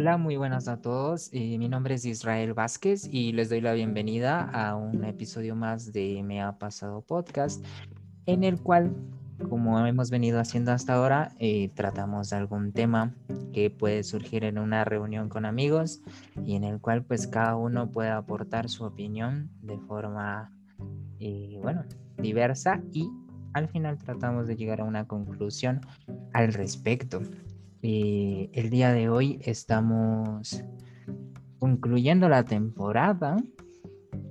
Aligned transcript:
Hola, 0.00 0.16
muy 0.16 0.38
buenas 0.38 0.66
a 0.66 0.80
todos. 0.80 1.28
Eh, 1.34 1.58
mi 1.58 1.68
nombre 1.68 1.94
es 1.94 2.06
Israel 2.06 2.54
Vázquez 2.54 3.06
y 3.12 3.32
les 3.32 3.50
doy 3.50 3.60
la 3.60 3.74
bienvenida 3.74 4.40
a 4.40 4.74
un 4.74 5.04
episodio 5.04 5.54
más 5.54 5.92
de 5.92 6.22
Me 6.22 6.40
ha 6.40 6.56
pasado 6.56 7.02
podcast, 7.02 7.62
en 8.24 8.42
el 8.42 8.58
cual, 8.62 8.96
como 9.50 9.78
hemos 9.86 10.08
venido 10.08 10.40
haciendo 10.40 10.72
hasta 10.72 10.94
ahora, 10.94 11.32
eh, 11.38 11.68
tratamos 11.74 12.32
algún 12.32 12.72
tema 12.72 13.14
que 13.52 13.68
puede 13.68 14.02
surgir 14.02 14.44
en 14.44 14.56
una 14.56 14.86
reunión 14.86 15.28
con 15.28 15.44
amigos 15.44 16.00
y 16.46 16.54
en 16.54 16.64
el 16.64 16.80
cual 16.80 17.04
pues 17.04 17.26
cada 17.26 17.56
uno 17.56 17.90
puede 17.90 18.08
aportar 18.08 18.70
su 18.70 18.84
opinión 18.84 19.50
de 19.60 19.76
forma, 19.80 20.50
eh, 21.18 21.58
bueno, 21.60 21.84
diversa 22.16 22.80
y 22.90 23.10
al 23.52 23.68
final 23.68 23.98
tratamos 23.98 24.46
de 24.46 24.56
llegar 24.56 24.80
a 24.80 24.84
una 24.84 25.06
conclusión 25.06 25.82
al 26.32 26.54
respecto. 26.54 27.20
Eh, 27.82 28.50
el 28.52 28.68
día 28.68 28.92
de 28.92 29.08
hoy 29.08 29.40
estamos 29.42 30.62
concluyendo 31.58 32.28
la 32.28 32.44
temporada, 32.44 33.36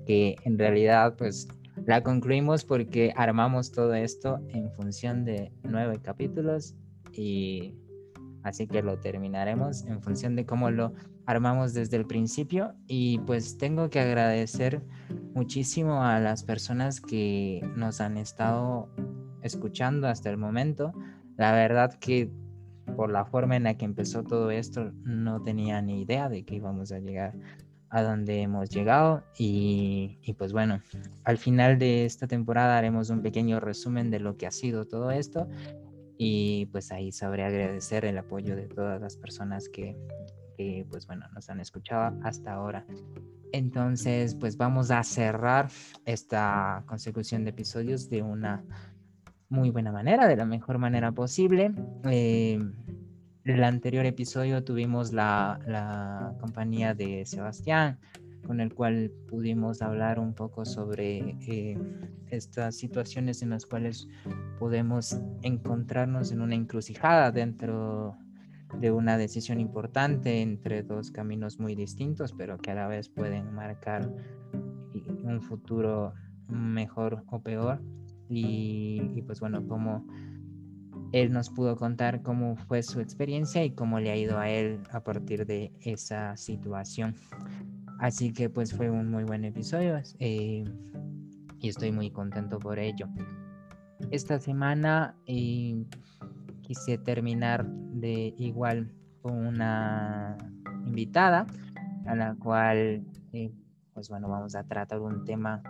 que 0.05 0.35
en 0.43 0.59
realidad 0.59 1.15
pues 1.17 1.47
la 1.85 2.03
concluimos 2.03 2.63
porque 2.63 3.11
armamos 3.15 3.71
todo 3.71 3.95
esto 3.95 4.39
en 4.49 4.71
función 4.73 5.25
de 5.25 5.51
nueve 5.63 5.99
capítulos 5.99 6.75
y 7.11 7.73
así 8.43 8.67
que 8.67 8.83
lo 8.83 8.99
terminaremos 8.99 9.83
en 9.85 10.01
función 10.01 10.35
de 10.35 10.45
cómo 10.45 10.69
lo 10.69 10.93
armamos 11.25 11.73
desde 11.73 11.97
el 11.97 12.05
principio 12.05 12.75
y 12.87 13.17
pues 13.19 13.57
tengo 13.57 13.89
que 13.89 13.99
agradecer 13.99 14.83
muchísimo 15.33 16.03
a 16.03 16.19
las 16.19 16.43
personas 16.43 17.01
que 17.01 17.61
nos 17.75 17.99
han 17.99 18.17
estado 18.17 18.89
escuchando 19.41 20.07
hasta 20.07 20.29
el 20.29 20.37
momento. 20.37 20.93
La 21.37 21.51
verdad 21.51 21.93
que 21.93 22.31
por 22.95 23.11
la 23.11 23.25
forma 23.25 23.55
en 23.55 23.63
la 23.63 23.75
que 23.75 23.85
empezó 23.85 24.23
todo 24.23 24.51
esto, 24.51 24.91
no 25.03 25.41
tenía 25.41 25.81
ni 25.81 26.01
idea 26.01 26.29
de 26.29 26.43
que 26.43 26.55
íbamos 26.55 26.91
a 26.91 26.99
llegar 26.99 27.33
a 27.89 28.03
donde 28.03 28.41
hemos 28.41 28.69
llegado 28.69 29.23
y, 29.37 30.19
pues 30.37 30.53
bueno, 30.53 30.81
al 31.23 31.37
final 31.37 31.79
de 31.79 32.05
esta 32.05 32.27
temporada 32.27 32.77
haremos 32.77 33.09
un 33.09 33.21
pequeño 33.21 33.59
resumen 33.59 34.11
de 34.11 34.19
lo 34.19 34.37
que 34.37 34.45
ha 34.45 34.51
sido 34.51 34.85
todo 34.85 35.11
esto 35.11 35.49
y 36.17 36.67
pues 36.67 36.91
ahí 36.91 37.11
sabré 37.11 37.43
agradecer 37.43 38.05
el 38.05 38.17
apoyo 38.17 38.55
de 38.55 38.67
todas 38.67 39.01
las 39.01 39.17
personas 39.17 39.69
que, 39.69 39.97
que 40.57 40.85
pues 40.89 41.07
bueno, 41.07 41.25
nos 41.33 41.49
han 41.49 41.59
escuchado 41.59 42.15
hasta 42.23 42.53
ahora. 42.53 42.85
Entonces, 43.51 44.35
pues 44.35 44.57
vamos 44.57 44.91
a 44.91 45.03
cerrar 45.03 45.69
esta 46.05 46.83
consecución 46.85 47.43
de 47.43 47.49
episodios 47.49 48.09
de 48.09 48.21
una 48.21 48.63
muy 49.49 49.71
buena 49.71 49.91
manera, 49.91 50.27
de 50.27 50.37
la 50.37 50.45
mejor 50.45 50.77
manera 50.77 51.11
posible. 51.11 51.73
Eh, 52.05 52.59
el 53.45 53.63
anterior 53.63 54.05
episodio 54.05 54.63
tuvimos 54.63 55.11
la, 55.11 55.59
la, 55.65 56.35
compañía 56.39 56.93
de 56.93 57.25
Sebastián, 57.25 57.99
con 58.45 58.59
el 58.61 58.73
cual 58.73 59.11
pudimos 59.27 59.81
hablar 59.81 60.19
un 60.19 60.35
poco 60.35 60.65
sobre 60.65 61.35
eh, 61.47 61.77
estas 62.27 62.77
situaciones 62.77 63.41
en 63.41 63.49
las 63.49 63.65
cuales 63.65 64.07
podemos 64.59 65.19
encontrarnos 65.41 66.31
en 66.31 66.41
una 66.41 66.55
encrucijada 66.55 67.31
dentro 67.31 68.15
de 68.79 68.91
una 68.91 69.17
decisión 69.17 69.59
importante 69.59 70.41
entre 70.41 70.83
dos 70.83 71.09
caminos 71.09 71.59
muy 71.59 71.73
distintos, 71.73 72.33
pero 72.33 72.59
que 72.59 72.69
a 72.69 72.75
la 72.75 72.87
vez 72.87 73.09
pueden 73.09 73.51
marcar 73.53 74.13
un 75.23 75.41
futuro 75.41 76.13
mejor 76.47 77.23
o 77.31 77.41
peor 77.41 77.81
y, 78.29 79.21
pues 79.23 79.39
bueno, 79.39 79.67
como 79.67 80.05
él 81.11 81.31
nos 81.31 81.49
pudo 81.49 81.75
contar 81.75 82.21
cómo 82.21 82.55
fue 82.55 82.83
su 82.83 82.99
experiencia 82.99 83.63
y 83.65 83.71
cómo 83.71 83.99
le 83.99 84.11
ha 84.11 84.15
ido 84.15 84.37
a 84.37 84.49
él 84.49 84.79
a 84.91 85.03
partir 85.03 85.47
de 85.47 85.71
esa 85.81 86.37
situación. 86.37 87.15
Así 87.99 88.31
que 88.31 88.49
pues 88.49 88.73
fue 88.73 88.89
un 88.89 89.09
muy 89.09 89.23
buen 89.23 89.43
episodio 89.43 89.99
eh, 90.19 90.63
y 91.59 91.67
estoy 91.67 91.91
muy 91.91 92.11
contento 92.11 92.59
por 92.59 92.77
ello. 92.77 93.07
Esta 94.11 94.39
semana 94.39 95.15
eh, 95.25 95.83
quise 96.61 96.97
terminar 96.99 97.65
de 97.67 98.33
igual 98.37 98.93
con 99.21 99.47
una 99.47 100.37
invitada 100.85 101.47
a 102.05 102.15
la 102.15 102.35
cual 102.35 103.03
eh, 103.33 103.51
pues 103.93 104.07
bueno 104.07 104.29
vamos 104.29 104.55
a 104.55 104.63
tratar 104.63 105.01
un 105.01 105.25
tema 105.25 105.61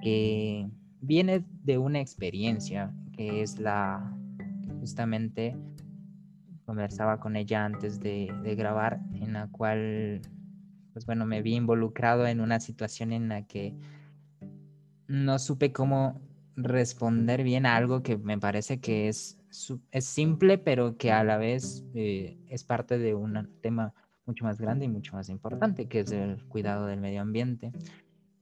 que 0.00 0.68
viene 1.00 1.44
de 1.64 1.78
una 1.78 2.00
experiencia 2.00 2.94
que 3.12 3.42
es 3.42 3.58
la, 3.58 4.16
justamente 4.80 5.56
conversaba 6.64 7.20
con 7.20 7.36
ella 7.36 7.64
antes 7.64 8.00
de, 8.00 8.32
grabar, 8.56 9.00
en 9.14 9.34
la 9.34 9.48
cual, 9.48 10.20
pues 10.92 11.06
bueno, 11.06 11.26
me 11.26 11.42
vi 11.42 11.56
involucrado 11.56 12.26
en 12.26 12.40
una 12.40 12.60
situación 12.60 13.12
en 13.12 13.28
la 13.28 13.46
que 13.46 13.74
no 15.06 15.38
supe 15.38 15.72
cómo 15.72 16.20
responder 16.56 17.42
bien 17.42 17.66
a 17.66 17.76
algo 17.76 18.02
que 18.02 18.16
me 18.16 18.38
parece 18.38 18.80
que 18.80 19.08
es, 19.08 19.38
es 19.90 20.04
simple, 20.04 20.58
pero 20.58 20.96
que 20.96 21.12
a 21.12 21.24
la 21.24 21.36
vez 21.36 21.84
eh, 21.94 22.38
es 22.48 22.64
parte 22.64 22.98
de 22.98 23.14
un 23.14 23.50
tema 23.60 23.92
mucho 24.26 24.44
más 24.44 24.58
grande 24.58 24.86
y 24.86 24.88
mucho 24.88 25.16
más 25.16 25.28
importante, 25.28 25.86
que 25.86 26.00
es 26.00 26.12
el 26.12 26.42
cuidado 26.44 26.86
del 26.86 27.00
medio 27.00 27.20
ambiente. 27.20 27.72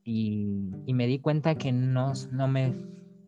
Y, 0.05 0.71
me 0.87 1.07
di 1.07 1.19
cuenta 1.19 1.55
que 1.55 1.71
no, 1.71 2.13
no 2.31 2.47
me 2.47 2.73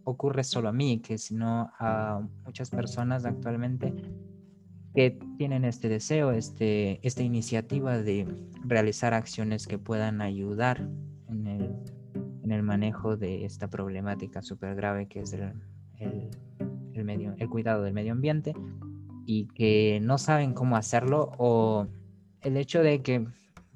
ocurre 0.05 0.43
solo 0.43 0.69
a 0.69 0.71
mí, 0.71 0.99
que 0.99 1.17
sino 1.17 1.71
a 1.77 2.21
muchas 2.45 2.69
personas 2.69 3.25
actualmente 3.25 3.93
que 4.93 5.19
tienen 5.37 5.65
este 5.65 5.89
deseo, 5.89 6.31
este, 6.31 7.05
esta 7.05 7.21
iniciativa 7.21 7.97
de 7.97 8.25
realizar 8.63 9.13
acciones 9.13 9.67
que 9.67 9.77
puedan 9.77 10.21
ayudar 10.21 10.87
en 11.27 11.47
el, 11.47 11.75
en 12.43 12.51
el 12.51 12.63
manejo 12.63 13.17
de 13.17 13.43
esta 13.43 13.69
problemática 13.69 14.41
súper 14.41 14.75
grave 14.75 15.07
que 15.07 15.19
es 15.19 15.33
el, 15.33 15.51
el, 15.99 17.03
medio, 17.03 17.35
el 17.37 17.49
cuidado 17.49 17.83
del 17.83 17.93
medio 17.93 18.13
ambiente 18.13 18.53
y 19.25 19.47
que 19.47 19.99
no 20.01 20.17
saben 20.17 20.53
cómo 20.53 20.77
hacerlo 20.77 21.31
o 21.37 21.87
el 22.41 22.55
hecho 22.55 22.81
de 22.81 23.01
que 23.01 23.27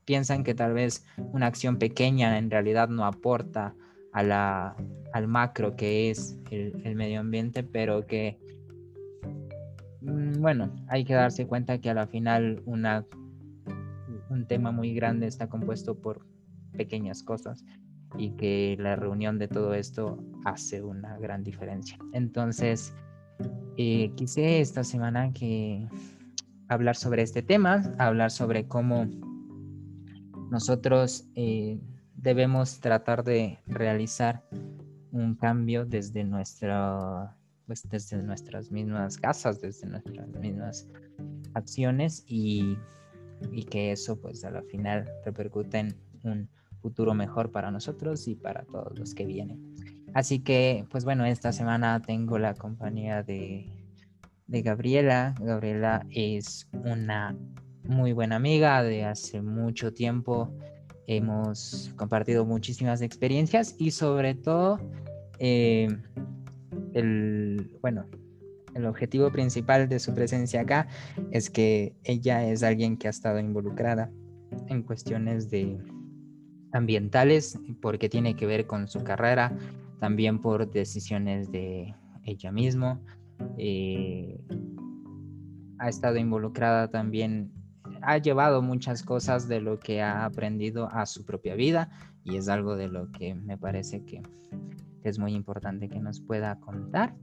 piensan 0.05 0.43
que 0.43 0.55
tal 0.55 0.73
vez 0.73 1.05
una 1.17 1.47
acción 1.47 1.77
pequeña 1.77 2.37
en 2.37 2.49
realidad 2.49 2.87
no 2.87 3.05
aporta 3.05 3.75
a 4.13 4.23
la, 4.23 4.75
al 5.13 5.27
macro 5.27 5.75
que 5.75 6.09
es 6.09 6.39
el, 6.51 6.95
medio 6.95 7.19
ambiente, 7.19 7.63
pero 7.63 8.05
que, 8.05 8.39
mm, 10.01 10.41
bueno, 10.41 10.75
hay 10.87 11.05
que 11.05 11.13
darse 11.13 11.47
cuenta 11.47 11.79
que 11.79 11.89
a 11.89 11.93
la 11.93 12.07
final 12.07 12.61
una, 12.65 13.05
un 14.29 14.47
tema 14.47 14.71
muy 14.71 14.93
grande 14.93 15.27
está 15.27 15.47
compuesto 15.47 15.95
por 15.95 16.25
pequeñas 16.73 17.23
cosas 17.23 17.63
y 18.17 18.31
que 18.31 18.75
la 18.79 18.95
reunión 18.95 19.37
de 19.37 19.47
todo 19.47 19.73
esto 19.73 20.17
hace 20.45 20.81
una 20.81 21.17
gran 21.19 21.43
diferencia. 21.43 21.97
Entonces, 22.13 22.93
eh, 23.77 24.11
quise 24.15 24.59
esta 24.59 24.83
semana 24.83 25.31
que 25.31 25.87
hablar 26.67 26.95
sobre 26.95 27.21
este 27.21 27.41
tema, 27.41 27.81
hablar 27.97 28.31
sobre 28.31 28.67
cómo 28.67 29.07
nosotros 30.49 31.27
eh, 31.35 31.79
debemos 32.21 32.79
tratar 32.79 33.23
de 33.23 33.59
realizar 33.67 34.43
un 35.11 35.35
cambio 35.35 35.85
desde 35.85 36.23
nuestra 36.23 37.35
pues 37.65 37.87
desde 37.87 38.21
nuestras 38.23 38.71
mismas 38.71 39.17
casas 39.17 39.61
desde 39.61 39.87
nuestras 39.87 40.27
mismas 40.29 40.87
acciones 41.53 42.23
y, 42.27 42.77
y 43.51 43.63
que 43.63 43.91
eso 43.91 44.19
pues 44.19 44.43
a 44.43 44.51
la 44.51 44.63
final 44.63 45.09
repercute 45.23 45.79
en 45.79 45.95
un 46.23 46.49
futuro 46.81 47.13
mejor 47.13 47.51
para 47.51 47.71
nosotros 47.71 48.27
y 48.27 48.35
para 48.35 48.63
todos 48.63 48.97
los 48.97 49.13
que 49.13 49.25
vienen 49.25 49.75
así 50.13 50.39
que 50.39 50.85
pues 50.89 51.05
bueno 51.05 51.25
esta 51.25 51.51
semana 51.51 52.01
tengo 52.01 52.37
la 52.37 52.53
compañía 52.53 53.23
de 53.23 53.69
de 54.47 54.61
Gabriela 54.61 55.35
Gabriela 55.39 56.05
es 56.09 56.67
una 56.73 57.35
muy 57.83 58.13
buena 58.13 58.35
amiga 58.35 58.83
de 58.83 59.03
hace 59.03 59.41
mucho 59.41 59.93
tiempo. 59.93 60.53
Hemos 61.11 61.91
compartido 61.95 62.45
muchísimas 62.45 63.01
experiencias 63.01 63.73
y 63.79 63.89
sobre 63.89 64.35
todo 64.35 64.79
eh, 65.39 65.87
el, 66.93 67.75
bueno, 67.81 68.05
el 68.75 68.85
objetivo 68.85 69.31
principal 69.31 69.89
de 69.89 69.97
su 69.97 70.13
presencia 70.13 70.61
acá 70.61 70.87
es 71.31 71.49
que 71.49 71.95
ella 72.03 72.47
es 72.47 72.61
alguien 72.61 72.95
que 72.95 73.07
ha 73.07 73.09
estado 73.09 73.39
involucrada 73.39 74.11
en 74.67 74.83
cuestiones 74.83 75.49
de 75.49 75.79
ambientales 76.73 77.57
porque 77.81 78.07
tiene 78.07 78.35
que 78.35 78.45
ver 78.45 78.67
con 78.67 78.87
su 78.87 79.03
carrera, 79.03 79.57
también 79.99 80.39
por 80.39 80.69
decisiones 80.69 81.51
de 81.51 81.95
ella 82.23 82.51
misma. 82.51 83.01
Eh, 83.57 84.39
ha 85.79 85.89
estado 85.89 86.17
involucrada 86.17 86.91
también 86.91 87.51
ha 88.01 88.17
llevado 88.17 88.61
muchas 88.61 89.03
cosas 89.03 89.47
de 89.47 89.61
lo 89.61 89.79
que 89.79 90.01
ha 90.01 90.25
aprendido 90.25 90.89
a 90.91 91.05
su 91.05 91.25
propia 91.25 91.55
vida 91.55 91.89
y 92.23 92.37
es 92.37 92.49
algo 92.49 92.75
de 92.75 92.87
lo 92.87 93.11
que 93.11 93.35
me 93.35 93.57
parece 93.57 94.03
que 94.03 94.21
es 95.03 95.19
muy 95.19 95.33
importante 95.33 95.89
que 95.89 95.99
nos 95.99 96.19
pueda 96.19 96.59
contar. 96.59 97.15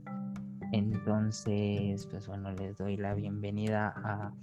Entonces, 0.71 2.07
pues 2.07 2.27
bueno, 2.27 2.51
les 2.51 2.77
doy 2.77 2.97
la 2.97 3.13
bienvenida 3.13 3.93
a, 3.95 4.33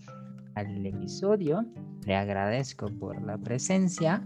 al 0.55 0.87
episodio. 0.87 1.67
Le 2.07 2.17
agradezco 2.17 2.87
por 2.87 3.21
la 3.23 3.37
presencia 3.39 4.23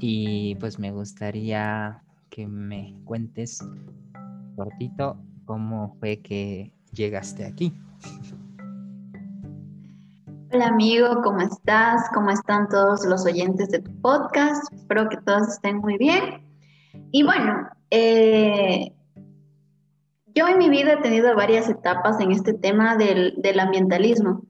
y 0.00 0.54
pues 0.56 0.78
me 0.78 0.92
gustaría 0.92 2.02
que 2.30 2.46
me 2.46 2.94
cuentes 3.04 3.64
cortito 4.56 5.18
cómo 5.44 5.96
fue 5.98 6.20
que 6.20 6.72
llegaste 6.92 7.44
aquí. 7.44 7.72
Hola 10.54 10.66
amigo, 10.66 11.22
¿cómo 11.22 11.40
estás? 11.40 12.10
¿Cómo 12.12 12.30
están 12.30 12.68
todos 12.68 13.06
los 13.06 13.24
oyentes 13.24 13.70
de 13.70 13.78
tu 13.78 13.90
podcast? 14.02 14.70
Espero 14.70 15.08
que 15.08 15.16
todos 15.16 15.48
estén 15.48 15.78
muy 15.78 15.96
bien. 15.96 16.46
Y 17.10 17.22
bueno, 17.22 17.70
eh, 17.90 18.92
yo 20.34 20.46
en 20.48 20.58
mi 20.58 20.68
vida 20.68 20.92
he 20.92 20.96
tenido 20.98 21.34
varias 21.34 21.70
etapas 21.70 22.20
en 22.20 22.32
este 22.32 22.52
tema 22.52 22.98
del, 22.98 23.58
ambientalismo, 23.58 24.42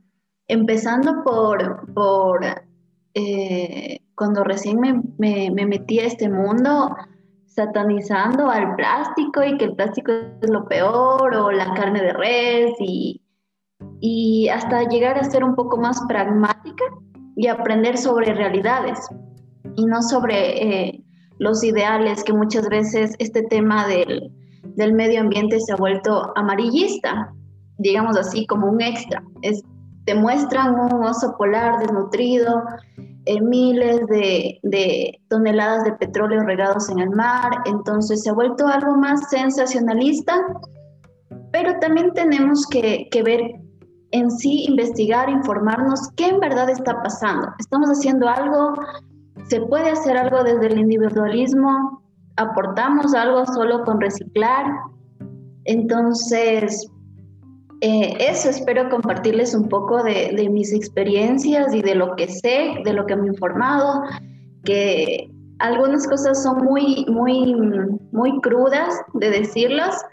empezando 0.49 1.23
por, 1.23 1.95
por 1.95 2.47
eh, 3.15 4.01
cuando 4.17 4.43
recién 4.43 4.81
me, 4.81 5.03
me, 5.19 5.67
metí 5.67 6.01
a 6.01 6.07
este 6.07 6.29
mundo 6.29 6.97
satanizando 7.47 8.51
al 8.51 8.75
plástico 8.75 9.45
y 9.45 9.57
que 9.57 9.67
el 9.67 9.77
plástico 9.77 10.11
es 10.11 10.51
lo 10.51 10.67
peor 10.67 11.33
o 11.37 11.53
la 11.53 11.73
carne 11.75 12.03
de 12.03 12.13
res 12.13 12.73
y 12.81 13.22
y 14.01 14.49
hasta 14.49 14.83
llegar 14.89 15.19
a 15.19 15.25
ser 15.25 15.45
un 15.45 15.55
poco 15.55 15.77
más 15.77 16.01
pragmática 16.09 16.85
y 17.37 17.47
aprender 17.47 17.97
sobre 17.97 18.35
realidades 18.35 18.99
y 19.77 19.87
no 19.87 20.03
sobre 20.03 20.89
eh, 20.89 21.05
los 21.39 21.63
ideales 21.65 22.23
que 22.25 22.33
muchas 22.33 22.69
veces 22.69 23.15
este 23.19 23.43
tema 23.45 23.87
del, 23.87 24.33
del, 24.77 24.93
medio 24.93 25.21
ambiente 25.21 25.61
se 25.61 25.73
ha 25.73 25.77
vuelto 25.77 26.33
amarillista, 26.37 27.33
digamos 27.79 28.17
así 28.17 28.47
como 28.47 28.69
un 28.69 28.81
extra. 28.81 29.23
Es, 29.43 29.63
te 30.05 30.15
muestran 30.15 30.75
un 30.75 31.05
oso 31.05 31.37
polar 31.39 31.79
desnutrido, 31.79 32.63
eh, 33.25 33.41
miles 33.41 34.05
de, 34.09 34.59
de, 34.65 35.21
toneladas 35.29 35.85
de 35.85 35.93
petróleo 35.93 36.43
regados 36.43 36.91
en 36.91 36.99
el 36.99 37.11
mar, 37.11 37.53
entonces 37.67 38.23
se 38.23 38.31
ha 38.31 38.33
vuelto 38.33 38.67
algo 38.67 38.97
más 38.97 39.31
sensacionalista, 39.31 40.35
pero 41.53 41.79
también 41.79 42.13
tenemos 42.15 42.67
que, 42.67 43.09
que 43.13 43.23
ver 43.23 43.61
en 44.13 44.31
sí 44.31 44.65
investigar, 44.69 45.29
informarnos 45.29 46.11
qué 46.17 46.29
en 46.29 46.41
verdad 46.41 46.71
está 46.71 47.03
pasando. 47.03 47.49
¿Estamos 47.59 47.89
haciendo 47.89 48.29
algo? 48.29 48.75
¿Se 49.49 49.61
puede 49.61 49.91
hacer 49.91 50.17
algo 50.17 50.45
desde 50.45 50.67
el 50.67 50.79
individualismo? 50.79 52.03
¿Aportamos 52.37 53.15
algo 53.15 53.45
solo 53.47 53.85
con 53.85 54.01
reciclar? 54.01 54.67
Entonces, 55.65 56.87
eh, 57.81 58.17
eso 58.21 58.51
espero 58.51 58.89
compartirles 58.91 59.55
un 59.55 59.69
poco 59.69 60.03
de, 60.03 60.33
de, 60.37 60.49
mis 60.49 60.73
experiencias 60.73 61.75
y 61.75 61.83
de 61.83 61.95
lo 61.95 62.15
que 62.15 62.29
sé, 62.29 62.75
de 62.85 62.93
lo 62.93 63.07
que 63.07 63.17
me 63.17 63.25
he 63.25 63.33
informado, 63.33 64.03
que 64.65 65.31
algunas 65.59 66.07
cosas 66.07 66.43
son 66.43 66.65
muy, 66.65 67.07
muy, 67.09 67.55
muy 68.13 68.41
crudas 68.41 68.95
de 69.15 69.31
decirlas, 69.31 70.05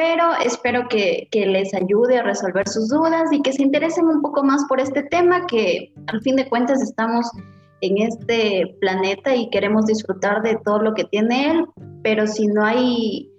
pero 0.00 0.30
espero 0.42 0.88
que, 0.88 1.28
les 1.30 1.74
ayude 1.74 2.16
a 2.16 2.22
resolver 2.22 2.66
sus 2.66 2.88
dudas 2.88 3.30
y 3.32 3.42
que 3.42 3.52
se 3.52 3.62
interesen 3.62 4.06
un 4.06 4.22
poco 4.22 4.42
más 4.42 4.64
por 4.66 4.80
este 4.80 5.02
tema, 5.02 5.46
que 5.46 5.92
al 6.06 6.22
fin 6.22 6.36
de 6.36 6.48
cuentas 6.48 6.80
estamos 6.80 7.30
en 7.82 7.98
este 7.98 8.78
planeta 8.80 9.36
y 9.36 9.50
queremos 9.50 9.84
disfrutar 9.84 10.40
de 10.40 10.58
todo 10.64 10.78
lo 10.78 10.94
que 10.94 11.04
tiene 11.04 11.50
él, 11.50 11.66
pero 12.02 12.26
si 12.26 12.46
no 12.46 12.64
hay 12.64 13.30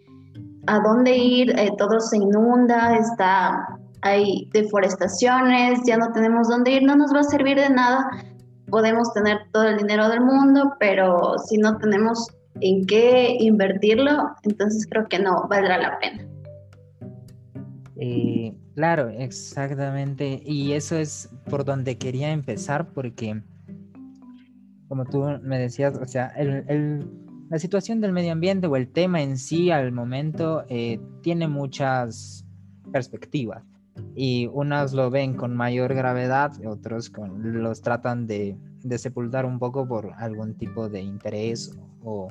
a 0.67 0.79
dónde 0.81 1.17
ir, 1.17 1.49
eh, 1.57 1.71
todo 1.79 1.99
se 1.99 2.17
inunda, 2.17 2.95
está, 2.95 3.79
hay 4.03 4.47
deforestaciones, 4.53 5.79
ya 5.87 5.97
no 5.97 6.11
tenemos 6.13 6.47
dónde 6.47 6.73
ir, 6.73 6.83
no 6.83 6.95
nos 6.95 7.11
va 7.11 7.21
a 7.21 7.23
servir 7.23 7.57
de 7.57 7.71
nada. 7.71 8.07
Podemos 8.69 9.11
tener 9.13 9.39
todo 9.51 9.63
el 9.63 9.77
dinero 9.77 10.07
del 10.09 10.21
mundo, 10.21 10.75
pero 10.79 11.39
si 11.39 11.57
no 11.57 11.79
tenemos 11.79 12.27
en 12.59 12.85
qué 12.85 13.35
invertirlo, 13.39 14.29
entonces 14.43 14.85
creo 14.87 15.07
que 15.07 15.17
no 15.17 15.47
valdrá 15.49 15.79
la 15.79 15.97
pena. 15.97 16.30
Eh, 18.03 18.51
claro, 18.73 19.09
exactamente. 19.09 20.41
Y 20.43 20.71
eso 20.71 20.97
es 20.97 21.29
por 21.47 21.63
donde 21.63 21.99
quería 21.99 22.31
empezar, 22.31 22.91
porque, 22.93 23.39
como 24.87 25.05
tú 25.05 25.23
me 25.43 25.59
decías, 25.59 25.95
o 25.95 26.05
sea, 26.07 26.33
la 26.35 27.59
situación 27.59 28.01
del 28.01 28.11
medio 28.11 28.31
ambiente 28.31 28.65
o 28.65 28.75
el 28.75 28.87
tema 28.87 29.21
en 29.21 29.37
sí 29.37 29.69
al 29.69 29.91
momento 29.91 30.65
eh, 30.67 30.99
tiene 31.21 31.47
muchas 31.47 32.43
perspectivas. 32.91 33.63
Y 34.15 34.47
unas 34.51 34.93
lo 34.93 35.11
ven 35.11 35.35
con 35.35 35.55
mayor 35.55 35.93
gravedad, 35.93 36.53
otros 36.65 37.11
con, 37.11 37.61
los 37.61 37.83
tratan 37.83 38.25
de, 38.25 38.57
sepultar 38.97 39.45
un 39.45 39.59
poco 39.59 39.87
por 39.87 40.11
algún 40.13 40.55
tipo 40.55 40.89
de 40.89 41.01
interés 41.01 41.77
o, 42.03 42.29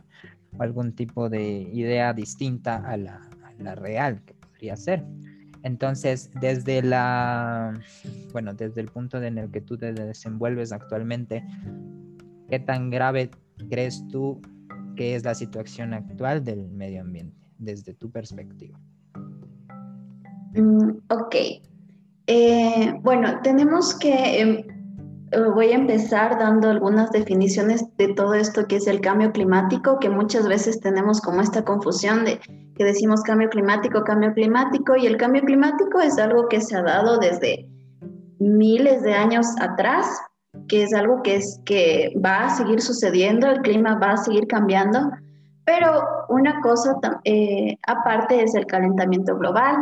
algún 0.58 0.96
tipo 0.96 1.28
de 1.28 1.70
idea 1.72 2.12
distinta 2.12 2.78
a 2.78 2.96
la 2.96 3.74
real 3.76 4.20
que 4.24 4.34
podría 4.34 4.76
ser. 4.76 5.04
Entonces, 5.62 6.30
desde 6.40 6.82
la, 6.82 7.78
bueno, 8.32 8.54
desde 8.54 8.80
el 8.80 8.88
punto 8.88 9.22
en 9.22 9.38
el 9.38 9.50
que 9.50 9.60
tú 9.60 9.76
te 9.76 9.92
desenvuelves 9.92 10.72
actualmente, 10.72 11.44
¿qué 12.48 12.58
tan 12.58 12.90
grave 12.90 13.30
crees 13.68 14.06
tú 14.08 14.40
que 14.96 15.14
es 15.14 15.24
la 15.24 15.34
situación 15.34 15.94
actual 15.94 16.44
del 16.44 16.70
medio 16.70 17.02
ambiente 17.02 17.36
desde 17.58 17.94
tu 17.94 18.10
perspectiva? 18.10 18.78
Mm, 20.54 20.90
ok. 21.10 21.36
Eh, 22.26 22.94
bueno, 23.02 23.40
tenemos 23.42 23.98
que, 23.98 24.40
em, 24.40 24.64
voy 25.54 25.72
a 25.72 25.76
empezar 25.76 26.38
dando 26.38 26.68
algunas 26.68 27.10
definiciones 27.12 27.84
de 27.96 28.14
todo 28.14 28.34
esto 28.34 28.66
que 28.66 28.76
es 28.76 28.86
el 28.86 29.00
cambio 29.00 29.32
climático, 29.32 29.98
que 29.98 30.10
muchas 30.10 30.48
veces 30.48 30.80
tenemos 30.80 31.20
como 31.20 31.40
esta 31.40 31.64
confusión 31.64 32.24
de 32.24 32.40
que 32.74 32.84
decimos 32.84 33.22
cambio 33.22 33.48
climático, 33.48 34.02
cambio 34.04 34.32
climático, 34.32 34.96
y 34.96 35.06
el 35.06 35.16
cambio 35.16 35.42
climático 35.42 36.00
es 36.00 36.18
algo 36.18 36.48
que 36.48 36.60
se 36.60 36.76
ha 36.76 36.82
dado 36.82 37.18
desde 37.18 37.68
miles 38.38 39.02
de 39.02 39.12
años 39.12 39.46
atrás, 39.60 40.06
que 40.66 40.82
es 40.82 40.94
algo 40.94 41.22
que, 41.22 41.36
es, 41.36 41.60
que 41.64 42.12
va 42.24 42.46
a 42.46 42.56
seguir 42.56 42.80
sucediendo, 42.80 43.48
el 43.48 43.60
clima 43.60 43.98
va 43.98 44.12
a 44.12 44.16
seguir 44.16 44.46
cambiando, 44.46 45.10
pero 45.64 46.02
una 46.28 46.60
cosa 46.60 46.98
eh, 47.24 47.76
aparte 47.86 48.42
es 48.42 48.54
el 48.54 48.66
calentamiento 48.66 49.36
global, 49.36 49.76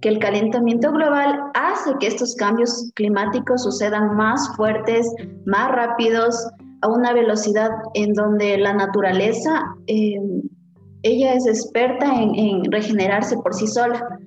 que 0.00 0.08
el 0.08 0.18
calentamiento 0.18 0.90
global 0.92 1.38
hace 1.54 1.94
que 2.00 2.06
estos 2.06 2.34
cambios 2.36 2.90
climáticos 2.94 3.62
sucedan 3.62 4.16
más 4.16 4.54
fuertes, 4.56 5.06
más 5.44 5.70
rápidos, 5.72 6.36
a 6.82 6.88
una 6.88 7.12
velocidad 7.12 7.70
en 7.92 8.14
donde 8.14 8.56
la 8.56 8.72
naturaleza 8.72 9.62
eh, 9.86 10.18
ella 11.02 11.34
es 11.34 11.46
experta 11.46 12.06
en, 12.22 12.70
regenerarse 12.70 13.36
por 13.38 13.54
sí 13.54 13.66
sola, 13.66 14.18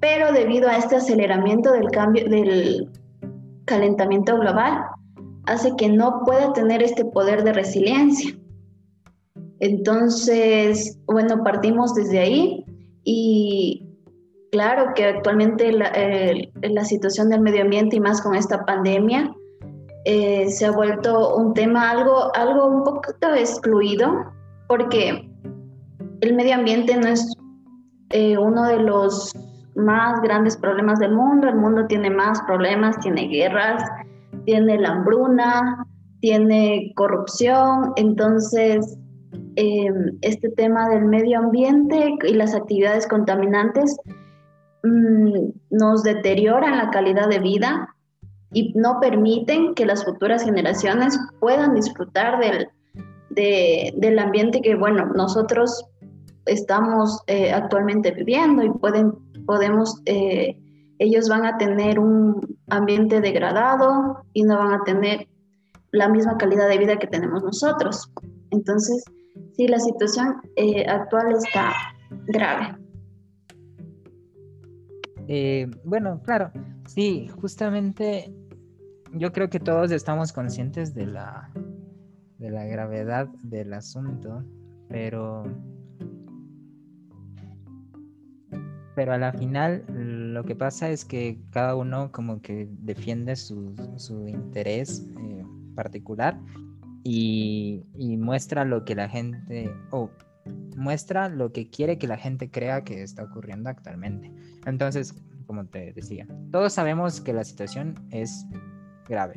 pero 0.00 0.32
debido 0.32 0.68
a 0.68 0.76
este 0.76 0.96
aceleramiento 0.96 1.72
del 1.72 1.90
cambio 1.90 2.28
del 2.28 2.90
calentamiento 3.66 4.38
global, 4.38 4.84
hace 5.46 5.74
que 5.76 5.88
no 5.88 6.22
pueda 6.24 6.52
tener 6.52 6.82
este 6.82 7.04
poder 7.04 7.44
de 7.44 7.52
resiliencia. 7.52 8.34
Entonces, 9.60 10.98
bueno, 11.06 11.42
partimos 11.42 11.94
desde 11.94 12.18
ahí 12.18 12.64
y 13.04 13.83
claro 14.54 14.92
que 14.94 15.04
actualmente 15.04 15.72
la, 15.72 16.84
situación 16.84 17.28
del 17.28 17.40
medio 17.40 17.62
ambiente 17.62 17.96
y 17.96 18.00
más 18.00 18.22
con 18.22 18.36
esta 18.36 18.64
pandemia 18.64 19.34
eh, 20.04 20.48
se 20.48 20.66
ha 20.66 20.70
vuelto 20.70 21.34
un 21.34 21.54
tema 21.54 21.90
algo, 21.90 22.32
algo 22.36 22.66
un 22.66 22.84
poquito 22.84 23.34
excluido 23.34 24.32
porque 24.68 25.28
el 26.20 26.34
medio 26.36 26.54
ambiente 26.54 26.96
no 26.96 27.08
es 27.08 27.36
eh, 28.10 28.38
uno 28.38 28.62
de 28.68 28.78
los 28.78 29.32
más 29.74 30.22
grandes 30.22 30.56
problemas 30.56 31.00
del 31.00 31.14
mundo. 31.14 31.48
El 31.48 31.56
mundo 31.56 31.86
tiene 31.88 32.08
más 32.08 32.40
problemas, 32.42 32.96
tiene 33.00 33.26
guerras, 33.26 33.82
tiene 34.44 34.78
la 34.78 34.90
hambruna, 34.90 35.84
tiene 36.20 36.92
corrupción. 36.94 37.92
Entonces, 37.96 38.96
este 39.56 40.48
tema 40.50 40.88
del 40.90 41.06
medio 41.06 41.40
ambiente 41.40 42.14
y 42.22 42.34
las 42.34 42.54
actividades 42.54 43.08
contaminantes 43.08 43.96
mm, 44.84 45.50
nos 45.70 46.02
deterioran 46.04 46.78
la 46.78 46.90
calidad 46.90 47.28
de 47.28 47.40
vida 47.40 47.94
y 48.52 48.72
no 48.74 49.00
permiten 49.00 49.74
que 49.74 49.84
las 49.84 50.04
futuras 50.04 50.44
generaciones 50.44 51.18
puedan 51.40 51.74
disfrutar 51.74 52.38
del, 52.38 52.68
del 53.30 54.18
ambiente 54.18 54.62
que, 54.62 54.76
bueno, 54.76 55.06
nosotros 55.06 55.84
estamos 56.46 57.22
eh, 57.26 57.52
actualmente 57.52 58.12
viviendo 58.12 58.62
y 58.62 58.70
pueden, 58.70 59.12
podemos, 59.46 60.00
eh, 60.06 60.56
ellos 60.98 61.28
van 61.28 61.44
a 61.46 61.58
tener 61.58 61.98
un 61.98 62.58
ambiente 62.68 63.20
degradado 63.20 64.24
y 64.32 64.44
no 64.44 64.58
van 64.58 64.72
a 64.72 64.84
tener 64.84 65.26
la 65.90 66.08
misma 66.08 66.36
calidad 66.36 66.68
de 66.68 66.78
vida 66.78 66.98
que 66.98 67.06
tenemos 67.06 67.42
nosotros. 67.42 68.10
Entonces, 68.50 69.04
sí, 69.56 69.68
la 69.68 69.78
situación 69.80 70.40
eh, 70.56 70.86
actual 70.86 71.32
está 71.32 71.72
grave. 72.26 72.83
Bueno, 75.84 76.20
claro, 76.22 76.50
sí, 76.86 77.28
justamente 77.40 78.32
yo 79.12 79.32
creo 79.32 79.48
que 79.48 79.60
todos 79.60 79.90
estamos 79.90 80.32
conscientes 80.32 80.94
de 80.94 81.06
la, 81.06 81.50
de 82.38 82.50
la 82.50 82.64
gravedad 82.64 83.28
del 83.42 83.72
asunto, 83.72 84.44
pero 84.88 85.44
pero 88.94 89.12
a 89.12 89.18
la 89.18 89.32
final 89.32 89.84
lo 89.88 90.44
que 90.44 90.54
pasa 90.54 90.88
es 90.88 91.04
que 91.04 91.40
cada 91.50 91.74
uno 91.74 92.12
como 92.12 92.40
que 92.40 92.68
defiende 92.82 93.34
su, 93.36 93.74
interés 94.28 95.06
eh, 95.18 95.44
particular 95.74 96.38
y, 97.02 97.82
muestra 98.18 98.64
lo 98.64 98.84
que 98.84 98.94
la 98.94 99.08
gente, 99.08 99.70
o 99.90 100.10
muestra 100.76 101.28
lo 101.28 101.52
que 101.52 101.68
quiere 101.68 101.98
que 101.98 102.06
la 102.06 102.16
gente 102.16 102.50
crea 102.50 102.84
que 102.84 103.02
está 103.02 103.24
ocurriendo 103.24 103.70
actualmente. 103.70 104.32
Entonces, 104.66 105.14
como 105.46 105.66
te 105.66 105.92
decía, 105.92 106.26
todos 106.50 106.72
sabemos 106.72 107.20
que 107.20 107.32
la 107.32 107.44
situación 107.44 107.94
es 108.10 108.46
grave, 109.08 109.34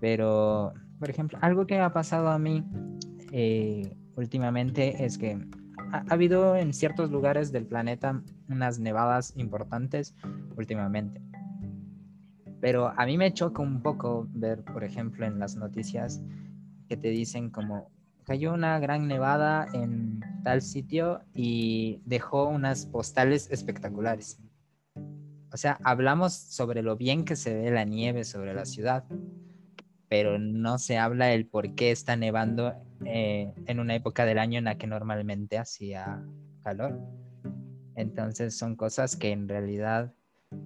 pero, 0.00 0.72
por 0.98 1.10
ejemplo, 1.10 1.38
algo 1.40 1.66
que 1.66 1.78
ha 1.78 1.92
pasado 1.92 2.28
a 2.28 2.38
mí 2.38 2.64
eh, 3.30 3.96
últimamente 4.16 5.04
es 5.04 5.16
que 5.16 5.38
ha, 5.92 6.04
habido 6.08 6.56
en 6.56 6.72
ciertos 6.72 7.10
lugares 7.10 7.52
del 7.52 7.66
planeta 7.66 8.22
unas 8.48 8.78
nevadas 8.78 9.32
importantes 9.36 10.14
últimamente. 10.56 11.20
Pero 12.60 12.92
a 12.96 13.06
mí 13.06 13.18
me 13.18 13.32
choca 13.32 13.62
un 13.62 13.82
poco 13.82 14.28
ver, 14.32 14.62
por 14.62 14.84
ejemplo, 14.84 15.26
en 15.26 15.38
las 15.38 15.56
noticias 15.56 16.22
que 16.88 16.96
te 16.96 17.08
dicen 17.08 17.50
como 17.50 17.90
cayó 18.24 18.52
una 18.54 18.78
gran 18.78 19.08
nevada 19.08 19.68
en 19.72 20.20
tal 20.44 20.62
sitio 20.62 21.20
y 21.34 22.00
dejó 22.04 22.48
unas 22.48 22.86
postales 22.86 23.50
espectaculares. 23.50 24.40
O 25.52 25.56
sea, 25.56 25.78
hablamos 25.84 26.32
sobre 26.32 26.82
lo 26.82 26.96
bien 26.96 27.24
que 27.24 27.36
se 27.36 27.54
ve 27.54 27.70
la 27.70 27.84
nieve 27.84 28.24
sobre 28.24 28.54
la 28.54 28.64
ciudad, 28.64 29.04
pero 30.08 30.38
no 30.38 30.78
se 30.78 30.98
habla 30.98 31.32
el 31.32 31.46
por 31.46 31.74
qué 31.74 31.90
está 31.90 32.16
nevando 32.16 32.74
eh, 33.04 33.52
en 33.66 33.80
una 33.80 33.94
época 33.94 34.24
del 34.24 34.38
año 34.38 34.58
en 34.58 34.64
la 34.64 34.78
que 34.78 34.86
normalmente 34.86 35.58
hacía 35.58 36.24
calor. 36.62 36.98
Entonces 37.94 38.56
son 38.56 38.76
cosas 38.76 39.16
que 39.16 39.30
en 39.30 39.48
realidad 39.48 40.14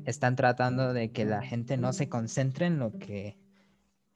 están 0.05 0.37
tratando 0.37 0.93
de 0.93 1.11
que 1.11 1.25
la 1.25 1.43
gente 1.43 1.77
no 1.77 1.93
se 1.93 2.09
concentre 2.09 2.67
en 2.67 2.79
lo 2.79 2.97
que 2.99 3.39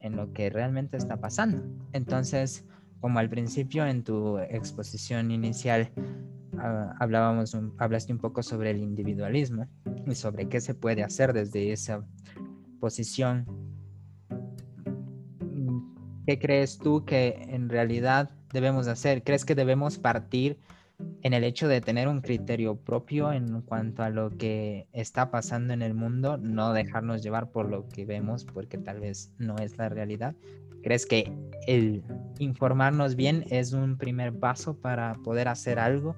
en 0.01 0.15
lo 0.15 0.33
que 0.33 0.49
realmente 0.49 0.97
está 0.97 1.17
pasando. 1.17 1.63
Entonces, 1.93 2.65
como 3.01 3.19
al 3.19 3.29
principio 3.29 3.85
en 3.85 4.03
tu 4.03 4.37
exposición 4.37 5.31
inicial 5.31 5.91
ah, 6.57 6.95
hablábamos 6.99 7.57
hablaste 7.77 8.13
un 8.13 8.19
poco 8.19 8.43
sobre 8.43 8.71
el 8.71 8.77
individualismo 8.77 9.67
y 10.07 10.15
sobre 10.15 10.47
qué 10.47 10.61
se 10.61 10.73
puede 10.73 11.03
hacer 11.03 11.33
desde 11.33 11.71
esa 11.73 12.05
posición 12.79 13.45
¿qué 16.25 16.39
crees 16.39 16.77
tú 16.77 17.03
que 17.05 17.47
en 17.49 17.69
realidad 17.69 18.29
debemos 18.53 18.87
hacer? 18.87 19.23
¿Crees 19.23 19.45
que 19.45 19.55
debemos 19.55 19.97
partir 19.97 20.59
en 21.23 21.33
el 21.33 21.43
hecho 21.43 21.67
de 21.67 21.81
tener 21.81 22.07
un 22.07 22.21
criterio 22.21 22.75
propio 22.75 23.31
en 23.31 23.61
cuanto 23.61 24.03
a 24.03 24.09
lo 24.09 24.29
que 24.29 24.87
está 24.93 25.31
pasando 25.31 25.73
en 25.73 25.81
el 25.81 25.93
mundo, 25.93 26.37
no 26.37 26.73
dejarnos 26.73 27.23
llevar 27.23 27.51
por 27.51 27.69
lo 27.69 27.87
que 27.87 28.05
vemos 28.05 28.45
porque 28.45 28.77
tal 28.77 28.99
vez 28.99 29.33
no 29.37 29.57
es 29.57 29.77
la 29.77 29.89
realidad? 29.89 30.35
¿Crees 30.83 31.05
que 31.05 31.31
el 31.67 32.03
informarnos 32.39 33.15
bien 33.15 33.45
es 33.49 33.73
un 33.73 33.97
primer 33.97 34.33
paso 34.33 34.75
para 34.75 35.13
poder 35.23 35.47
hacer 35.47 35.79
algo 35.79 36.15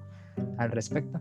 al 0.58 0.70
respecto? 0.70 1.20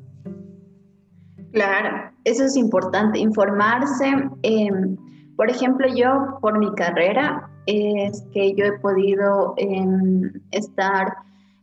Claro, 1.51 2.11
eso 2.23 2.45
es 2.45 2.55
importante, 2.55 3.19
informarse. 3.19 4.11
Em, 4.41 4.97
por 5.35 5.49
ejemplo, 5.49 5.87
yo 5.93 6.39
por 6.41 6.57
mi 6.57 6.73
carrera 6.73 7.49
es 7.67 8.23
que 8.33 8.53
yo 8.55 8.65
he 8.65 8.79
podido 8.79 9.53
em, 9.57 10.31
estar 10.51 11.13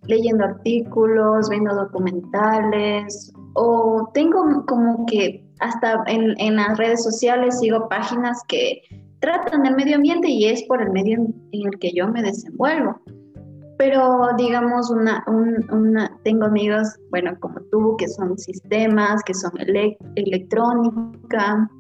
leyendo 0.06 0.44
artículos, 0.44 1.50
viendo 1.50 1.74
documentales 1.74 3.32
o 3.54 4.08
tengo 4.14 4.64
como 4.66 5.04
que 5.06 5.44
hasta 5.60 6.02
en, 6.06 6.34
en, 6.38 6.56
las 6.56 6.78
redes 6.78 7.02
sociales 7.02 7.58
sigo 7.60 7.88
páginas 7.88 8.42
que 8.48 8.80
tratan 9.20 9.62
del 9.62 9.76
medio 9.76 9.96
ambiente 9.96 10.28
y 10.28 10.46
es 10.46 10.62
por 10.64 10.82
el 10.82 10.90
medio 10.90 11.18
en, 11.18 11.34
el 11.52 11.78
que 11.78 11.92
yo 11.94 12.08
me 12.08 12.22
desenvuelvo. 12.22 13.00
Pero 13.78 14.28
digamos, 14.36 14.90
una, 14.90 15.24
tengo 16.22 16.44
amigos, 16.44 16.88
bueno, 17.10 17.32
como 17.40 17.60
tú, 17.70 17.96
que 17.96 18.08
son 18.08 18.36
sistemas, 18.36 19.22
que 19.24 19.32
son 19.32 19.52
electrónica, 20.16 21.70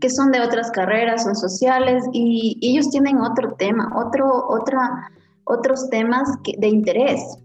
que 0.00 0.10
son 0.10 0.30
de 0.30 0.40
otras 0.40 0.70
carreras, 0.72 1.24
son 1.24 1.34
sociales 1.34 2.04
y, 2.12 2.58
ellos 2.60 2.90
tienen 2.90 3.18
otro 3.18 3.54
tema, 3.54 3.90
otro, 3.96 4.26
otra, 4.48 5.10
otros 5.44 5.88
temas 5.88 6.28
de 6.58 6.68
interés. 6.68 7.38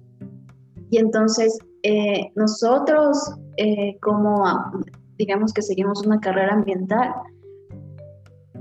Y 0.90 0.98
entonces 0.98 1.58
eh, 1.84 2.32
nosotros, 2.36 3.36
eh, 3.56 3.98
como 4.02 4.44
digamos 5.18 5.54
que 5.54 5.62
seguimos 5.62 6.06
una 6.06 6.20
carrera 6.20 6.54
ambiental, 6.54 7.14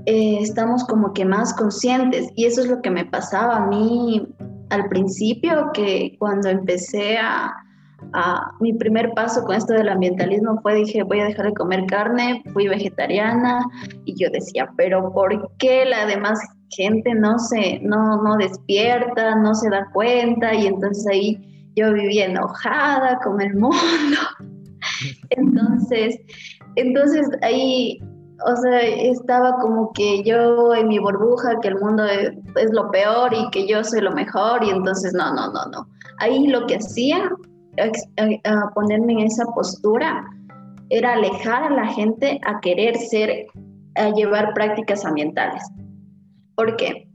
eh, 0.05 0.39
estamos 0.41 0.83
como 0.85 1.13
que 1.13 1.25
más 1.25 1.53
conscientes 1.53 2.29
y 2.35 2.45
eso 2.45 2.61
es 2.61 2.67
lo 2.67 2.81
que 2.81 2.89
me 2.89 3.05
pasaba 3.05 3.57
a 3.57 3.67
mí 3.67 4.27
al 4.69 4.87
principio, 4.87 5.69
que 5.73 6.15
cuando 6.17 6.49
empecé 6.49 7.17
a, 7.17 7.53
mi 8.59 8.73
primer 8.73 9.11
paso 9.13 9.43
con 9.43 9.55
esto 9.55 9.73
del 9.73 9.87
ambientalismo 9.87 10.59
fue, 10.63 10.73
dije, 10.73 11.03
voy 11.03 11.19
a 11.19 11.25
dejar 11.25 11.45
de 11.45 11.53
comer 11.53 11.85
carne, 11.85 12.41
fui 12.51 12.67
vegetariana 12.67 13.63
y 14.05 14.15
yo 14.15 14.29
decía, 14.31 14.71
pero 14.75 15.13
¿por 15.13 15.55
qué 15.59 15.85
la 15.85 16.07
demás 16.07 16.39
gente 16.71 17.13
no 17.13 17.37
se, 17.37 17.79
no, 17.81 18.21
no 18.23 18.37
despierta, 18.37 19.35
no 19.35 19.53
se 19.53 19.69
da 19.69 19.87
cuenta? 19.93 20.53
Y 20.55 20.65
entonces 20.65 21.05
ahí 21.07 21.69
yo 21.75 21.93
vivía 21.93 22.25
enojada 22.25 23.19
con 23.19 23.39
el 23.39 23.53
mundo. 23.53 24.17
Entonces, 25.29 26.19
entonces 26.75 27.27
ahí, 27.41 27.99
o 28.45 28.55
sea, 28.55 28.81
estaba 28.81 29.57
como 29.59 29.91
que 29.93 30.23
yo 30.23 30.73
en 30.73 30.87
mi 30.87 30.99
burbuja, 30.99 31.59
que 31.61 31.69
el 31.69 31.79
mundo 31.79 32.05
es, 32.05 32.33
lo 32.71 32.89
peor 32.91 33.33
y 33.33 33.49
que 33.51 33.67
yo 33.67 33.83
soy 33.83 34.01
lo 34.01 34.11
mejor 34.11 34.63
y 34.63 34.69
entonces 34.69 35.13
no, 35.13 35.33
no, 35.33 35.51
no, 35.51 35.65
no. 35.67 35.87
Ahí 36.17 36.47
lo 36.47 36.65
que 36.67 36.75
hacía 36.75 37.29
ponerme 38.73 39.13
en 39.13 39.19
esa 39.21 39.45
postura 39.45 40.25
era 40.89 41.13
alejar 41.13 41.63
a 41.63 41.69
la 41.69 41.87
gente 41.87 42.39
a 42.45 42.59
querer 42.59 42.97
ser, 42.97 43.45
a 43.95 44.09
llevar 44.09 44.53
prácticas 44.53 45.05
ambientales. 45.05 45.63
¿Por 46.55 46.75
qué? 46.75 47.07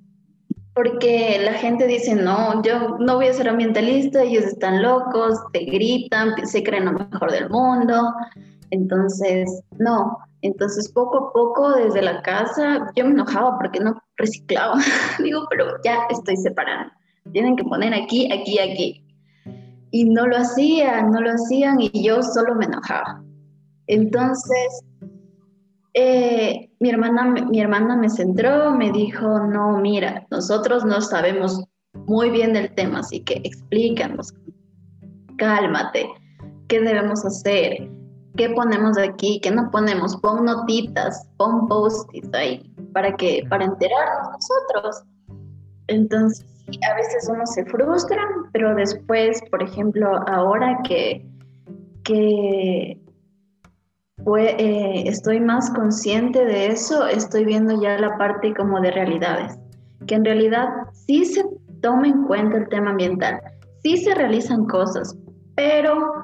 Porque 0.75 1.41
la 1.43 1.55
gente 1.55 1.87
dice, 1.87 2.15
no, 2.15 2.63
yo 2.63 2.99
no 2.99 3.17
voy 3.17 3.29
a 3.29 3.33
ser 3.33 3.49
ambientalista, 3.49 4.23
ellos 4.23 4.45
están 4.45 4.83
locos, 4.83 5.39
te 5.53 5.61
gritan, 5.61 6.47
se 6.47 6.63
creen 6.63 6.87
lo 6.87 6.93
mejor 6.93 7.31
del 7.31 7.49
mundo. 7.49 8.13
Entonces, 8.71 9.63
no. 9.79 10.19
Entonces, 10.43 10.91
poco 10.93 11.19
a 11.19 11.33
poco, 11.33 11.73
desde 11.73 12.03
la 12.03 12.23
casa, 12.23 12.91
yo 12.95 13.05
me 13.05 13.13
enojaba 13.13 13.59
porque 13.59 13.81
no 13.81 14.01
reciclaba. 14.17 14.77
Digo, 15.23 15.47
pero 15.51 15.67
ya 15.85 16.07
estoy 16.11 16.37
separando. 16.37 16.93
Tienen 17.33 17.57
que 17.57 17.65
poner 17.65 17.95
aquí, 17.95 18.31
aquí, 18.33 18.59
aquí 18.59 19.07
y 19.91 20.05
no 20.05 20.27
lo 20.27 20.37
hacían, 20.37 21.11
no 21.11 21.21
lo 21.21 21.31
hacían 21.31 21.81
y 21.81 21.91
yo 22.03 22.23
solo 22.23 22.55
me 22.55 22.67
enojaba. 22.67 23.23
Entonces, 23.87 24.85
eh, 25.95 26.71
mi, 26.81 26.91
hermana, 26.91 27.25
mi 27.25 27.61
hermana 27.61 27.97
me 27.97 28.11
centró, 28.11 28.73
me 28.73 28.91
dijo, 28.93 29.41
no, 29.41 29.79
mira, 29.79 30.27
nosotros 30.31 30.85
no 30.85 31.01
sabemos 31.01 31.65
muy 32.07 32.31
bien 32.31 32.53
del 32.53 32.75
tema, 32.75 32.99
así 32.99 33.21
que 33.21 33.41
explícanos, 33.45 34.35
cálmate, 35.39 36.09
¿qué 36.69 36.81
debemos 36.81 37.25
hacer? 37.25 37.89
¿Qué 38.37 38.51
ponemos 38.51 38.99
aquí? 38.99 39.41
¿Qué 39.43 39.51
no 39.51 39.71
ponemos? 39.71 40.17
Pon 40.19 40.45
notitas, 40.45 41.27
pon 41.37 41.67
post-its 41.69 42.33
ahí, 42.35 42.71
para, 42.93 43.17
que, 43.17 43.45
para 43.49 43.65
enterarnos 43.65 44.33
nosotros. 44.33 45.03
Entonces, 45.89 46.45
a 46.91 46.95
veces 46.95 47.29
uno 47.31 47.47
se 47.47 47.65
frustra, 47.65 48.23
pero 48.53 48.75
después, 48.75 49.43
por 49.51 49.63
ejemplo, 49.63 50.09
ahora 50.29 50.81
que, 50.85 51.27
que 52.05 53.01
eh, 54.39 55.03
estoy 55.07 55.41
más 55.41 55.71
consciente 55.71 56.45
de 56.45 56.67
eso, 56.67 57.07
estoy 57.07 57.45
viendo 57.45 57.81
ya 57.81 57.99
la 57.99 58.19
parte 58.19 58.53
como 58.55 58.81
de 58.81 58.91
realidades, 58.91 59.59
que 60.07 60.17
en 60.17 60.25
realidad 60.25 60.69
sí 60.93 61.25
se 61.25 61.45
toma 61.81 62.09
en 62.09 62.25
cuenta 62.25 62.59
el 62.59 62.69
tema 62.69 62.91
ambiental, 62.91 63.41
sí 63.83 63.97
se 63.99 64.15
realizan 64.15 64.67
cosas, 64.67 65.17
pero 65.55 66.23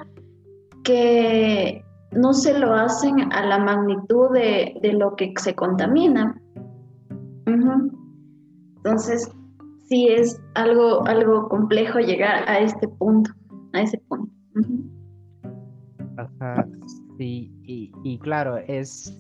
que 0.83 1.85
no 2.13 2.33
se 2.33 2.59
lo 2.59 2.75
hacen 2.75 3.33
a 3.33 3.47
la 3.47 3.59
magnitud 3.59 4.31
de, 4.33 4.79
lo 4.93 5.17
que 5.17 5.33
se 5.39 5.55
contamina. 5.55 6.41
Entonces, 8.77 9.31
sí 9.89 10.09
es 10.09 10.41
algo, 10.55 11.07
algo 11.07 11.49
complejo 11.49 11.99
llegar 12.01 12.49
a 12.49 12.61
este 12.61 12.89
punto, 12.89 13.31
a 13.73 13.83
ese 13.83 13.99
punto. 14.09 14.33
sí, 17.19 17.53
y, 17.65 18.19
claro, 18.19 18.59
es 18.59 19.19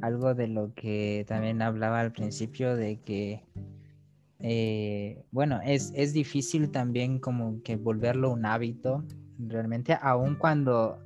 algo 0.00 0.34
de 0.34 0.48
lo 0.48 0.72
que 0.74 1.24
también 1.28 1.62
hablaba 1.62 2.00
al 2.00 2.12
principio 2.12 2.76
de 2.76 3.00
que, 3.00 3.44
eh, 4.40 5.24
bueno, 5.30 5.60
es, 5.64 5.92
es 5.94 6.12
difícil 6.12 6.70
también 6.70 7.18
como 7.18 7.62
que 7.62 7.76
volverlo 7.76 8.32
un 8.32 8.46
hábito, 8.46 9.04
realmente, 9.38 9.96
aun 10.00 10.36
cuando 10.36 10.98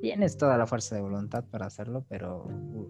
tienes 0.00 0.36
toda 0.36 0.56
la 0.56 0.66
fuerza 0.66 0.94
de 0.94 1.00
voluntad 1.00 1.44
para 1.44 1.66
hacerlo, 1.66 2.04
pero 2.08 2.44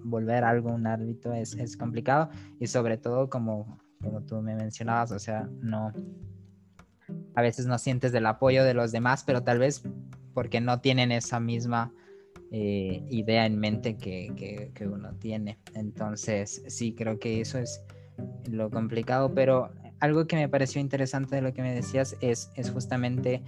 volver 0.05 0.45
algo 0.45 0.71
un 0.71 0.87
hábito 0.87 1.33
es, 1.33 1.55
es 1.55 1.77
complicado 1.77 2.31
y 2.61 2.67
sobre 2.67 2.99
todo 2.99 3.29
como, 3.29 3.79
como 4.03 4.23
tú 4.23 4.41
me 4.43 4.55
mencionabas, 4.55 5.13
o 5.13 5.19
sea, 5.19 5.49
no, 5.61 5.93
a 7.35 7.43
veces 7.43 7.67
no 7.67 7.79
sientes 7.79 8.13
del 8.13 8.27
apoyo 8.27 8.65
de 8.65 8.75
los 8.75 8.93
demás, 8.93 9.25
pero 9.25 9.43
tal 9.43 9.59
vez 9.59 9.83
porque 10.35 10.61
no 10.61 10.81
tienen 10.81 11.13
esa 11.13 11.41
misma 11.41 11.93
eh, 12.51 13.05
idea 13.11 13.45
en 13.45 13.59
mente 13.59 13.97
que, 13.97 14.73
que, 14.75 14.89
uno 14.89 15.15
tiene. 15.17 15.59
Entonces, 15.75 16.63
sí, 16.69 16.95
creo 16.95 17.19
que 17.19 17.41
eso 17.41 17.59
es 17.59 17.83
lo 18.51 18.71
complicado, 18.71 19.35
pero 19.35 19.71
algo 20.01 20.27
que 20.27 20.37
me 20.37 20.49
pareció 20.49 20.81
interesante 20.81 21.37
de 21.37 21.43
lo 21.43 21.53
que 21.53 21.63
me 21.63 21.75
decías 21.75 22.17
es, 22.21 22.51
es 22.55 22.71
justamente 22.71 23.43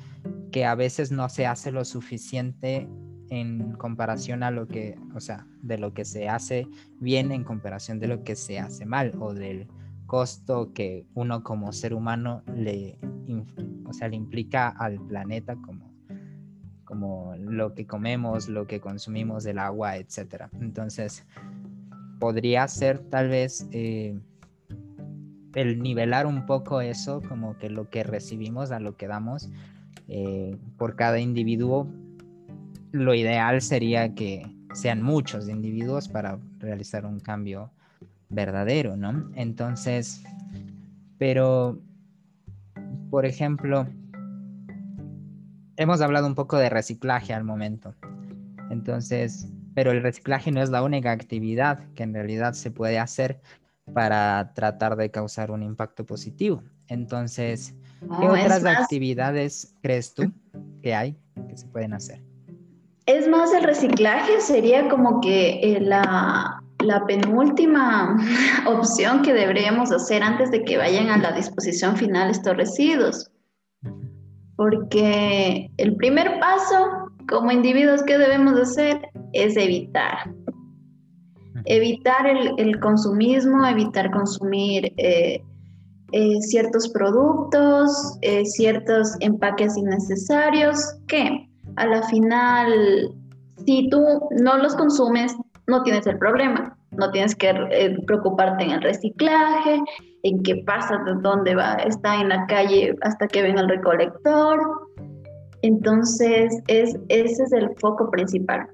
que 0.51 0.65
a 0.65 0.75
veces 0.75 1.13
no 1.13 1.29
se 1.29 1.47
hace 1.47 1.71
lo 1.71 1.85
suficiente 1.85 2.89
en 3.31 3.73
comparación 3.73 4.43
a 4.43 4.51
lo 4.51 4.67
que, 4.69 4.99
o 5.15 5.21
sea, 5.21 5.47
de 5.63 5.79
lo 5.79 5.95
que 5.95 6.05
se 6.05 6.29
hace 6.29 6.67
bien 6.99 7.33
en 7.33 7.45
comparación 7.45 7.99
de 7.99 8.09
lo 8.09 8.23
que 8.25 8.37
se 8.37 8.59
hace 8.59 8.85
mal 8.85 9.13
o 9.19 9.33
del 9.33 9.69
costo 10.07 10.73
que 10.73 11.07
uno 11.15 11.45
como 11.45 11.73
ser 11.73 11.95
humano 11.95 12.43
le, 12.55 12.99
o 13.87 13.93
sea, 13.93 14.09
le 14.09 14.17
implica 14.17 14.69
al 14.69 15.01
planeta 15.07 15.57
como, 15.57 15.93
como 16.85 17.35
lo 17.39 17.75
que 17.75 17.87
comemos, 17.87 18.49
lo 18.49 18.67
que 18.67 18.81
consumimos 18.81 19.45
del 19.45 19.61
agua, 19.61 19.97
etc. 19.97 20.47
Entonces, 20.61 21.25
podría 22.19 22.67
ser 22.67 22.99
tal 22.99 23.29
vez 23.29 23.69
eh, 23.71 24.19
el 25.55 25.81
nivelar 25.81 26.27
un 26.27 26.47
poco 26.47 26.81
eso, 26.81 27.23
como 27.29 27.57
que 27.59 27.71
lo 27.71 27.89
que 27.89 28.03
recibimos 28.03 28.73
a 28.73 28.81
lo 28.81 28.97
que 28.97 29.07
damos 29.07 29.49
eh, 30.09 30.57
por 30.77 30.97
cada 30.97 31.21
individuo. 31.21 31.89
Lo 32.93 33.15
ideal 33.15 33.61
sería 33.63 34.15
que 34.15 34.47
sean 34.75 35.03
muchos 35.03 35.49
individuos 35.49 36.09
para 36.09 36.39
realizar 36.59 37.07
un 37.07 37.21
cambio 37.21 37.71
verdadero, 38.29 38.97
¿no? 38.97 39.31
Entonces, 39.35 40.23
pero, 41.19 41.81
por 43.11 43.27
ejemplo, 43.27 43.87
hemos 45.77 46.01
hablado 46.01 46.27
un 46.27 46.35
poco 46.35 46.57
de 46.57 46.71
reciclaje 46.71 47.35
al 47.35 47.45
momento. 47.45 47.95
Entonces, 48.71 49.49
pero 49.75 49.91
el 49.91 50.03
reciclaje 50.03 50.53
no 50.53 50.63
es 50.63 50.71
la 50.71 50.83
única 50.83 51.11
actividad 51.11 51.81
que 51.95 52.03
en 52.03 52.15
realidad 52.15 52.55
se 52.55 52.71
puede 52.71 52.99
hacer 52.99 53.41
para 53.93 54.53
tratar 54.55 54.97
de 54.97 55.11
causar 55.11 55.51
un 55.51 55.63
impacto 55.63 56.07
positivo. 56.07 56.63
Entonces, 56.89 57.75
¿qué 58.21 58.29
otras 58.29 58.65
actividades 58.65 59.75
crees 59.83 60.15
tú 60.15 60.33
que 60.83 60.95
hay 60.95 61.17
que 61.49 61.57
se 61.57 61.67
pueden 61.67 61.95
hacer? 61.95 62.30
Es 63.07 63.29
más, 63.29 63.53
el 63.55 63.65
reciclaje 63.65 64.41
sería 64.41 64.89
como 64.89 65.21
que 65.21 65.61
eh, 65.63 65.81
la, 65.81 66.63
la 66.83 67.05
penúltima 67.07 68.17
opción 68.67 69.23
que 69.23 69.33
deberíamos 69.33 69.93
hacer 69.93 70.23
antes 70.23 70.51
de 70.51 70.65
que 70.65 70.77
vayan 70.77 71.09
a 71.09 71.19
la 71.19 71.33
disposición 71.33 71.97
final 71.97 72.31
estos 72.31 72.57
residuos. 72.57 73.31
Porque 74.57 75.71
el 75.79 75.97
primer 75.97 76.39
paso 76.39 77.11
como 77.29 77.51
individuos 77.51 78.03
que 78.03 78.19
debemos 78.19 78.59
hacer 78.59 79.01
es 79.33 79.57
evitar. 79.57 80.35
Evitar 81.65 82.27
el, 82.27 82.81
consumismo, 82.81 83.65
evitar 83.67 84.11
consumir 84.11 84.93
eh, 84.97 85.43
eh, 86.13 86.41
ciertos 86.41 86.89
productos, 86.89 88.19
eh, 88.23 88.45
ciertos 88.45 89.15
empaques 89.21 89.77
innecesarios, 89.77 90.97
que 91.07 91.50
a 91.81 91.87
la 91.87 92.03
final, 92.05 93.13
si 93.65 93.89
tú 93.89 94.05
no 94.31 94.59
los 94.59 94.75
consumes, 94.77 95.35
no 95.67 95.83
tienes 95.83 96.07
el 96.07 96.19
problema. 96.19 96.77
No 96.93 97.11
tienes 97.13 97.35
que 97.37 97.51
eh, 97.51 97.97
preocuparte 98.07 98.65
en 98.65 98.73
el 98.73 98.83
reciclaje, 98.83 99.81
en 100.25 100.43
qué 100.43 100.63
pasa, 100.67 100.99
de 101.07 101.15
dónde 101.23 101.55
va, 101.55 101.75
está 101.75 102.21
en 102.21 102.29
la 102.29 102.47
calle 102.47 102.97
hasta 103.03 103.29
que 103.29 103.43
venga 103.43 103.61
el 103.61 103.69
recolector. 103.69 104.61
Entonces, 105.63 106.63
es, 106.67 106.99
ese 107.09 107.43
es 107.45 107.53
el 107.53 107.71
foco 107.79 108.11
principal. 108.11 108.67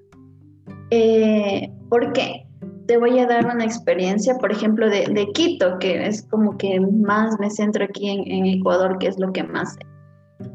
Eh, 0.91 1.71
¿Por 1.91 2.13
qué? 2.13 2.47
Te 2.87 2.97
voy 2.97 3.19
a 3.19 3.27
dar 3.27 3.45
una 3.45 3.65
experiencia, 3.65 4.37
por 4.39 4.51
ejemplo, 4.51 4.89
de, 4.89 5.29
Quito, 5.35 5.79
que 5.79 6.07
es 6.07 6.23
como 6.23 6.57
que 6.57 6.81
más 6.81 7.39
me 7.39 7.51
centro 7.51 7.85
aquí 7.85 8.09
en, 8.09 8.47
Ecuador, 8.47 8.99
que 8.99 9.09
es 9.09 9.19
lo 9.19 9.33
que 9.33 9.43
más. 9.43 9.77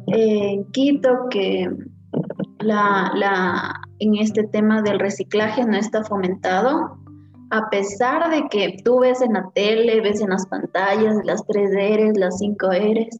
En 0.07 0.63
Quito, 0.71 1.27
que 1.29 1.69
la, 2.63 3.11
la, 3.15 3.81
en 3.99 4.15
este 4.15 4.43
tema 4.43 4.81
del 4.81 4.99
reciclaje 4.99 5.65
no 5.65 5.77
está 5.77 6.03
fomentado, 6.03 6.97
a 7.51 7.69
pesar 7.69 8.29
de 8.31 8.47
que 8.49 8.77
tú 8.83 8.99
ves 8.99 9.21
en 9.21 9.33
la 9.33 9.49
tele, 9.53 10.01
ves 10.01 10.21
en 10.21 10.29
las 10.29 10.47
pantallas 10.47 11.15
las 11.25 11.45
tres 11.47 11.71
R's, 11.71 12.17
las 12.17 12.37
cinco 12.39 12.67
R's, 12.67 13.17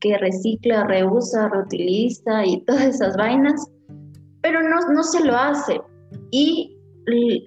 que 0.00 0.16
recicla, 0.18 0.84
reusa, 0.84 1.48
reutiliza 1.48 2.44
y 2.44 2.60
todas 2.66 2.84
esas 2.84 3.16
vainas, 3.16 3.70
pero 4.40 4.62
no, 4.62 4.80
no 4.92 5.02
se 5.02 5.24
lo 5.24 5.36
hace. 5.36 5.80
Y 6.30 6.76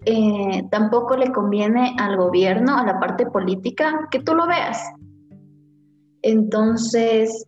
eh, 0.05 0.63
tampoco 0.71 1.17
le 1.17 1.31
conviene 1.31 1.95
al 1.99 2.15
gobierno, 2.15 2.77
a 2.77 2.85
la 2.85 2.99
parte 2.99 3.25
política, 3.25 4.07
que 4.11 4.21
tú 4.21 4.35
lo 4.35 4.47
veas. 4.47 4.81
Entonces, 6.21 7.47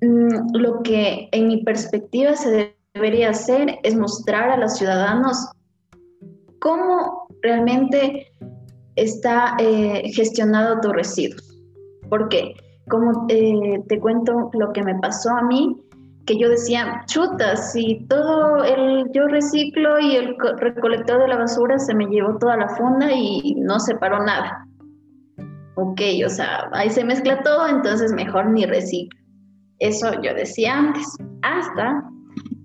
mm, 0.00 0.56
lo 0.56 0.82
que 0.82 1.28
en 1.32 1.48
mi 1.48 1.62
perspectiva 1.64 2.36
se 2.36 2.76
debería 2.94 3.30
hacer 3.30 3.78
es 3.82 3.96
mostrar 3.96 4.50
a 4.50 4.56
los 4.56 4.76
ciudadanos 4.76 5.50
cómo 6.60 7.26
realmente 7.42 8.32
está 8.96 9.56
eh, 9.58 10.10
gestionado 10.12 10.80
tus 10.80 10.92
residuos. 10.92 11.42
Porque, 12.08 12.54
como 12.88 13.26
eh, 13.28 13.82
te 13.88 14.00
cuento 14.00 14.50
lo 14.52 14.72
que 14.72 14.82
me 14.82 14.98
pasó 14.98 15.30
a 15.30 15.42
mí, 15.42 15.80
que 16.26 16.38
yo 16.38 16.48
decía, 16.48 17.02
chuta, 17.06 17.56
si 17.56 18.06
todo 18.08 18.62
el 18.64 19.10
yo 19.12 19.26
reciclo 19.28 19.98
y 20.00 20.16
el 20.16 20.36
recolector 20.58 21.20
de 21.20 21.28
la 21.28 21.36
basura 21.36 21.78
se 21.78 21.94
me 21.94 22.06
llevó 22.06 22.36
toda 22.38 22.56
la 22.56 22.68
funda 22.68 23.10
y 23.12 23.54
no 23.56 23.80
separó 23.80 24.22
nada. 24.24 24.66
Ok, 25.76 26.00
o 26.26 26.28
sea, 26.28 26.68
ahí 26.72 26.90
se 26.90 27.04
mezcla 27.04 27.42
todo, 27.42 27.66
entonces 27.68 28.12
mejor 28.12 28.50
ni 28.50 28.66
reciclo. 28.66 29.18
Eso 29.78 30.20
yo 30.20 30.34
decía 30.34 30.76
antes, 30.76 31.16
hasta 31.40 32.09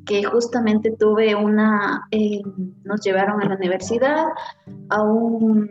que 0.06 0.24
justamente 0.24 0.92
tuve 0.98 1.36
una, 1.36 2.08
eh, 2.12 2.42
nos 2.84 3.02
llevaron 3.02 3.42
a 3.42 3.50
la 3.50 3.56
universidad 3.56 4.26
a 4.90 5.02
un, 5.02 5.68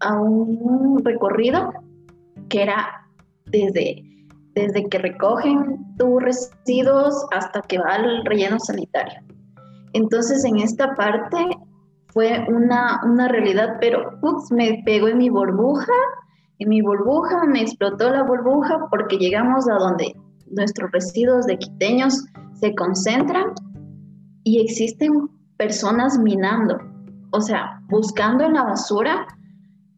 a 0.00 0.20
un 0.20 1.04
recorrido 1.04 1.72
que 2.48 2.62
era 2.62 3.06
desde, 3.46 4.02
desde 4.54 4.88
que 4.88 4.98
recogen 4.98 5.96
tus 5.96 6.22
residuos 6.22 7.26
hasta 7.32 7.62
que 7.62 7.78
va 7.78 7.94
al 7.94 8.24
relleno 8.24 8.58
sanitario. 8.58 9.20
Entonces 9.92 10.44
en 10.44 10.58
esta 10.58 10.94
parte 10.94 11.38
fue 12.08 12.44
una, 12.48 13.00
una 13.04 13.28
realidad, 13.28 13.76
pero 13.80 14.18
me 14.50 14.82
pegó 14.84 15.08
en 15.08 15.18
mi 15.18 15.30
burbuja, 15.30 15.92
en 16.58 16.68
mi 16.68 16.82
burbuja, 16.82 17.46
me 17.46 17.62
explotó 17.62 18.10
la 18.10 18.24
burbuja 18.24 18.86
porque 18.90 19.16
llegamos 19.16 19.68
a 19.68 19.74
donde 19.74 20.14
nuestros 20.50 20.90
residuos 20.92 21.46
de 21.46 21.58
quiteños 21.58 22.24
se 22.54 22.74
concentran 22.74 23.54
y 24.44 24.60
existen 24.60 25.28
personas 25.56 26.18
minando, 26.18 26.78
o 27.32 27.40
sea, 27.40 27.80
buscando 27.88 28.44
en 28.44 28.54
la 28.54 28.64
basura 28.64 29.26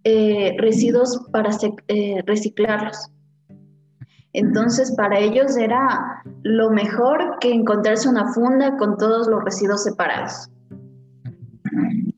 eh, 0.05 0.57
residuos 0.59 1.27
para 1.33 1.51
eh, 1.89 2.23
reciclarlos. 2.27 3.11
Entonces, 4.33 4.93
para 4.97 5.19
ellos 5.19 5.57
era 5.57 6.23
lo 6.43 6.71
mejor 6.71 7.39
que 7.41 7.53
encontrarse 7.53 8.09
una 8.09 8.33
funda 8.33 8.77
con 8.79 8.97
todos 8.97 9.29
los 9.29 9.45
residuos 9.45 9.85
separados. 9.85 10.51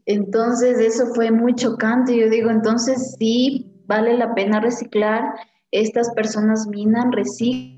Entonces, 0.07 0.79
eso 0.79 1.07
fue 1.15 1.31
muy 1.31 1.55
chocante. 1.55 2.17
Yo 2.17 2.31
digo, 2.31 2.51
entonces 2.51 3.17
sí 3.19 3.73
vale 3.87 4.17
la 4.17 4.35
pena 4.35 4.61
reciclar. 4.61 5.35
Estas 5.73 6.11
personas 6.15 6.69
minan, 6.69 7.11
reciclan 7.11 7.74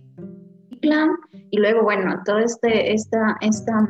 y 1.51 1.59
luego, 1.59 1.83
bueno, 1.83 2.23
todo, 2.25 2.39
este, 2.39 2.93
esta, 2.93 3.37
esta, 3.41 3.89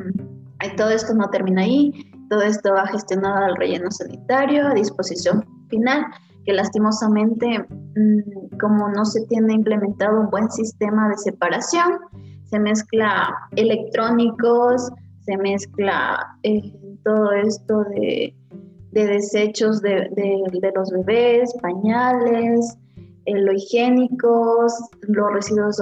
todo 0.75 0.89
esto 0.89 1.13
no 1.13 1.29
termina 1.29 1.61
ahí, 1.61 2.11
todo 2.29 2.41
esto 2.41 2.73
va 2.73 2.87
gestionado 2.87 3.45
al 3.45 3.55
relleno 3.55 3.89
sanitario, 3.91 4.67
a 4.67 4.73
disposición 4.73 5.45
final, 5.69 6.05
que 6.45 6.53
lastimosamente, 6.53 7.59
mm, 7.95 8.57
como 8.59 8.89
no 8.89 9.05
se 9.05 9.25
tiene 9.27 9.53
implementado 9.53 10.21
un 10.21 10.29
buen 10.29 10.49
sistema 10.49 11.09
de 11.09 11.17
separación, 11.17 11.99
se 12.49 12.59
mezcla 12.59 13.35
electrónicos, 13.55 14.89
se 15.25 15.37
mezcla 15.37 16.37
eh, 16.43 16.73
todo 17.03 17.31
esto 17.33 17.83
de, 17.89 18.33
desechos 18.91 19.81
de, 19.81 20.09
los 20.73 20.91
bebés, 20.91 21.53
pañales, 21.61 22.77
eh, 23.27 23.41
lo 23.41 23.51
higiénicos, 23.51 24.73
los 25.01 25.33
residuos 25.33 25.77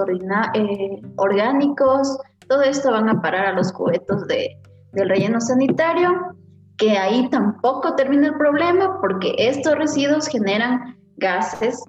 eh, 0.56 1.02
orgánicos, 1.18 2.18
todo 2.48 2.64
esto 2.64 2.92
van 2.92 3.08
a 3.08 3.22
parar 3.22 3.46
a 3.46 3.54
los 3.54 3.72
cubetos 3.72 4.26
de, 4.26 4.58
del 4.94 5.10
relleno 5.10 5.40
sanitario, 5.40 6.36
que 6.78 6.98
ahí 6.98 7.30
tampoco 7.30 7.96
termina 7.96 8.30
el 8.30 8.38
problema 8.38 9.00
porque 9.00 9.36
estos 9.38 9.76
residuos 9.76 10.28
generan 10.28 10.98
gases, 11.18 11.80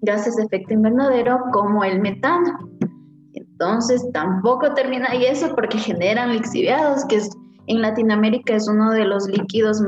gases 0.00 0.34
de 0.36 0.44
efecto 0.44 0.72
invernadero 0.72 1.40
como 1.52 1.84
el 1.84 2.00
metano. 2.00 2.70
Entonces 3.34 4.02
tampoco 4.14 4.72
termina 4.72 5.08
ahí 5.10 5.26
eso 5.26 5.54
porque 5.54 5.76
generan 5.76 6.32
lixiviados, 6.32 7.04
que 7.04 7.20
en 7.66 7.82
Latinoamérica 7.82 8.54
es 8.54 8.66
uno 8.66 8.90
de 8.92 9.04
los 9.04 9.28
líquidos 9.28 9.82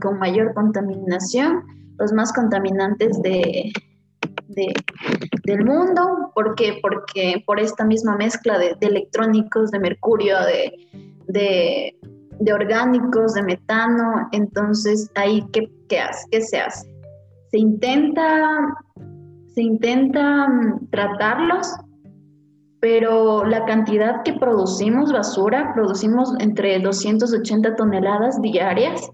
con 0.00 0.18
mayor 0.18 0.54
contaminación, 0.54 1.62
los 1.98 2.12
más 2.14 2.32
contaminantes 2.32 3.20
de, 3.20 3.70
del 4.56 5.64
mundo. 5.64 6.32
¿Por 6.34 6.54
qué? 6.54 6.78
Porque 6.82 7.42
por 7.46 7.60
esta 7.60 7.84
misma 7.84 8.16
mezcla 8.16 8.58
de, 8.58 8.76
electrónicos, 8.80 9.70
de 9.70 9.78
mercurio, 9.78 10.36
de, 11.28 11.94
orgánicos, 12.52 13.34
de 13.34 13.42
metano. 13.42 14.28
Entonces, 14.32 15.10
ahí, 15.14 15.44
¿qué, 15.52 15.70
qué, 15.88 16.00
hace? 16.00 16.26
¿qué 16.30 16.40
se 16.40 16.58
hace? 16.58 16.88
Se 17.50 17.58
intenta, 17.58 18.74
se 19.54 19.62
intenta 19.62 20.48
mm, 20.48 20.88
tratarlos 20.90 21.76
pero 22.80 23.44
la 23.44 23.64
cantidad 23.64 24.22
que 24.22 24.34
producimos 24.34 25.12
basura, 25.12 25.72
producimos 25.74 26.32
entre 26.38 26.78
280 26.78 27.74
toneladas 27.74 28.40
diarias, 28.40 29.10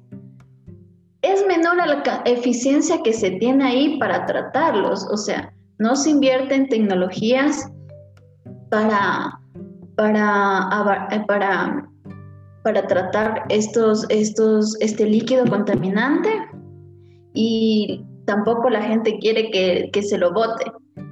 es 1.23 1.47
menor 1.47 1.81
a 1.81 1.87
la 1.87 2.23
eficiencia 2.25 3.01
que 3.03 3.13
se 3.13 3.31
tiene 3.33 3.65
ahí 3.65 3.99
para 3.99 4.27
tratarlos. 4.27 5.07
O 5.11 5.17
sea, 5.17 5.53
no 5.79 5.97
se 5.97 6.11
invierte 6.11 6.55
en 6.55 6.69
tecnologías 6.69 7.71
para, 8.71 9.41
para, 9.97 11.09
eh, 11.13 11.25
para, 11.27 11.89
para 12.65 12.87
tratar 12.87 13.45
estos, 13.49 14.05
estos, 14.09 14.77
este 14.81 15.07
líquido 15.07 15.47
contaminante 15.47 16.29
y 17.35 18.05
tampoco 18.27 18.69
la 18.69 18.83
gente 18.83 19.19
quiere 19.19 19.51
que, 19.51 19.91
que 19.93 20.03
se 20.03 20.19
lo 20.19 20.33
bote. 20.33 20.65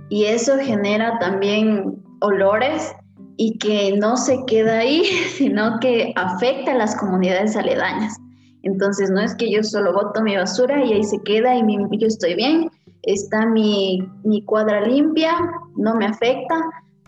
Y 0.08 0.24
eso 0.24 0.58
genera 0.58 1.18
también 1.20 2.02
olores 2.20 2.92
y 3.36 3.56
que 3.58 3.96
no 3.96 4.16
se 4.16 4.44
queda 4.46 4.80
ahí, 4.80 5.04
sino 5.36 5.78
que 5.80 6.12
afecta 6.16 6.72
a 6.72 6.78
las 6.78 6.96
comunidades 6.96 7.56
aledañas. 7.56 8.16
Entonces 8.62 9.10
no 9.10 9.20
es 9.20 9.34
que 9.34 9.50
yo 9.50 9.62
solo 9.62 9.92
boto 9.92 10.22
mi 10.22 10.36
basura 10.36 10.84
y 10.84 10.92
ahí 10.92 11.04
se 11.04 11.22
queda 11.22 11.56
y 11.56 11.62
yo 11.98 12.06
estoy 12.06 12.34
bien, 12.34 12.70
está 13.02 13.46
mi, 13.46 14.06
mi 14.24 14.44
cuadra 14.44 14.82
limpia, 14.86 15.32
no 15.76 15.94
me 15.94 16.06
afecta. 16.06 16.56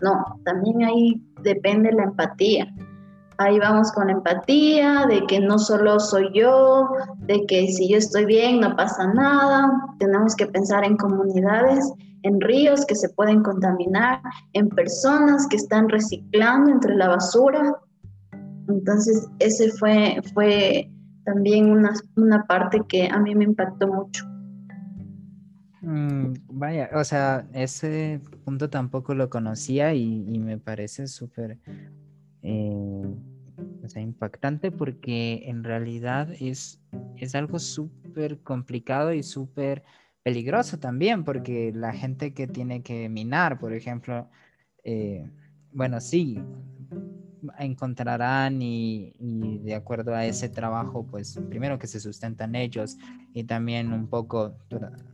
No, 0.01 0.39
también 0.43 0.83
ahí 0.83 1.21
depende 1.41 1.91
la 1.91 2.03
empatía. 2.03 2.73
Ahí 3.37 3.57
vamos 3.59 3.91
con 3.91 4.09
empatía, 4.09 5.05
de 5.07 5.25
que 5.25 5.39
no 5.39 5.57
solo 5.57 5.99
soy 5.99 6.29
yo, 6.33 6.89
de 7.19 7.45
que 7.47 7.67
si 7.67 7.89
yo 7.89 7.97
estoy 7.97 8.25
bien 8.25 8.59
no 8.59 8.75
pasa 8.75 9.07
nada. 9.13 9.71
Tenemos 9.99 10.35
que 10.35 10.45
pensar 10.47 10.83
en 10.83 10.97
comunidades 10.97 11.91
en 12.23 12.39
ríos 12.41 12.85
que 12.85 12.95
se 12.95 13.09
pueden 13.09 13.43
contaminar, 13.43 14.21
en 14.53 14.69
personas 14.69 15.45
que 15.47 15.57
están 15.57 15.89
reciclando 15.89 16.71
entre 16.71 16.95
la 16.95 17.09
basura. 17.09 17.75
Entonces, 18.67 19.27
ese 19.39 19.69
fue, 19.71 20.21
fue 20.33 20.89
también 21.23 21.69
una, 21.69 21.93
una 22.15 22.45
parte 22.45 22.81
que 22.87 23.07
a 23.07 23.19
mí 23.19 23.35
me 23.35 23.45
impactó 23.45 23.87
mucho. 23.87 24.25
Mm, 25.81 26.33
vaya, 26.47 26.89
o 26.93 27.03
sea, 27.03 27.45
ese 27.53 28.21
punto 28.45 28.69
tampoco 28.69 29.13
lo 29.13 29.29
conocía 29.29 29.93
y, 29.93 30.39
me 30.39 30.57
parece 30.57 31.07
súper 31.07 31.59
eh, 32.41 33.15
impactante 33.95 34.71
porque 34.71 35.43
en 35.45 35.63
realidad 35.63 36.29
es, 36.39 36.79
es 37.17 37.35
algo 37.35 37.59
súper 37.59 38.39
complicado 38.39 39.13
y 39.13 39.23
súper 39.23 39.83
peligroso 40.23 40.79
también, 40.79 41.25
porque 41.25 41.73
la 41.75 41.91
gente 41.91 42.33
que 42.33 42.47
tiene 42.47 42.81
que 42.81 43.09
minar, 43.09 43.59
por 43.59 43.73
ejemplo, 43.73 44.29
eh, 44.85 45.29
bueno, 45.73 45.99
sí, 45.99 46.39
encontrarán 47.59 48.61
y, 48.61 49.13
de 49.63 49.75
acuerdo 49.75 50.13
a 50.13 50.25
ese 50.25 50.49
trabajo, 50.49 51.05
pues 51.05 51.39
primero 51.49 51.79
que 51.79 51.87
se 51.87 51.99
sustentan 51.99 52.55
ellos 52.55 52.97
y 53.33 53.43
también 53.43 53.93
un 53.93 54.07
poco 54.07 54.55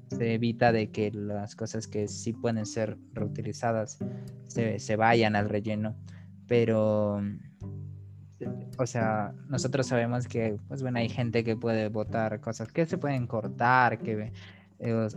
se 0.10 0.34
evita 0.34 0.72
de 0.72 0.90
que 0.90 1.12
las 1.12 1.56
cosas 1.56 1.88
que 1.88 2.08
sí 2.08 2.34
pueden 2.34 2.66
ser 2.66 2.98
reutilizadas 3.14 4.00
se, 4.48 4.80
se 4.80 4.96
vayan 4.96 5.36
al 5.36 5.50
relleno, 5.50 5.96
pero 6.48 7.22
o 8.78 8.86
sea, 8.86 9.34
nosotros 9.50 9.88
sabemos 9.88 10.28
que, 10.28 10.58
pues 10.68 10.82
bueno, 10.82 11.00
hay 11.00 11.10
gente 11.10 11.44
que 11.44 11.56
puede 11.56 11.90
botar 11.90 12.40
cosas 12.40 12.72
que 12.72 12.86
se 12.86 12.98
pueden 12.98 13.28
cortar, 13.28 14.00
que 14.00 14.32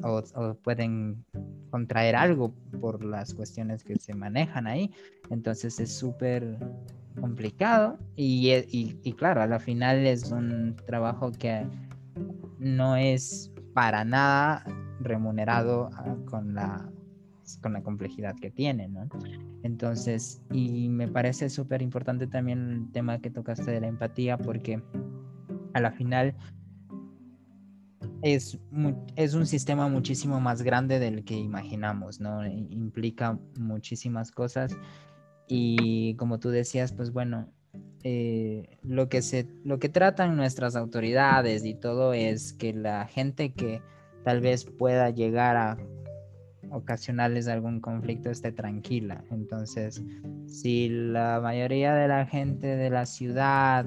o, 0.02 0.54
pueden 0.62 1.24
contraer 1.70 2.16
algo 2.16 2.52
por 2.80 3.04
las 3.04 3.32
cuestiones 3.34 3.84
que 3.84 3.96
se 3.96 4.14
manejan 4.14 4.66
ahí. 4.66 4.90
Entonces 5.30 5.78
es 5.78 5.94
súper 5.94 6.58
complicado 7.20 7.98
y, 8.16 8.52
y, 8.68 9.12
claro, 9.12 9.42
a 9.42 9.46
la 9.46 9.58
final 9.58 10.06
es 10.06 10.30
un 10.30 10.76
trabajo 10.86 11.32
que 11.32 11.66
no 12.58 12.96
es 12.96 13.52
para 13.74 14.04
nada 14.04 14.64
remunerado 15.00 15.90
ah, 15.94 16.16
con 16.26 16.54
la 16.54 16.88
con 17.60 17.72
la 17.72 17.82
complejidad 17.82 18.34
que 18.36 18.50
tiene, 18.50 18.88
¿no? 18.88 19.08
Entonces, 19.62 20.40
y 20.50 20.88
me 20.88 21.08
parece 21.08 21.50
súper 21.50 21.82
importante 21.82 22.26
también 22.26 22.70
el 22.70 22.92
tema 22.92 23.18
que 23.20 23.30
tocaste 23.30 23.70
de 23.70 23.80
la 23.80 23.88
empatía, 23.88 24.38
porque 24.38 24.82
a 25.74 25.80
la 25.80 25.92
final 25.92 26.34
es, 28.22 28.58
es 29.16 29.34
un 29.34 29.46
sistema 29.46 29.88
muchísimo 29.88 30.40
más 30.40 30.62
grande 30.62 30.98
del 30.98 31.24
que 31.24 31.36
imaginamos, 31.36 32.20
¿no? 32.20 32.46
Implica 32.46 33.38
muchísimas 33.58 34.30
cosas 34.30 34.76
y 35.54 36.14
como 36.14 36.40
tú 36.40 36.48
decías, 36.48 36.92
pues 36.92 37.12
bueno, 37.12 37.52
eh, 38.04 38.78
lo, 38.82 39.10
que 39.10 39.20
se, 39.20 39.46
lo 39.64 39.78
que 39.78 39.90
tratan 39.90 40.34
nuestras 40.34 40.76
autoridades 40.76 41.66
y 41.66 41.74
todo 41.74 42.14
es 42.14 42.54
que 42.54 42.72
la 42.72 43.04
gente 43.04 43.52
que 43.52 43.82
tal 44.24 44.40
vez 44.40 44.64
pueda 44.64 45.10
llegar 45.10 45.56
a 45.58 45.76
ocasionarles 46.70 47.48
algún 47.48 47.80
conflicto 47.80 48.30
esté 48.30 48.50
tranquila. 48.50 49.24
Entonces, 49.30 50.02
si 50.46 50.88
la 50.88 51.38
mayoría 51.42 51.94
de 51.96 52.08
la 52.08 52.24
gente 52.24 52.68
de 52.68 52.88
la 52.88 53.04
ciudad 53.04 53.84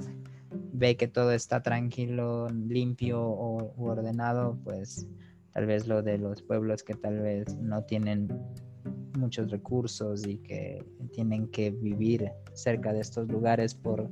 ve 0.71 0.97
que 0.97 1.08
todo 1.08 1.32
está 1.32 1.63
tranquilo, 1.63 2.47
limpio 2.49 3.23
o 3.23 3.73
ordenado, 3.84 4.56
pues 4.63 5.08
tal 5.51 5.65
vez 5.65 5.88
lo 5.88 6.04
de 6.04 6.19
los 6.19 6.43
pueblos 6.43 6.84
que 6.84 6.93
tal 6.93 7.21
vez 7.21 7.58
no 7.58 7.86
tienen 7.86 8.28
muchos 9.17 9.51
recursos 9.51 10.25
y 10.25 10.38
que 10.38 10.84
tienen 11.12 11.47
que 11.47 11.71
vivir 11.71 12.32
cerca 12.54 12.93
de 12.93 13.01
estos 13.01 13.28
lugares 13.28 13.73
por, 13.73 14.10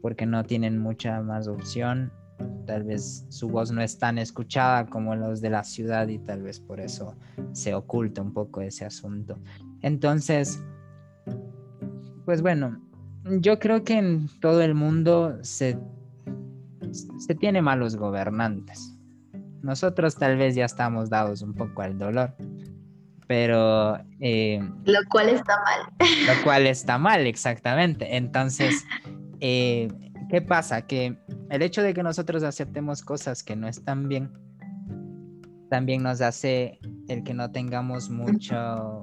porque 0.00 0.26
no 0.26 0.44
tienen 0.44 0.78
mucha 0.78 1.20
más 1.22 1.48
opción. 1.48 2.12
Tal 2.66 2.84
vez 2.84 3.26
su 3.28 3.48
voz 3.48 3.70
no 3.70 3.80
es 3.80 3.98
tan 3.98 4.18
escuchada 4.18 4.86
como 4.86 5.14
los 5.14 5.40
de 5.40 5.50
la 5.50 5.64
ciudad 5.64 6.08
y 6.08 6.18
tal 6.18 6.42
vez 6.42 6.60
por 6.60 6.80
eso 6.80 7.14
se 7.52 7.74
oculta 7.74 8.22
un 8.22 8.32
poco 8.32 8.60
ese 8.60 8.84
asunto. 8.84 9.38
Entonces, 9.82 10.60
pues 12.24 12.42
bueno, 12.42 12.80
yo 13.40 13.58
creo 13.58 13.84
que 13.84 13.98
en 13.98 14.28
todo 14.40 14.62
el 14.62 14.74
mundo 14.74 15.38
se, 15.42 15.78
se 17.18 17.34
tiene 17.34 17.62
malos 17.62 17.96
gobernantes. 17.96 18.98
Nosotros 19.62 20.16
tal 20.16 20.36
vez 20.36 20.54
ya 20.54 20.66
estamos 20.66 21.08
dados 21.08 21.40
un 21.40 21.54
poco 21.54 21.80
al 21.80 21.98
dolor, 21.98 22.34
pero... 23.26 23.98
Eh, 24.20 24.60
lo 24.84 24.98
cual 25.10 25.28
está 25.28 25.54
mal. 25.62 26.08
Lo 26.26 26.42
cual 26.44 26.66
está 26.66 26.98
mal, 26.98 27.26
exactamente. 27.26 28.16
Entonces, 28.16 28.84
eh, 29.40 29.88
¿qué 30.30 30.42
pasa? 30.42 30.86
Que 30.86 31.16
el 31.50 31.62
hecho 31.62 31.82
de 31.82 31.94
que 31.94 32.02
nosotros 32.02 32.42
aceptemos 32.42 33.02
cosas 33.02 33.42
que 33.42 33.56
no 33.56 33.68
están 33.68 34.08
bien, 34.08 34.32
también 35.70 36.02
nos 36.02 36.20
hace 36.20 36.78
el 37.08 37.24
que 37.24 37.34
no 37.34 37.50
tengamos 37.50 38.10
mucho 38.10 39.02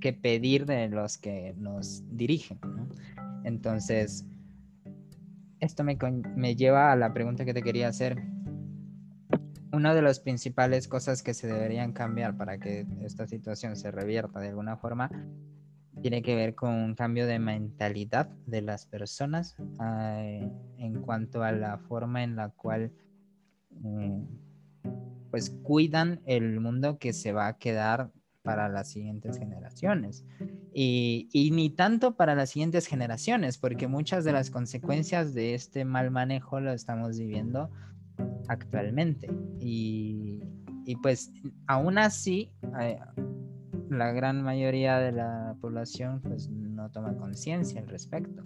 que 0.00 0.12
pedir 0.12 0.66
de 0.66 0.88
los 0.88 1.18
que 1.18 1.54
nos 1.58 2.02
dirigen. 2.16 2.58
¿no? 2.62 2.88
Entonces, 3.44 4.24
esto 5.60 5.84
me, 5.84 5.96
lleva 6.56 6.92
a 6.92 6.96
la 6.96 7.12
pregunta 7.12 7.44
que 7.44 7.54
te 7.54 7.62
quería 7.62 7.88
hacer. 7.88 8.22
Una 9.72 9.94
de 9.94 10.02
las 10.02 10.20
principales 10.20 10.88
cosas 10.88 11.22
que 11.22 11.34
se 11.34 11.46
deberían 11.46 11.92
cambiar 11.92 12.36
para 12.36 12.58
que 12.58 12.86
esta 13.02 13.26
situación 13.26 13.76
se 13.76 13.90
revierta 13.90 14.40
de 14.40 14.48
alguna 14.48 14.76
forma 14.76 15.10
tiene 16.00 16.22
que 16.22 16.34
ver 16.36 16.54
con 16.54 16.74
un 16.74 16.94
cambio 16.94 17.26
de 17.26 17.38
mentalidad 17.38 18.28
de 18.46 18.62
las 18.62 18.86
personas 18.86 19.56
eh, 19.82 20.48
en 20.78 21.02
cuanto 21.02 21.42
a 21.42 21.52
la 21.52 21.78
forma 21.78 22.22
en 22.22 22.36
la 22.36 22.50
cual 22.50 22.92
eh, 23.84 24.22
pues 25.30 25.50
cuidan 25.50 26.20
el 26.24 26.60
mundo 26.60 26.98
que 26.98 27.12
se 27.12 27.32
va 27.32 27.48
a 27.48 27.58
quedar 27.58 28.10
para 28.42 28.68
las 28.68 28.88
siguientes 28.88 29.36
generaciones. 29.38 30.24
Y, 30.72 31.28
y, 31.32 31.50
ni 31.50 31.68
tanto 31.70 32.16
para 32.16 32.34
las 32.34 32.50
siguientes 32.50 32.86
generaciones, 32.86 33.58
porque 33.58 33.88
muchas 33.88 34.24
de 34.24 34.32
las 34.32 34.50
consecuencias 34.50 35.34
de 35.34 35.54
este 35.54 35.84
mal 35.84 36.10
manejo 36.10 36.60
lo 36.60 36.72
estamos 36.72 37.18
viviendo 37.18 37.70
actualmente. 38.48 39.28
Y, 39.60 40.40
y 40.84 40.96
pues 40.96 41.32
aún 41.66 41.98
así, 41.98 42.50
eh, 42.80 42.98
la 43.90 44.12
gran 44.12 44.42
mayoría 44.42 44.98
de 44.98 45.12
la 45.12 45.56
población 45.60 46.20
pues 46.22 46.48
no 46.50 46.90
toma 46.90 47.16
conciencia 47.16 47.80
al 47.80 47.88
respecto. 47.88 48.42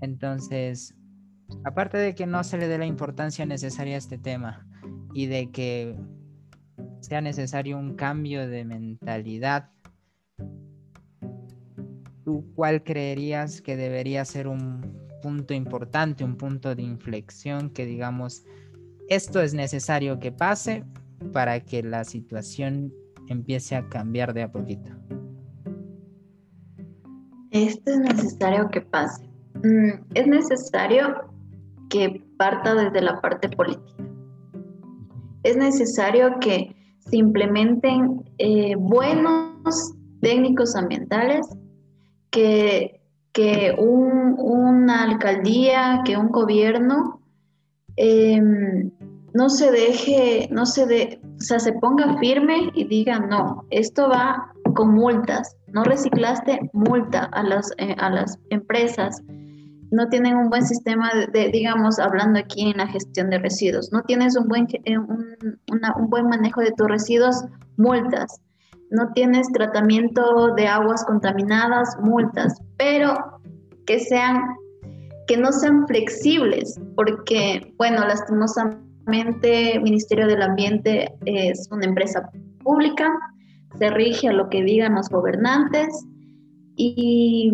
Entonces, 0.00 0.94
aparte 1.64 1.98
de 1.98 2.14
que 2.14 2.26
no 2.26 2.44
se 2.44 2.58
le 2.58 2.68
dé 2.68 2.78
la 2.78 2.86
importancia 2.86 3.44
necesaria 3.46 3.96
a 3.96 3.98
este 3.98 4.18
tema 4.18 4.66
y 5.14 5.26
de 5.26 5.50
que 5.50 5.98
sea 7.00 7.20
necesario 7.20 7.78
un 7.78 7.94
cambio 7.94 8.48
de 8.48 8.64
mentalidad, 8.64 9.70
¿tú 12.24 12.46
cuál 12.54 12.82
creerías 12.84 13.60
que 13.60 13.76
debería 13.76 14.24
ser 14.24 14.46
un 14.48 15.00
punto 15.22 15.54
importante, 15.54 16.24
un 16.24 16.36
punto 16.36 16.74
de 16.74 16.82
inflexión 16.82 17.70
que 17.70 17.84
digamos, 17.84 18.44
esto 19.10 19.42
es 19.42 19.52
necesario 19.52 20.18
que 20.18 20.32
pase 20.32 20.84
para 21.32 21.60
que 21.60 21.82
la 21.82 22.04
situación 22.04 22.92
empiece 23.28 23.76
a 23.76 23.86
cambiar 23.88 24.32
de 24.32 24.44
a 24.44 24.50
poquito? 24.50 24.90
Esto 27.50 27.90
es 27.90 27.98
necesario 27.98 28.70
que 28.70 28.80
pase. 28.80 29.28
Mm, 29.62 30.04
es 30.14 30.26
necesario 30.26 31.28
que 31.88 32.22
parta 32.38 32.74
desde 32.74 33.02
la 33.02 33.20
parte 33.20 33.48
política. 33.48 34.04
Es 35.42 35.56
necesario 35.56 36.38
que 36.40 36.74
se 37.00 37.16
implementen 37.16 38.24
eh, 38.38 38.76
buenos 38.76 39.92
técnicos 40.20 40.76
ambientales, 40.76 41.46
que, 42.30 43.00
que 43.32 43.74
una 43.76 45.02
alcaldía, 45.02 46.02
que 46.04 46.16
un 46.16 46.28
gobierno 46.28 47.20
em, 47.96 48.90
no 49.34 49.48
se 49.48 49.70
deje, 49.70 50.48
no 50.50 50.66
se 50.66 50.86
de, 50.86 51.20
o 51.22 51.40
sea, 51.40 51.58
se 51.58 51.72
ponga 51.74 52.18
firme 52.18 52.70
y 52.74 52.84
diga, 52.84 53.18
no, 53.18 53.64
esto 53.70 54.08
va 54.08 54.52
con 54.74 54.94
multas, 54.94 55.56
no 55.68 55.84
reciclaste, 55.84 56.70
multa 56.72 57.24
a 57.32 57.42
las, 57.42 57.72
eh, 57.78 57.94
a 57.98 58.10
las 58.10 58.38
empresas, 58.50 59.22
no 59.90 60.08
tienen 60.08 60.36
un 60.36 60.50
buen 60.50 60.64
sistema 60.64 61.10
de, 61.32 61.48
digamos, 61.48 61.98
hablando 61.98 62.38
aquí 62.38 62.70
en 62.70 62.78
la 62.78 62.86
gestión 62.86 63.30
de 63.30 63.38
residuos, 63.38 63.90
no 63.92 64.02
tienes 64.02 64.36
un 64.36 64.48
buen, 64.48 64.66
eh, 64.84 64.98
un, 64.98 65.36
un 65.70 66.10
buen 66.10 66.28
manejo 66.28 66.60
de 66.60 66.72
tus 66.72 66.88
residuos, 66.88 67.44
multas, 67.76 68.40
no 68.90 69.12
tienes 69.12 69.46
tratamiento 69.52 70.54
de 70.56 70.66
aguas 70.66 71.04
contaminadas, 71.04 71.96
multas, 72.02 72.60
pero 72.76 73.40
que 73.86 74.00
sean, 74.00 74.40
que 75.26 75.36
no 75.36 75.52
sean 75.52 75.86
flexibles, 75.86 76.80
porque, 76.96 77.72
bueno, 77.78 78.00
lastimosamente, 78.06 78.89
el 79.06 79.82
Ministerio 79.82 80.26
del 80.26 80.42
Ambiente 80.42 81.12
es 81.24 81.68
una 81.70 81.86
empresa 81.86 82.30
pública, 82.62 83.10
se 83.78 83.90
rige 83.90 84.28
a 84.28 84.32
lo 84.32 84.48
que 84.48 84.62
digan 84.62 84.94
los 84.94 85.08
gobernantes 85.08 85.88
y, 86.76 87.52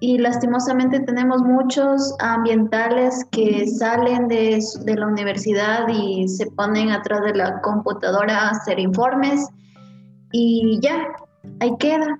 y 0.00 0.18
lastimosamente 0.18 1.00
tenemos 1.00 1.42
muchos 1.42 2.14
ambientales 2.20 3.24
que 3.30 3.66
salen 3.66 4.28
de, 4.28 4.60
de 4.84 4.94
la 4.96 5.06
universidad 5.06 5.86
y 5.88 6.28
se 6.28 6.46
ponen 6.52 6.90
atrás 6.90 7.22
de 7.22 7.34
la 7.34 7.60
computadora 7.60 8.38
a 8.38 8.50
hacer 8.50 8.78
informes 8.78 9.46
y 10.32 10.78
ya, 10.80 11.08
ahí 11.60 11.72
queda 11.78 12.18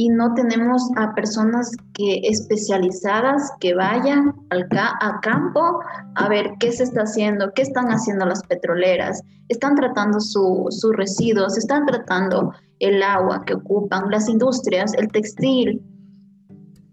y 0.00 0.08
no 0.08 0.32
tenemos 0.32 0.90
a 0.96 1.14
personas 1.14 1.70
que 1.92 2.22
especializadas 2.24 3.52
que 3.60 3.74
vayan 3.74 4.34
al 4.48 4.66
a 4.72 5.20
campo 5.20 5.80
a 6.14 6.26
ver 6.26 6.52
qué 6.58 6.72
se 6.72 6.84
está 6.84 7.02
haciendo, 7.02 7.52
qué 7.54 7.60
están 7.60 7.88
haciendo 7.88 8.24
las 8.24 8.42
petroleras, 8.44 9.22
están 9.50 9.74
tratando 9.74 10.18
sus 10.18 10.96
residuos, 10.96 11.58
están 11.58 11.84
tratando 11.84 12.50
el 12.78 13.02
agua 13.02 13.44
que 13.44 13.52
ocupan, 13.52 14.10
las 14.10 14.26
industrias, 14.26 14.94
el 14.94 15.08
textil. 15.08 15.82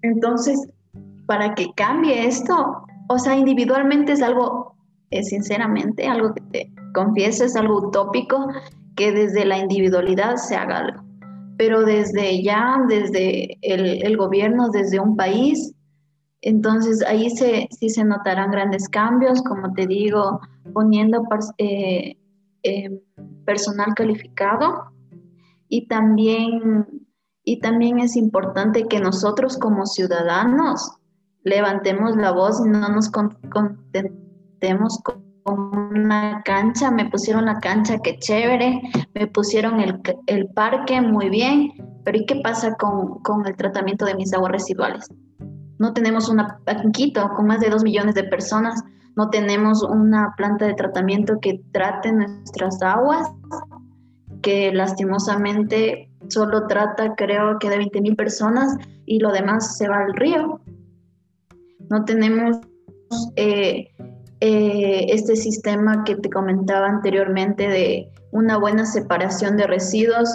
Entonces, 0.01 0.67
para 1.27 1.55
que 1.55 1.71
cambie 1.77 2.27
esto, 2.27 2.83
o 3.07 3.19
sea, 3.19 3.37
individualmente 3.37 4.11
es 4.11 4.21
algo, 4.21 4.75
es 5.11 5.29
sinceramente, 5.29 6.05
algo 6.07 6.33
que 6.33 6.41
te 6.51 6.73
confieso, 6.93 7.45
es 7.45 7.55
algo 7.55 7.87
utópico 7.87 8.49
que 8.97 9.13
desde 9.13 9.45
la 9.45 9.59
individualidad 9.59 10.35
se 10.35 10.57
haga 10.57 10.79
algo 10.79 11.06
pero 11.57 11.83
desde 11.83 12.43
ya, 12.43 12.77
desde 12.87 13.57
el, 13.61 14.15
gobierno, 14.15 14.69
desde 14.69 14.99
un 14.99 15.15
país, 15.15 15.73
entonces 16.41 17.03
ahí 17.03 17.29
se, 17.31 17.67
sí 17.71 17.89
se 17.89 18.05
notarán 18.05 18.51
grandes 18.51 18.87
cambios, 18.87 19.41
como 19.41 19.73
te 19.73 19.87
digo, 19.87 20.39
poniendo 20.73 21.23
eh, 21.57 22.15
eh, 22.63 23.01
personal 23.45 23.93
calificado 23.95 24.91
y 25.67 25.87
también, 25.87 27.07
y 27.43 27.59
también 27.59 27.99
es 27.99 28.15
importante 28.15 28.87
que 28.87 28.99
nosotros 28.99 29.57
como 29.57 29.85
ciudadanos 29.85 30.91
levantemos 31.43 32.15
la 32.15 32.31
voz 32.31 32.61
y 32.63 32.69
no 32.69 32.87
nos 32.89 33.09
contentemos 33.09 34.99
con 35.03 35.26
una 35.47 36.41
cancha, 36.43 36.91
me 36.91 37.09
pusieron 37.09 37.45
la 37.45 37.59
cancha, 37.59 37.99
qué 37.99 38.17
chévere, 38.19 38.81
me 39.13 39.27
pusieron 39.27 39.79
el, 39.79 40.01
el 40.27 40.47
parque, 40.47 41.01
muy 41.01 41.29
bien, 41.29 41.71
pero 42.03 42.17
¿y 42.17 42.25
qué 42.25 42.41
pasa 42.43 42.75
con, 42.75 43.19
con, 43.23 43.45
el 43.47 43.55
tratamiento 43.55 44.05
de 44.05 44.15
mis 44.15 44.33
aguas 44.33 44.51
residuales? 44.51 45.09
No 45.79 45.93
tenemos 45.93 46.29
una, 46.29 46.59
aquí 46.65 47.13
con 47.13 47.47
más 47.47 47.59
de 47.59 47.69
dos 47.69 47.83
millones 47.83 48.15
de 48.15 48.23
personas, 48.23 48.83
no 49.15 49.29
tenemos 49.29 49.83
una 49.83 50.33
planta 50.37 50.65
de 50.65 50.73
tratamiento 50.73 51.39
que 51.41 51.61
trate 51.71 52.11
nuestras 52.11 52.81
aguas, 52.81 53.29
que 54.41 54.71
lastimosamente 54.71 56.11
solo 56.29 56.67
trata 56.67 57.15
creo 57.15 57.57
que 57.59 57.69
de 57.69 57.77
20 57.77 58.01
mil 58.01 58.15
personas 58.15 58.75
y 59.05 59.19
lo 59.19 59.31
demás 59.31 59.77
se 59.77 59.87
va 59.87 59.97
al 59.97 60.13
río. 60.13 60.61
No 61.89 62.05
tenemos 62.05 62.57
eh, 63.35 63.87
eh, 64.39 65.07
este 65.09 65.35
sistema 65.35 66.03
que 66.03 66.15
te 66.15 66.29
comentaba 66.29 66.87
anteriormente 66.87 67.67
de 67.67 68.11
una 68.31 68.57
buena 68.57 68.85
separación 68.85 69.57
de 69.57 69.65
residuos. 69.67 70.29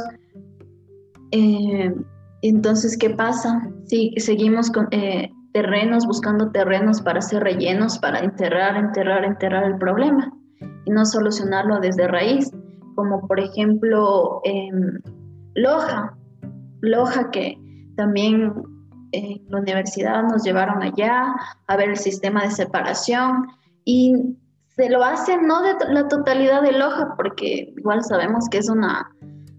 Eh, 1.30 1.94
entonces, 2.42 2.98
¿qué 2.98 3.10
pasa? 3.10 3.70
Si 3.86 4.12
seguimos 4.16 4.70
con 4.70 4.88
eh, 4.90 5.30
terrenos, 5.52 6.06
buscando 6.06 6.50
terrenos 6.50 7.00
para 7.00 7.20
hacer 7.20 7.44
rellenos, 7.44 7.98
para 7.98 8.20
enterrar, 8.20 8.76
enterrar, 8.76 9.24
enterrar 9.24 9.64
el 9.64 9.78
problema 9.78 10.32
y 10.84 10.90
no 10.90 11.04
solucionarlo 11.04 11.78
desde 11.78 12.08
raíz, 12.08 12.50
como 12.96 13.26
por 13.28 13.38
ejemplo 13.38 14.40
em, 14.44 14.98
Loja, 15.54 16.16
Loja 16.80 17.30
que 17.30 17.56
también 17.96 18.52
en 19.12 19.42
la 19.48 19.60
universidad 19.60 20.22
nos 20.24 20.42
llevaron 20.42 20.82
allá 20.82 21.34
a 21.66 21.76
ver 21.76 21.90
el 21.90 21.96
sistema 21.96 22.42
de 22.42 22.50
separación 22.50 23.46
y 23.84 24.36
se 24.76 24.88
lo 24.88 25.04
hacen 25.04 25.46
no 25.46 25.62
de 25.62 25.74
la 25.90 26.08
totalidad 26.08 26.62
de 26.62 26.72
Loja, 26.72 27.14
porque 27.16 27.72
igual 27.76 28.02
sabemos 28.02 28.48
que 28.50 28.58
es 28.58 28.68
una, 28.68 29.10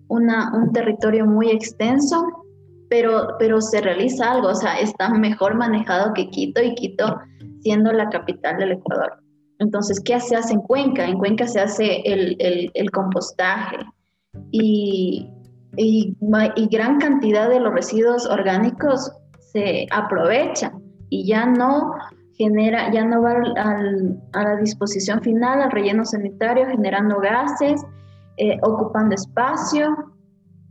un 0.07 0.71
territorio 0.73 1.25
muy 1.25 1.49
extenso, 1.51 2.25
pero, 2.89 3.35
pero 3.39 3.61
se 3.61 3.81
realiza 3.81 4.31
algo, 4.31 4.49
o 4.49 4.55
sea, 4.55 4.79
está 4.79 5.09
mejor 5.09 5.55
manejado 5.55 6.13
que 6.13 6.29
Quito 6.29 6.61
y 6.61 6.75
Quito 6.75 7.19
siendo 7.61 7.91
la 7.91 8.09
capital 8.09 8.57
del 8.57 8.73
Ecuador. 8.73 9.13
Entonces, 9.59 9.99
¿qué 9.99 10.19
se 10.19 10.35
hace 10.35 10.53
en 10.53 10.61
Cuenca? 10.61 11.05
En 11.05 11.17
Cuenca 11.17 11.47
se 11.47 11.59
hace 11.59 12.01
el, 12.05 12.35
el, 12.73 12.91
compostaje 12.91 13.77
y, 14.51 15.29
y, 15.77 16.17
y 16.55 16.67
gran 16.67 16.99
cantidad 16.99 17.49
de 17.49 17.59
los 17.59 17.73
residuos 17.73 18.25
orgánicos 18.25 19.11
se 19.53 19.87
aprovechan 19.91 20.81
y 21.09 21.25
ya 21.27 21.45
no 21.45 21.93
genera, 22.37 22.91
ya 22.91 23.05
no 23.05 23.21
va 23.21 23.35
a 24.33 24.43
la 24.43 24.55
disposición 24.57 25.21
final, 25.21 25.61
al 25.61 25.71
relleno 25.71 26.05
sanitario, 26.05 26.67
generando 26.67 27.19
gases, 27.19 27.81
eh, 28.37 28.57
ocupando 28.63 29.15
espacio. 29.15 29.95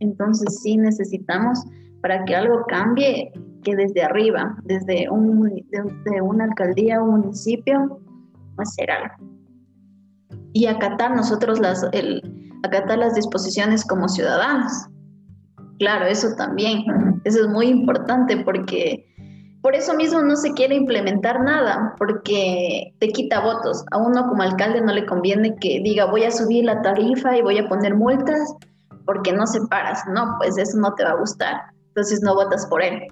Entonces 0.01 0.61
sí 0.63 0.77
necesitamos, 0.77 1.65
para 2.01 2.25
que 2.25 2.35
algo 2.35 2.65
cambie, 2.67 3.33
que 3.63 3.77
desde 3.77 4.03
arriba, 4.03 4.57
desde 4.65 5.09
un, 5.09 5.43
de, 5.43 6.21
una 6.21 6.45
alcaldía 6.45 7.01
o 7.01 7.05
un 7.05 7.21
municipio, 7.21 8.01
hacer 8.59 8.91
algo. 8.91 9.15
Y 10.53 10.67
acatar 10.67 11.15
nosotros 11.15 11.61
las, 11.61 11.85
acatar 12.65 12.99
las 12.99 13.15
disposiciones 13.15 13.85
como 13.85 14.09
ciudadanos. 14.09 14.73
Claro, 15.79 16.07
eso 16.07 16.35
también, 16.37 16.85
eso 17.25 17.43
es 17.43 17.49
muy 17.49 17.67
importante 17.69 18.37
porque 18.45 19.07
por 19.63 19.77
eso 19.77 19.95
mismo 19.95 20.21
no 20.23 20.35
se 20.35 20.53
quiere 20.53 20.75
implementar 20.75 21.41
nada, 21.41 21.95
porque 21.97 22.93
te 22.99 23.09
quita 23.09 23.41
votos. 23.41 23.85
A 23.93 23.99
uno 23.99 24.29
como 24.29 24.43
alcalde 24.43 24.81
no 24.81 24.93
le 24.93 25.07
conviene 25.07 25.55
que 25.57 25.81
diga 25.83 26.07
voy 26.07 26.25
a 26.25 26.33
subir 26.33 26.65
la 26.65 26.83
tarifa 26.83 27.37
y 27.39 27.43
voy 27.43 27.59
a 27.59 27.69
poner 27.69 27.95
multas 27.95 28.55
porque 29.07 29.33
no 29.33 29.47
se 29.47 29.61
paras. 29.69 30.03
No, 30.13 30.35
pues 30.39 30.59
eso 30.59 30.79
no 30.79 30.93
te 30.95 31.05
va 31.05 31.11
a 31.11 31.17
gustar. 31.17 31.55
Entonces 31.89 32.21
no 32.23 32.35
votas 32.35 32.67
por 32.67 32.83
él. 32.83 33.07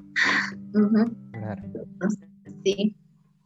Claro. 1.33 1.63
sí. 2.65 2.95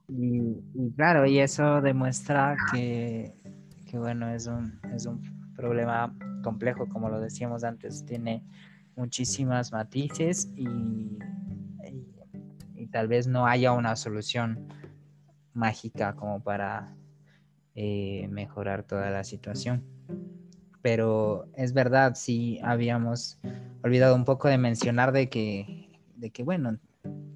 Y, 0.08 0.92
claro, 0.96 1.24
y 1.26 1.38
eso 1.38 1.80
demuestra 1.80 2.56
que, 2.72 3.32
que 3.88 3.98
bueno, 3.98 4.28
es 4.28 4.48
un, 4.48 4.80
es 4.92 5.06
un 5.06 5.22
problema 5.54 6.12
complejo, 6.42 6.88
como 6.88 7.08
lo 7.08 7.20
decíamos 7.20 7.62
antes, 7.62 8.04
tiene 8.04 8.44
muchísimas 8.96 9.72
matices 9.72 10.50
y, 10.56 11.18
tal 12.94 13.08
vez 13.08 13.26
no 13.26 13.44
haya 13.48 13.72
una 13.72 13.96
solución 13.96 14.68
mágica 15.52 16.14
como 16.14 16.40
para 16.40 16.94
eh, 17.74 18.28
mejorar 18.30 18.84
toda 18.84 19.10
la 19.10 19.24
situación. 19.24 19.82
Pero 20.80 21.48
es 21.56 21.72
verdad, 21.72 22.14
sí 22.14 22.60
habíamos 22.62 23.40
olvidado 23.82 24.14
un 24.14 24.24
poco 24.24 24.46
de 24.46 24.58
mencionar 24.58 25.10
de 25.10 25.28
que, 25.28 25.90
de 26.14 26.30
que 26.30 26.44
bueno, 26.44 26.78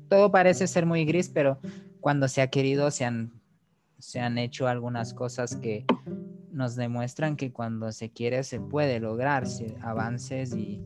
todo 0.09 0.31
parece 0.31 0.69
ser 0.69 0.87
muy 0.87 1.05
gris, 1.05 1.29
pero 1.29 1.59
cuando 1.99 2.29
se 2.29 2.41
ha 2.41 2.47
querido 2.47 2.93
se 2.93 3.05
han, 3.05 3.33
se 3.99 4.21
han 4.21 4.39
hecho 4.39 4.69
algunas 4.69 5.13
cosas 5.13 5.57
que 5.57 5.85
nos 6.53 6.77
demuestran 6.77 7.35
que 7.35 7.53
cuando 7.53 7.91
se 7.91 8.11
quiere 8.11 8.45
se 8.45 8.61
puede 8.61 9.01
lograr 9.01 9.43
avances 9.83 10.55
y, 10.55 10.81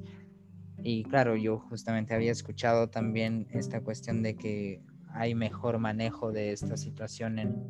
y 0.82 1.04
claro, 1.04 1.36
yo 1.36 1.58
justamente 1.58 2.14
había 2.14 2.32
escuchado 2.32 2.88
también 2.88 3.46
esta 3.50 3.80
cuestión 3.82 4.22
de 4.22 4.34
que 4.36 4.82
hay 5.12 5.34
mejor 5.34 5.78
manejo 5.78 6.32
de 6.32 6.52
esta 6.52 6.76
situación 6.76 7.38
en, 7.38 7.66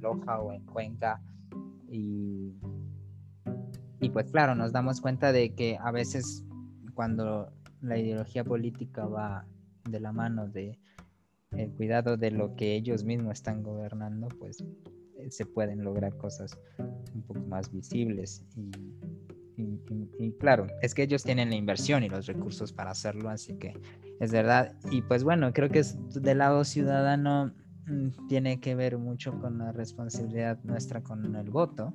Loja 0.00 0.40
o 0.40 0.54
en 0.54 0.64
Cuenca 0.64 1.20
y, 1.86 2.54
y 4.00 4.08
pues 4.08 4.30
claro, 4.30 4.54
nos 4.54 4.72
damos 4.72 5.02
cuenta 5.02 5.30
de 5.30 5.54
que 5.54 5.76
a 5.78 5.90
veces 5.90 6.42
cuando 6.94 7.52
la 7.82 7.98
ideología 7.98 8.42
política 8.42 9.04
va 9.04 9.46
de 9.90 10.00
la 10.00 10.12
mano 10.12 10.48
de 10.48 10.78
el 11.52 11.70
cuidado 11.72 12.16
de 12.16 12.30
lo 12.30 12.56
que 12.56 12.76
ellos 12.76 13.04
mismos 13.04 13.34
están 13.34 13.62
gobernando, 13.62 14.28
pues 14.38 14.64
eh, 15.18 15.30
se 15.30 15.44
pueden 15.44 15.84
lograr 15.84 16.16
cosas 16.16 16.58
un 17.14 17.22
poco 17.22 17.40
más 17.40 17.70
visibles 17.70 18.42
y, 20.18 20.32
claro, 20.32 20.66
es 20.82 20.94
que 20.94 21.02
ellos 21.02 21.22
tienen 21.22 21.50
la 21.50 21.56
inversión 21.56 22.02
y 22.02 22.08
los 22.08 22.26
recursos 22.26 22.72
para 22.72 22.90
hacerlo, 22.90 23.28
así 23.28 23.54
que 23.54 23.74
es 24.20 24.32
verdad. 24.32 24.74
Y 24.90 25.02
pues 25.02 25.24
bueno, 25.24 25.52
creo 25.52 25.68
que 25.68 25.80
es 25.80 25.96
del 26.22 26.38
lado 26.38 26.64
ciudadano 26.64 27.52
mm, 27.86 28.28
tiene 28.28 28.60
que 28.60 28.74
ver 28.74 28.98
mucho 28.98 29.38
con 29.40 29.58
la 29.58 29.72
responsabilidad 29.72 30.58
nuestra 30.64 31.02
con 31.02 31.34
el 31.36 31.50
voto. 31.50 31.94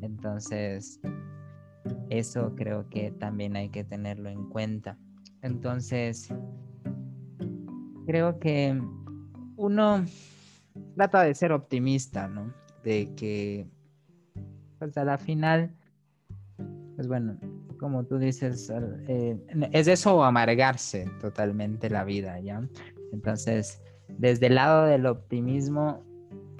Entonces, 0.00 1.00
eso 2.10 2.54
creo 2.54 2.88
que 2.88 3.10
también 3.10 3.56
hay 3.56 3.70
que 3.70 3.84
tenerlo 3.84 4.28
en 4.28 4.48
cuenta. 4.48 4.98
Entonces, 5.42 6.32
creo 8.06 8.38
que 8.38 8.80
uno 9.56 10.04
trata 10.94 11.22
de 11.22 11.34
ser 11.34 11.52
optimista, 11.52 12.28
¿no? 12.28 12.52
De 12.82 13.14
que, 13.14 13.68
pues 14.78 14.96
a 14.96 15.04
la 15.04 15.18
final, 15.18 15.74
pues 16.98 17.06
bueno, 17.06 17.38
como 17.78 18.04
tú 18.06 18.18
dices, 18.18 18.72
eh, 19.06 19.38
es 19.70 19.86
eso 19.86 20.24
amargarse 20.24 21.08
totalmente 21.20 21.88
la 21.88 22.02
vida, 22.02 22.40
¿ya? 22.40 22.68
Entonces, 23.12 23.80
desde 24.08 24.48
el 24.48 24.56
lado 24.56 24.86
del 24.86 25.06
optimismo, 25.06 26.02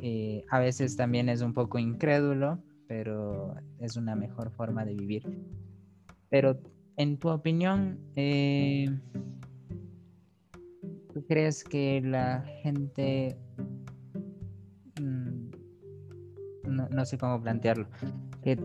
eh, 0.00 0.44
a 0.48 0.60
veces 0.60 0.94
también 0.94 1.28
es 1.28 1.40
un 1.40 1.54
poco 1.54 1.80
incrédulo, 1.80 2.62
pero 2.86 3.56
es 3.80 3.96
una 3.96 4.14
mejor 4.14 4.52
forma 4.52 4.84
de 4.84 4.94
vivir. 4.94 5.24
Pero, 6.28 6.56
en 6.96 7.18
tu 7.18 7.30
opinión, 7.30 7.98
eh, 8.14 8.96
¿tú 11.12 11.26
crees 11.26 11.64
que 11.64 12.00
la 12.00 12.44
gente 12.62 13.36
no, 16.64 17.04
sé 17.04 17.18
cómo 17.18 17.42
plantearlo, 17.42 17.88
que 18.42 18.56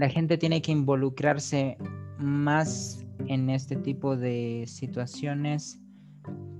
la 0.00 0.08
gente 0.08 0.38
tiene 0.38 0.62
que 0.62 0.72
involucrarse 0.72 1.76
más 2.18 3.04
en 3.26 3.50
este 3.50 3.76
tipo 3.76 4.16
de 4.16 4.64
situaciones 4.66 5.78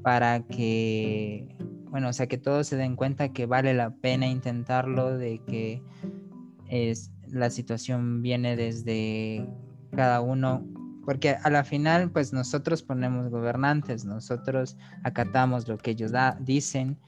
para 0.03 0.43
que, 0.43 1.57
bueno, 1.89 2.11
o 2.11 2.13
sea, 2.13 2.27
que 2.27 2.37
todos 2.37 2.67
se 2.67 2.77
den 2.77 2.97
cuenta 2.97 3.33
que 3.33 3.47
vale 3.47 3.73
la 3.73 3.95
pena 3.95 4.27
intentarlo, 4.27 5.17
de 5.17 5.41
que 5.47 5.83
es, 6.69 7.13
la 7.29 7.49
situación 7.49 8.21
viene 8.21 8.57
desde 8.57 9.49
cada 9.97 10.21
uno, 10.21 10.63
porque 11.07 11.31
a 11.31 11.49
la 11.49 11.65
final, 11.65 12.11
pues 12.11 12.35
nosotros 12.35 12.83
ponemos 12.83 13.31
gobernantes, 13.31 14.05
nosotros 14.05 14.77
acatamos 15.03 15.67
lo 15.67 15.79
que 15.79 15.93
ellos 15.93 16.13
dicen, 16.41 16.99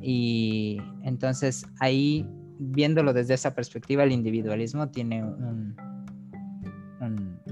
y 0.00 0.78
entonces 1.02 1.66
ahí 1.80 2.26
viéndolo 2.58 3.12
desde 3.12 3.34
esa 3.34 3.54
perspectiva, 3.54 4.04
el 4.04 4.12
individualismo 4.12 4.88
tiene 4.90 5.24
un, 5.24 5.76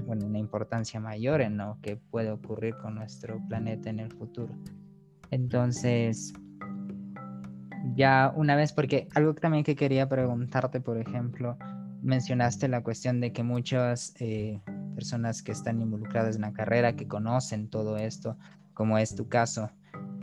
una 0.07 0.39
importancia 0.39 0.99
mayor 0.99 1.41
en 1.41 1.57
lo 1.57 1.77
que 1.81 1.97
puede 1.97 2.31
ocurrir 2.31 2.75
con 2.77 2.95
nuestro 2.95 3.39
planeta 3.47 3.89
en 3.89 3.99
el 3.99 4.11
futuro. 4.11 4.53
Entonces, 5.29 6.33
ya 7.95 8.33
una 8.35 8.55
vez, 8.55 8.73
porque 8.73 9.07
algo 9.15 9.33
también 9.33 9.63
que 9.63 9.75
quería 9.75 10.07
preguntarte, 10.09 10.81
por 10.81 10.97
ejemplo, 10.97 11.57
mencionaste 12.01 12.67
la 12.67 12.83
cuestión 12.83 13.21
de 13.21 13.31
que 13.31 13.43
muchas 13.43 14.13
eh, 14.19 14.61
personas 14.95 15.41
que 15.43 15.51
están 15.51 15.81
involucradas 15.81 16.35
en 16.35 16.41
la 16.41 16.53
carrera, 16.53 16.95
que 16.95 17.07
conocen 17.07 17.69
todo 17.69 17.97
esto, 17.97 18.37
como 18.73 18.97
es 18.97 19.15
tu 19.15 19.27
caso, 19.27 19.69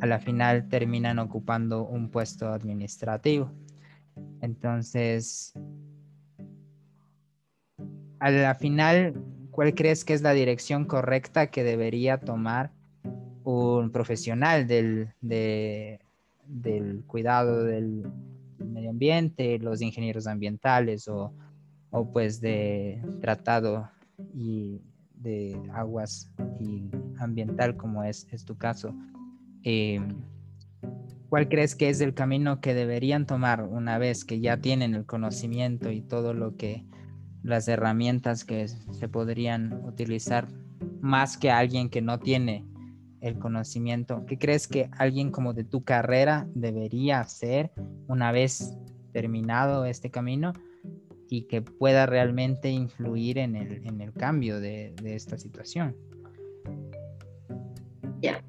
a 0.01 0.07
la 0.07 0.19
final 0.19 0.69
terminan 0.69 1.19
ocupando 1.19 1.87
un 1.87 2.11
puesto 2.11 2.53
administrativo. 2.53 3.51
Entonces, 4.41 5.53
a 8.21 8.31
la 8.31 8.55
final, 8.55 9.15
¿cuál 9.51 9.75
crees 9.75 10.05
que 10.05 10.15
es 10.15 10.23
la 10.23 10.33
dirección 10.33 10.85
correcta 10.85 11.51
que 11.51 11.65
debería 11.65 12.19
tomar 12.19 12.73
un 13.45 13.91
profesional 13.91 14.67
del, 14.67 15.09
del 15.21 17.03
cuidado 17.07 17.65
del 17.65 18.05
medio 18.59 18.91
ambiente, 18.91 19.59
los 19.59 19.81
ingenieros 19.81 20.27
ambientales 20.27 21.09
o, 21.09 21.33
pues 22.13 22.41
de 22.41 23.03
tratado 23.21 23.89
y 24.35 24.81
de 25.15 25.61
aguas 25.73 26.31
y 26.61 26.91
ambiental 27.19 27.77
como 27.77 28.05
es, 28.05 28.27
es 28.31 28.45
tu 28.45 28.57
caso? 28.57 28.95
Eh, 29.63 30.01
¿Cuál 31.29 31.49
crees 31.49 31.75
que 31.75 31.91
es 31.91 32.01
el 32.01 32.15
camino 32.15 32.61
que 32.61 32.75
deberían 32.75 33.27
tomar 33.27 33.63
una 33.63 33.99
vez 33.99 34.25
que 34.25 34.41
ya 34.41 34.57
tienen 34.59 34.95
el 34.95 35.05
conocimiento 35.05 35.91
y 35.91 36.01
todo 36.01 36.33
lo 36.33 36.57
que 36.57 36.85
las 37.43 37.69
herramientas 37.69 38.45
que 38.45 38.69
se 38.69 39.09
podrían 39.09 39.85
utilizar 39.85 40.49
más 41.01 41.37
que 41.37 41.51
alguien 41.51 41.91
que 41.91 42.01
no 42.01 42.19
tiene 42.19 42.65
el 43.21 43.39
conocimiento? 43.39 44.25
¿Qué 44.27 44.39
crees 44.39 44.69
que 44.69 44.89
alguien 44.97 45.31
como 45.31 45.53
de 45.53 45.65
tu 45.65 45.83
carrera 45.83 46.47
debería 46.55 47.21
hacer 47.21 47.73
una 48.07 48.33
vez 48.33 48.75
terminado 49.13 49.85
este 49.85 50.11
camino 50.11 50.53
y 51.29 51.43
que 51.43 51.61
pueda 51.61 52.07
realmente 52.07 52.71
influir 52.71 53.39
en 53.39 53.57
el, 53.57 54.13
cambio 54.15 54.61
de, 54.61 54.95
esta 55.05 55.37
situación? 55.37 55.95
Ya. 58.21 58.43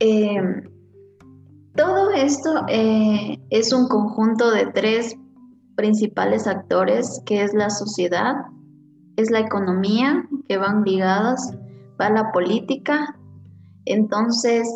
Em, 0.00 0.73
todo 1.76 2.10
esto 2.10 2.64
eh, 2.68 3.38
es 3.50 3.72
un 3.72 3.88
conjunto 3.88 4.50
de 4.50 4.66
tres 4.66 5.16
principales 5.76 6.46
actores, 6.46 7.20
que 7.26 7.42
es 7.42 7.52
la 7.52 7.70
sociedad, 7.70 8.34
es 9.16 9.30
la 9.30 9.40
economía, 9.40 10.24
que 10.48 10.56
van 10.56 10.84
ligadas, 10.84 11.54
va 12.00 12.10
la 12.10 12.30
política. 12.32 13.16
Entonces, 13.86 14.68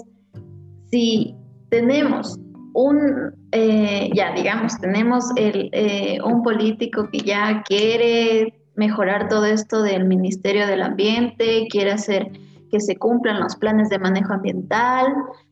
si 0.91 1.37
tenemos 1.71 2.39
un, 2.75 3.33
eh, 3.53 4.11
ya 4.15 4.33
digamos, 4.33 4.79
tenemos 4.81 5.25
eh, 5.37 6.19
un 6.25 6.43
político 6.43 7.09
que 7.11 7.21
ya 7.21 7.63
quiere 7.63 8.55
mejorar 8.75 9.29
todo 9.29 9.45
esto 9.45 9.83
del 9.83 10.05
Ministerio 10.05 10.67
del 10.67 10.83
Ambiente, 10.83 11.67
quiere 11.71 11.93
hacer 11.93 12.31
que 12.71 12.81
se 12.81 12.97
cumplan 12.97 13.41
los 13.41 13.57
planes 13.57 13.89
de 13.89 13.99
manejo 13.99 14.33
ambiental, 14.33 15.07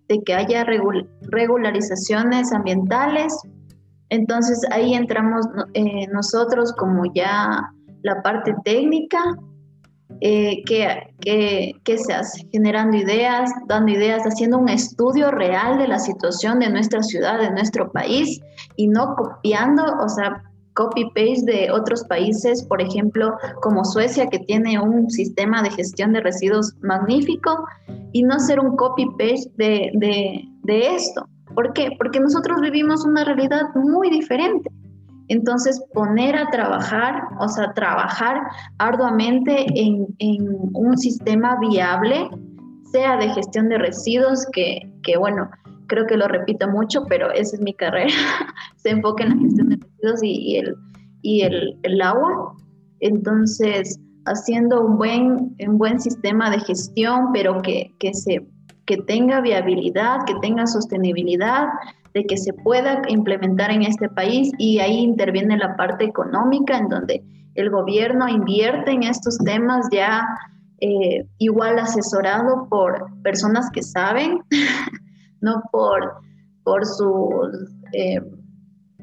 de 0.08 0.22
que 0.22 0.34
haya 0.34 0.64
regularizaciones 0.64 2.52
ambientales. 2.52 3.36
Entonces 4.08 4.60
ahí 4.70 4.94
entramos 4.94 5.46
eh, 5.74 6.06
nosotros 6.12 6.72
como 6.72 7.04
ya 7.14 7.72
la 8.02 8.22
parte 8.22 8.54
técnica 8.64 9.36
eh, 10.20 10.62
¿qué, 10.64 11.98
se 11.98 12.12
hace? 12.12 12.46
Generando 12.50 12.96
ideas, 12.96 13.50
dando 13.66 13.92
ideas, 13.92 14.22
haciendo 14.22 14.58
un 14.58 14.68
estudio 14.68 15.30
real 15.30 15.78
de 15.78 15.88
la 15.88 15.98
situación 15.98 16.60
de 16.60 16.70
nuestra 16.70 17.02
ciudad, 17.02 17.38
de 17.38 17.50
nuestro 17.50 17.90
país 17.92 18.40
y 18.76 18.88
no 18.88 19.14
copiando, 19.14 19.84
o 20.00 20.08
sea, 20.08 20.42
copy-paste 20.76 21.44
de 21.44 21.70
otros 21.72 22.04
países, 22.04 22.64
por 22.64 22.80
ejemplo, 22.80 23.36
como 23.62 23.84
Suecia, 23.84 24.28
que 24.28 24.38
tiene 24.38 24.78
un 24.80 25.10
sistema 25.10 25.62
de 25.62 25.70
gestión 25.70 26.12
de 26.12 26.20
residuos 26.20 26.74
magnífico, 26.82 27.66
y 28.12 28.22
no 28.22 28.34
hacer 28.34 28.60
un 28.60 28.76
copy-paste 28.76 29.90
de 29.94 30.94
esto. 30.94 31.28
¿Por 31.54 31.72
qué? 31.72 31.90
Porque 31.98 32.20
nosotros 32.20 32.60
vivimos 32.60 33.04
una 33.04 33.24
realidad 33.24 33.62
muy 33.74 34.10
diferente. 34.10 34.70
Entonces, 35.28 35.82
poner 35.92 36.36
a 36.36 36.50
trabajar, 36.50 37.22
o 37.40 37.48
sea, 37.48 37.72
trabajar 37.72 38.40
arduamente 38.78 39.66
en, 39.74 40.06
un 40.72 40.96
sistema 40.98 41.58
viable, 41.58 42.28
sea 42.92 43.16
de 43.16 43.30
gestión 43.30 43.68
de 43.68 43.78
residuos, 43.78 44.46
que, 44.52 45.16
bueno, 45.18 45.50
creo 45.86 46.06
que 46.06 46.16
lo 46.16 46.28
repito 46.28 46.68
mucho, 46.68 47.04
pero 47.08 47.30
esa 47.32 47.56
es 47.56 47.62
mi 47.62 47.74
carrera, 47.74 48.10
se 48.76 48.90
enfoca 48.90 49.24
en 49.24 49.30
la 49.30 49.36
gestión 49.36 49.68
de 49.68 49.76
residuos 49.76 50.20
y, 50.22 50.56
el, 50.56 50.74
y 51.22 51.42
el, 51.42 52.02
agua. 52.02 52.54
Entonces, 53.00 53.98
haciendo 54.24 54.84
un 54.84 54.98
buen, 54.98 55.56
un 55.66 55.78
buen 55.78 56.00
sistema 56.00 56.50
de 56.50 56.60
gestión, 56.60 57.32
pero 57.32 57.60
que, 57.62 57.94
que, 57.98 58.14
se, 58.14 58.46
que 58.86 58.98
tenga 58.98 59.40
viabilidad, 59.40 60.24
que 60.26 60.34
tenga 60.40 60.66
sostenibilidad, 60.66 61.68
de 62.14 62.24
que 62.24 62.38
se 62.38 62.54
pueda 62.54 63.02
implementar 63.08 63.70
en 63.70 63.82
este 63.82 64.08
país 64.08 64.50
y 64.56 64.78
ahí 64.78 65.00
interviene 65.00 65.58
la 65.58 65.76
parte 65.76 66.04
económica 66.04 66.78
en 66.78 66.88
donde 66.88 67.22
el 67.56 67.68
gobierno 67.68 68.26
invierte 68.26 68.92
en 68.92 69.02
estos 69.02 69.36
temas 69.38 69.86
ya 69.92 70.26
eh, 70.80 71.26
igual 71.38 71.78
asesorado 71.78 72.68
por 72.68 73.06
personas 73.22 73.70
que 73.70 73.82
saben, 73.82 74.40
no 75.40 75.62
por, 75.72 76.14
por 76.64 76.84
sus, 76.84 77.70
eh, 77.92 78.20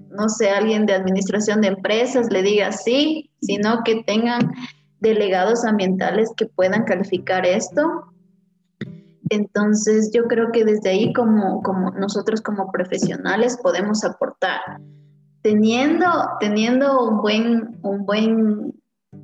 no 0.09 0.29
sé, 0.29 0.49
alguien 0.49 0.85
de 0.85 0.93
administración 0.93 1.61
de 1.61 1.69
empresas 1.69 2.31
le 2.31 2.41
diga 2.41 2.71
sí, 2.71 3.31
sino 3.41 3.83
que 3.83 4.03
tengan 4.03 4.51
delegados 4.99 5.65
ambientales 5.65 6.31
que 6.37 6.45
puedan 6.45 6.83
calificar 6.85 7.45
esto 7.45 8.13
entonces 9.29 10.11
yo 10.13 10.25
creo 10.25 10.51
que 10.51 10.65
desde 10.65 10.89
ahí 10.89 11.13
como, 11.13 11.61
como 11.63 11.91
nosotros 11.91 12.41
como 12.41 12.71
profesionales 12.71 13.57
podemos 13.61 14.03
aportar. 14.03 14.59
Teniendo, 15.41 16.07
teniendo 16.39 17.05
un, 17.05 17.21
buen, 17.21 17.79
un, 17.81 18.05
buen, 18.05 18.73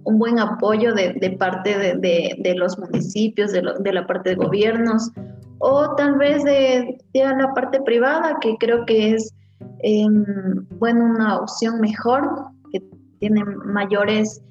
un 0.03 0.20
buen 0.20 0.39
apoyo 0.39 0.93
de, 0.93 1.14
de 1.14 1.32
parte 1.32 1.78
de, 1.78 2.36
de, 2.39 2.55
los 2.55 2.78
municipios, 2.78 3.51
de, 3.51 3.62
de, 3.80 3.93
la 3.93 4.05
parte 4.05 4.32
de 4.32 4.36
gobiernos, 4.36 5.12
o 5.60 5.95
tal 5.95 6.18
vez 6.18 6.43
de, 6.43 6.97
la 7.14 7.53
parte 7.53 7.82
privada, 7.82 8.38
que 8.41 8.55
creo 8.57 8.86
que 8.86 9.16
es 9.16 9.34
em, 9.80 10.66
bueno, 10.80 11.05
una 11.05 11.38
opción 11.38 11.80
mejor, 11.80 12.45
que 12.72 12.82
tiene 13.20 13.43
mayores 13.43 14.41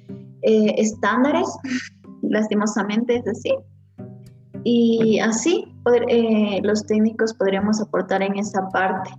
eh, 0.43 0.73
estándares, 0.77 1.47
lastimosamente 2.21 3.17
es 3.17 3.27
así. 3.27 3.55
Y 4.63 5.19
así 5.19 5.73
eh, 6.09 6.59
los 6.63 6.85
técnicos 6.85 7.33
podríamos 7.33 7.81
aportar 7.81 8.21
en 8.21 8.37
esa 8.37 8.67
parte, 8.69 9.09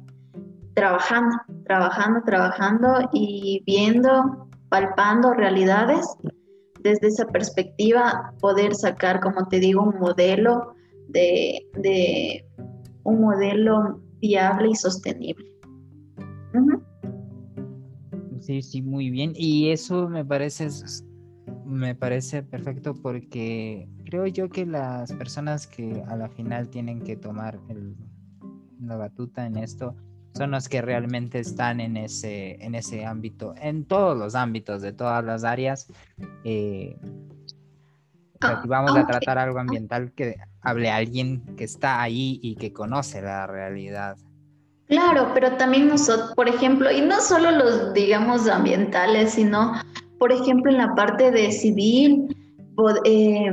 trabajando, 0.75 1.37
trabajando, 1.65 2.23
trabajando 2.25 3.09
y 3.13 3.63
viendo, 3.67 4.49
palpando 4.69 5.33
realidades. 5.33 6.07
Desde 6.83 7.09
esa 7.09 7.27
perspectiva, 7.27 8.33
poder 8.41 8.75
sacar, 8.75 9.21
como 9.21 9.49
te 9.49 9.61
digo, 9.61 9.83
un 9.83 9.99
modelo 9.99 10.75
de, 11.13 11.67
de 11.75 12.45
un 13.05 13.21
modelo 13.21 14.01
viable 14.21 14.71
y 14.71 14.75
sostenible. 14.75 15.47
Sí, 18.41 18.63
sí, 18.63 18.83
muy 18.83 19.11
bien. 19.11 19.33
Y 19.37 19.71
eso 19.71 20.09
me 20.09 20.25
parece, 20.25 20.69
me 21.65 21.95
parece 21.95 22.43
perfecto 22.43 22.95
porque 22.95 23.89
creo 24.05 24.27
yo 24.27 24.49
que 24.49 24.67
las 24.67 25.13
personas 25.13 25.67
que 25.67 26.03
a 26.09 26.17
la 26.17 26.29
final 26.29 26.69
tienen 26.69 27.01
que 27.01 27.17
tomar 27.17 27.61
la 28.81 28.97
batuta 28.97 29.47
en 29.47 29.57
esto 29.57 29.95
son 30.35 30.53
los 30.53 30.69
que 30.69 30.81
realmente 30.81 31.41
están 31.41 31.81
en 31.81 31.97
ese, 31.97 32.57
en 32.65 32.75
ese 32.75 33.05
ámbito, 33.05 33.55
en 33.61 33.85
todos 33.85 34.17
los 34.17 34.35
ámbitos 34.35 34.81
de 34.81 34.93
todas 34.93 35.25
las 35.25 35.45
áreas. 35.45 35.89
Eh, 36.45 36.97
si 38.41 38.69
vamos 38.69 38.97
a 38.97 39.07
tratar 39.07 39.39
algo 39.39 39.59
ambiental, 39.59 40.13
que 40.13 40.37
hable 40.63 40.91
alguien 40.91 41.43
que 41.57 41.65
está 41.65 42.01
ahí 42.01 42.39
y 42.43 42.57
que 42.57 42.73
conoce 42.73 43.21
la 43.21 43.47
realidad. 43.47 44.17
Claro, 44.87 45.31
pero 45.35 45.57
también 45.57 45.89
nosotros, 45.89 46.33
por 46.35 46.49
ejemplo, 46.49 46.91
y 46.91 47.01
no 47.01 47.21
solo 47.21 47.51
los, 47.53 47.93
digamos, 47.95 48.49
ambientales, 48.49 49.33
sino, 49.33 49.75
por 50.19 50.33
ejemplo, 50.33 50.71
en 50.71 50.79
la 50.79 50.95
parte 50.95 51.31
de 51.31 51.53
civil, 51.53 52.35
eh, 53.05 53.53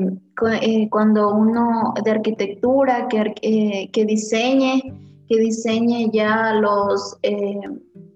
eh, 0.61 0.89
cuando 0.89 1.35
uno 1.35 1.93
de 2.03 2.11
arquitectura 2.11 3.07
que, 3.07 3.33
eh, 3.41 3.89
que 3.91 4.05
diseñe, 4.05 4.81
que 5.27 5.37
diseñe 5.37 6.09
ya 6.11 6.53
los 6.53 7.17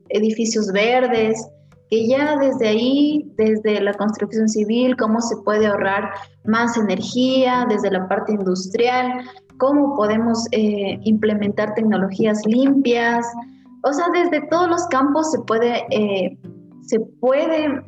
edificios 0.09 0.72
verdes, 0.72 1.45
que 1.92 2.08
ya 2.08 2.38
desde 2.38 2.70
ahí, 2.70 3.32
desde 3.38 3.82
la 3.82 3.94
construcción 3.94 4.50
civil, 4.50 4.96
cómo 4.98 5.22
se 5.22 5.36
puede 5.44 5.68
ahorrar 5.68 6.10
más 6.46 6.78
energía, 6.78 7.68
desde 7.70 7.92
la 7.92 8.08
parte 8.08 8.32
industrial, 8.32 9.26
cómo 9.58 9.96
podemos 9.96 10.46
implementar 10.52 11.76
tecnologías 11.76 12.44
limpias, 12.48 13.28
o 13.84 13.94
sea, 13.94 14.06
desde 14.14 14.48
todos 14.48 14.70
los 14.70 14.88
campos 14.88 15.32
se 15.32 15.39
puede, 15.39 15.86
se 16.82 17.00
puede, 17.20 17.84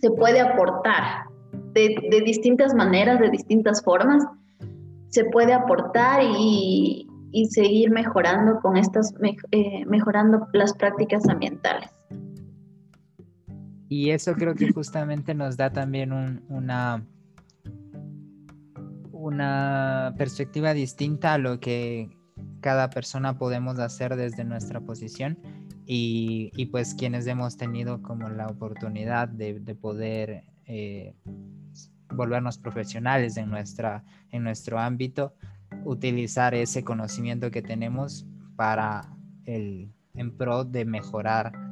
se 0.00 0.10
puede 0.10 0.40
aportar 0.40 1.26
de, 1.74 2.22
distintas 2.24 2.74
maneras, 2.74 3.20
de 3.20 3.30
distintas 3.30 3.82
formas, 3.82 4.24
se 5.08 5.24
puede 5.26 5.52
aportar 5.52 6.20
y, 6.22 7.08
seguir 7.50 7.90
mejorando 7.90 8.60
con 8.60 8.76
estas, 8.76 9.14
eh, 9.52 9.86
mejorando 9.86 10.46
las 10.52 10.74
prácticas 10.74 11.26
ambientales. 11.28 11.90
Y 13.92 14.10
eso 14.10 14.32
creo 14.32 14.54
que 14.54 14.72
justamente 14.72 15.34
nos 15.34 15.58
da 15.58 15.70
también 15.70 16.12
una, 16.48 17.06
una 19.12 20.14
perspectiva 20.16 20.72
distinta 20.72 21.34
a 21.34 21.38
lo 21.38 21.60
que 21.60 22.08
cada 22.62 22.88
persona 22.88 23.36
podemos 23.36 23.78
hacer 23.78 24.16
desde 24.16 24.44
nuestra 24.44 24.80
posición 24.80 25.38
y, 25.84 26.50
pues 26.70 26.94
quienes 26.94 27.26
hemos 27.26 27.58
tenido 27.58 28.00
como 28.00 28.30
la 28.30 28.46
oportunidad 28.46 29.28
de, 29.28 29.60
poder 29.78 30.44
eh, 30.64 31.14
volvernos 32.14 32.56
profesionales 32.56 33.36
en, 33.36 33.50
nuestra, 33.50 34.04
en 34.30 34.42
nuestro 34.42 34.78
ámbito, 34.78 35.34
utilizar 35.84 36.54
ese 36.54 36.82
conocimiento 36.82 37.50
que 37.50 37.60
tenemos 37.60 38.24
para 38.56 39.14
el, 39.44 39.92
en 40.14 40.34
pro 40.34 40.64
de 40.64 40.86
mejorar 40.86 41.71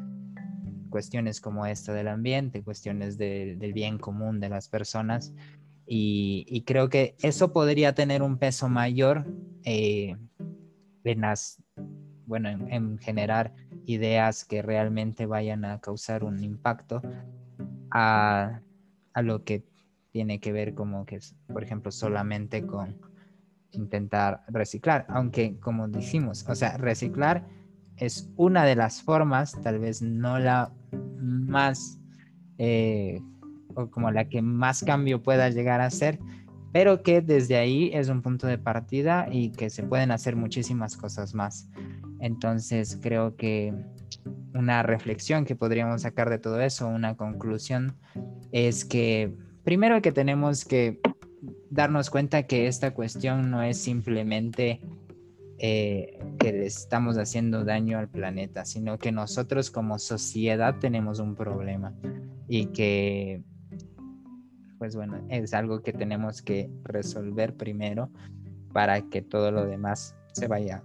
cuestiones 0.91 1.41
como 1.41 1.65
esta 1.67 1.93
del 1.93 2.09
ambiente, 2.09 2.63
cuestiones 2.63 3.17
del 3.17 3.73
bien 3.73 3.99
común 3.99 4.41
de 4.41 4.49
las 4.49 4.69
personas. 4.69 5.33
Y, 5.87 6.63
creo 6.67 6.89
que 6.89 7.17
eso 7.21 7.53
podría 7.53 7.95
tener 7.95 8.23
un 8.23 8.39
peso 8.39 8.69
mayor 8.69 9.25
eh, 9.65 10.17
en 11.05 11.21
las, 11.21 11.63
bueno, 12.27 12.49
en, 12.49 12.99
generar 12.99 13.55
ideas 13.87 14.45
que 14.45 14.63
realmente 14.63 15.27
vayan 15.27 15.65
a 15.65 15.81
causar 15.81 16.23
un 16.23 16.45
impacto 16.45 17.03
a, 17.91 18.61
a 19.15 19.23
lo 19.23 19.43
que 19.43 19.65
tiene 20.13 20.39
que 20.39 20.53
ver 20.53 20.75
como 20.75 21.07
que, 21.07 21.19
por 21.53 21.63
ejemplo, 21.63 21.91
solamente 21.91 22.67
con 22.67 22.97
intentar 23.73 24.45
reciclar, 24.49 25.07
aunque 25.09 25.59
como 25.59 25.89
decimos, 25.89 26.45
o 26.49 26.55
sea, 26.55 26.77
reciclar 26.77 27.47
es 28.01 28.31
una 28.37 28.65
de 28.65 28.75
las 28.75 29.03
formas, 29.03 29.57
tal 29.63 29.79
vez 29.79 30.03
no 30.03 30.39
la 30.39 30.73
más, 31.19 32.01
eh, 32.59 33.21
o 33.75 33.91
como 33.91 34.11
la 34.11 34.29
que 34.29 34.43
más 34.43 34.83
cambio 34.83 35.23
pueda 35.23 35.49
llegar 35.51 35.81
a 35.81 35.91
ser, 35.91 36.19
pero 36.73 37.03
que 37.03 37.21
desde 37.21 37.57
ahí 37.57 37.91
es 37.93 38.09
un 38.09 38.23
punto 38.23 38.47
de 38.47 38.59
partida 38.59 39.29
y 39.31 39.51
que 39.51 39.71
se 39.71 39.83
pueden 39.83 40.11
hacer 40.11 40.35
muchísimas 40.35 40.97
cosas 40.97 41.35
más. 41.35 41.69
Entonces 42.21 42.99
creo 43.01 43.37
que 43.37 43.75
una 44.55 44.83
reflexión 44.83 45.45
que 45.45 45.55
podríamos 45.55 46.03
sacar 46.03 46.31
de 46.31 46.39
todo 46.39 46.61
eso, 46.61 46.89
una 46.89 47.17
conclusión, 47.17 47.97
es 48.51 48.85
que 48.85 49.35
primero 49.63 50.01
que 50.01 50.13
tenemos 50.13 50.65
que 50.65 51.01
darnos 51.71 52.11
cuenta 52.11 52.45
que 52.45 52.67
esta 52.67 52.93
cuestión 52.93 53.51
no 53.51 53.63
es 53.63 53.79
simplemente 53.79 54.81
eh, 55.63 56.19
que 56.39 56.53
le 56.53 56.67
estamos 56.67 57.19
haciendo 57.19 57.65
daño 57.65 57.99
al 57.99 58.09
planeta, 58.09 58.65
sino 58.65 58.99
que 58.99 59.13
nosotros 59.13 59.71
como 59.71 59.99
sociedad 59.99 60.79
tenemos 60.79 61.19
un 61.21 61.35
problema 61.35 61.95
y 62.49 62.67
que 62.67 63.43
pues 64.79 64.97
bueno, 64.97 65.23
es 65.29 65.53
algo 65.53 65.83
que 65.83 65.93
tenemos 65.93 66.41
que 66.41 66.71
resolver 66.85 67.55
primero 67.55 68.11
para 68.73 69.03
que 69.11 69.21
todo 69.21 69.51
lo 69.51 69.67
demás 69.67 70.17
se 70.33 70.49
vaya 70.49 70.83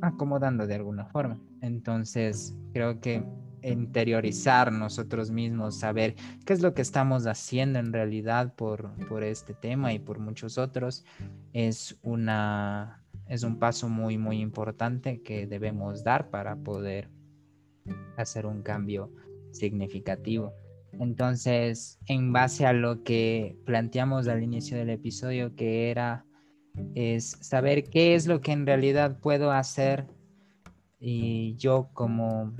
acomodando 0.00 0.66
de 0.66 0.76
alguna 0.76 1.04
forma. 1.04 1.38
Entonces, 1.60 2.56
creo 2.72 3.00
que 3.00 3.22
interiorizar 3.62 4.72
nosotros 4.72 5.30
mismos, 5.30 5.78
saber 5.78 6.14
qué 6.46 6.54
es 6.54 6.62
lo 6.62 6.72
que 6.72 6.80
estamos 6.80 7.26
haciendo 7.26 7.78
en 7.78 7.92
realidad 7.92 8.54
por, 8.54 8.90
por 9.08 9.22
este 9.24 9.52
tema 9.52 9.92
y 9.92 9.98
por 9.98 10.18
muchos 10.18 10.56
otros, 10.56 11.04
es, 11.52 11.98
una, 12.02 13.01
es 13.28 13.42
un 13.42 13.58
paso 13.58 13.88
muy, 13.88 14.18
muy 14.18 14.40
importante 14.40 15.22
que 15.22 15.46
debemos 15.46 16.04
dar 16.04 16.30
para 16.30 16.56
poder 16.56 17.10
hacer 18.16 18.46
un 18.46 18.62
cambio 18.62 19.12
significativo. 19.50 20.52
Entonces, 20.92 21.98
en 22.06 22.32
base 22.32 22.66
a 22.66 22.72
lo 22.72 23.02
que 23.02 23.56
planteamos 23.64 24.28
al 24.28 24.42
inicio 24.42 24.76
del 24.76 24.90
episodio, 24.90 25.54
que 25.54 25.90
era 25.90 26.26
es 26.94 27.36
saber 27.40 27.84
qué 27.84 28.14
es 28.14 28.26
lo 28.26 28.40
que 28.40 28.52
en 28.52 28.66
realidad 28.66 29.18
puedo 29.20 29.52
hacer 29.52 30.06
y 30.98 31.54
yo 31.56 31.90
como 31.92 32.52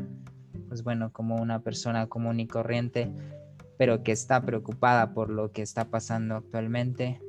pues 0.68 0.82
bueno, 0.82 1.12
como 1.12 1.36
una 1.36 1.62
persona 1.62 2.08
común 2.08 2.40
y 2.40 2.46
corriente, 2.46 3.10
pero 3.78 4.02
que 4.02 4.12
está 4.12 4.42
preocupada 4.42 5.12
por 5.12 5.30
lo 5.30 5.52
que 5.52 5.62
está 5.62 5.86
pasando 5.86 6.36
actualmente, 6.36 7.20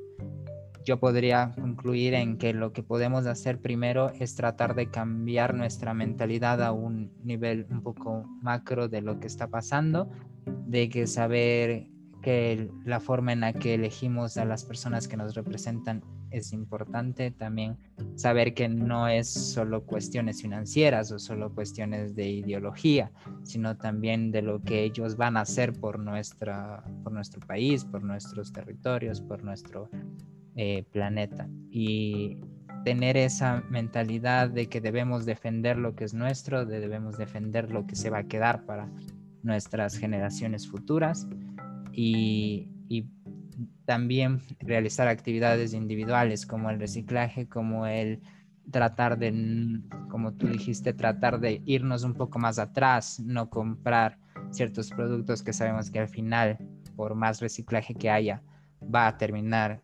yo 0.84 1.00
podría 1.00 1.52
concluir 1.56 2.14
en 2.14 2.38
que 2.38 2.54
lo 2.54 2.74
que 2.74 2.84
podemos 2.84 3.26
hacer 3.26 3.60
primero 3.60 4.12
es 4.20 4.36
tratar 4.36 4.76
de 4.76 4.90
cambiar 4.90 5.54
nuestra 5.54 5.94
mentalidad 5.94 6.62
a 6.62 6.72
un 6.72 7.12
nivel 7.24 7.66
un 7.70 7.82
poco 7.82 8.24
macro 8.42 8.88
de 8.88 9.02
lo 9.02 9.20
que 9.20 9.28
está 9.28 9.48
pasando, 9.48 10.10
de 10.46 10.90
que 10.90 11.08
saber 11.08 11.88
que 12.22 12.70
la 12.86 13.00
forma 13.00 13.34
en 13.34 13.42
la 13.42 13.54
que 13.54 13.74
elegimos 13.74 14.38
a 14.38 14.46
las 14.46 14.64
personas 14.64 15.08
que 15.08 15.18
nos 15.18 15.36
representan 15.36 16.02
es 16.32 16.52
importante 16.52 17.30
también 17.30 17.78
saber 18.16 18.56
que 18.56 18.68
no 18.68 19.08
es 19.08 19.30
solo 19.30 19.86
cuestiones 19.86 20.42
financieras 20.42 21.12
o 21.12 21.20
solo 21.20 21.54
cuestiones 21.54 22.16
de 22.16 22.28
ideología, 22.28 23.12
sino 23.44 23.78
también 23.78 24.32
de 24.32 24.42
lo 24.42 24.62
que 24.62 24.84
ellos 24.84 25.16
van 25.16 25.38
a 25.38 25.42
hacer 25.42 25.74
por, 25.74 26.00
nuestra, 26.00 26.84
por 27.04 27.14
nuestro 27.14 27.46
país, 27.46 27.86
por 27.86 28.04
nuestros 28.04 28.52
territorios, 28.52 29.22
por 29.22 29.44
nuestro 29.44 29.90
eh, 30.56 30.84
planeta. 30.92 31.48
Y 31.70 32.38
tener 32.84 33.18
esa 33.18 33.64
mentalidad 33.70 34.50
de 34.50 34.68
que 34.68 34.82
debemos 34.82 35.26
defender 35.26 35.78
lo 35.78 35.96
que 35.96 36.04
es 36.04 36.14
nuestro, 36.14 36.66
de 36.66 36.80
debemos 36.80 37.18
defender 37.18 37.72
lo 37.72 37.88
que 37.88 37.96
se 37.96 38.10
va 38.10 38.20
a 38.20 38.28
quedar 38.28 38.66
para 38.66 38.90
nuestras 39.42 39.98
generaciones 39.98 40.68
futuras 40.68 41.28
y, 41.92 42.68
y 42.90 43.08
también 43.86 44.42
realizar 44.60 45.08
actividades 45.08 45.74
individuales 45.74 46.46
como 46.46 46.70
el 46.70 46.80
reciclaje, 46.80 47.48
como 47.48 47.88
el 47.88 48.22
tratar 48.72 49.18
de, 49.18 49.82
como 50.10 50.34
tú 50.34 50.48
dijiste, 50.48 50.94
tratar 50.94 51.40
de 51.40 51.62
irnos 51.66 52.04
un 52.04 52.14
poco 52.14 52.40
más 52.40 52.60
atrás, 52.60 53.20
no 53.20 53.50
comprar 53.50 54.18
ciertos 54.52 54.90
productos 54.90 55.44
que 55.44 55.54
sabemos 55.54 55.90
que 55.90 56.00
al 56.00 56.08
final, 56.08 56.58
por 56.96 57.16
más 57.16 57.42
reciclaje 57.42 57.94
que 57.94 58.10
haya, 58.10 58.42
va 58.84 59.08
a 59.08 59.18
terminar 59.18 59.82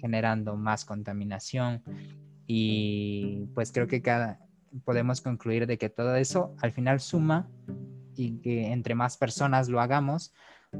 generando 0.00 0.56
más 0.56 0.84
contaminación. 0.84 1.82
Y 2.46 3.46
pues 3.54 3.72
creo 3.72 3.86
que 3.86 4.02
cada, 4.02 4.40
podemos 4.84 5.20
concluir 5.20 5.66
de 5.66 5.78
que 5.78 5.88
todo 5.88 6.16
eso 6.16 6.54
al 6.60 6.72
final 6.72 7.00
suma 7.00 7.48
y 8.14 8.38
que 8.38 8.72
entre 8.72 8.94
más 8.94 9.16
personas 9.16 9.68
lo 9.68 9.80
hagamos, 9.80 10.32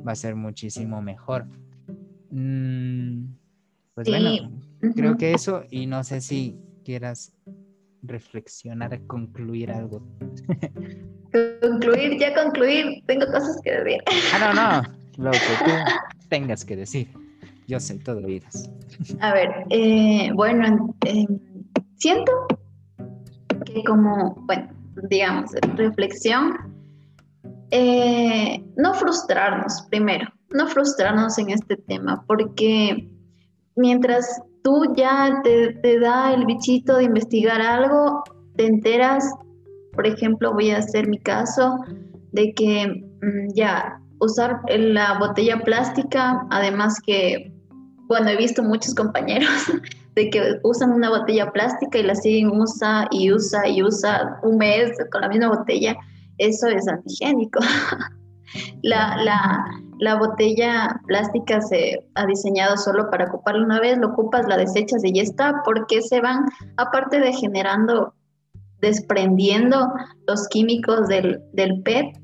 va 0.07 0.13
a 0.13 0.17
ser 0.17 0.37
muchísimo 0.37 1.03
mejor. 1.03 1.47
Mm, 2.31 3.27
pues 3.95 4.09
bueno, 4.09 4.51
creo 4.95 5.17
que 5.17 5.33
eso, 5.33 5.65
y 5.71 5.87
no 5.87 6.05
sé 6.05 6.21
si 6.21 6.59
quieras 6.85 7.35
reflexionar, 8.03 9.01
concluir 9.07 9.71
algo. 9.71 10.03
concluir, 11.61 12.19
ya 12.19 12.35
concluir, 12.35 13.03
tengo 13.07 13.27
cosas 13.27 13.61
que 13.63 13.73
decir. 13.73 14.03
Ah, 14.33 14.39
no, 14.39 14.55
no, 14.55 15.25
lo 15.25 15.31
que 15.33 15.39
tú 15.65 15.71
tengas 16.29 16.65
que 16.65 16.77
decir. 16.77 17.09
Yo 17.67 17.81
sé, 17.81 17.99
todo 17.99 18.19
oídas. 18.19 18.71
A 19.21 19.33
ver, 19.33 19.51
eh, 19.71 20.31
bueno, 20.35 20.95
siento 21.97 22.33
que 23.65 23.83
como, 23.85 24.35
bueno, 24.47 24.69
digamos, 25.09 25.51
reflexión, 25.75 26.55
eh, 27.71 28.65
no 28.77 28.95
frustrarnos 28.95 29.83
primero 29.91 30.29
no 30.55 30.67
frustrarnos 30.69 31.39
en 31.39 31.51
este 31.51 31.77
tema, 31.77 32.25
porque 32.27 33.09
mientras 33.77 34.41
tú 34.63 34.95
ya 34.97 35.41
te, 35.43 35.99
da 36.01 36.33
el 36.33 36.47
bichito 36.47 36.97
de 36.97 37.05
investigar 37.05 37.61
algo, 37.61 38.23
te 38.57 38.67
enteras, 38.67 39.25
por 39.93 40.07
ejemplo, 40.07 40.53
voy 40.53 40.71
a 40.71 40.79
hacer 40.79 41.09
mi 41.09 41.19
caso, 41.19 41.79
de 42.33 42.53
que 42.55 42.87
mm, 43.23 43.55
ya 43.55 44.01
usar 44.21 44.61
la 44.69 45.19
botella 45.19 45.63
plástica, 45.63 46.47
además 46.51 47.01
que, 47.05 47.53
bueno, 48.09 48.31
he 48.31 48.37
visto 48.37 48.63
muchos 48.63 48.95
compañeros 48.95 49.51
de 50.15 50.31
que 50.31 50.59
usan 50.63 50.93
una 50.93 51.11
botella 51.11 51.53
plástica 51.53 51.99
y 51.99 52.03
la 52.03 52.15
siguen 52.15 52.51
usa 52.51 53.09
y 53.11 53.33
usa 53.33 53.69
y 53.69 53.83
usa 53.83 54.39
un 54.43 54.59
mes 54.59 54.93
con 55.11 55.23
la 55.23 55.29
misma 55.29 55.49
botella, 55.49 55.97
eso 56.39 56.69
es 56.69 56.87
antigénico. 56.89 57.61
la, 58.83 59.17
la, 59.23 59.65
la 59.99 60.17
botella 60.17 61.01
plástica 61.07 61.61
se 61.61 62.05
ha 62.15 62.27
diseñado 62.27 62.77
solo 62.77 63.11
para 63.11 63.27
ocuparla 63.27 63.65
una 63.65 63.81
vez, 63.81 63.99
lo 63.99 64.09
ocupas, 64.09 64.47
la 64.47 64.57
desechas 64.57 65.03
y 65.05 65.13
ya 65.13 65.23
está, 65.23 65.63
porque 65.65 66.03
se 66.03 66.21
van, 66.21 66.45
aparte 66.77 67.19
de 67.19 67.33
generando, 67.33 68.15
desprendiendo 68.81 69.93
los 70.27 70.49
químicos 70.49 71.09
del, 71.09 71.41
PET, 71.85 72.19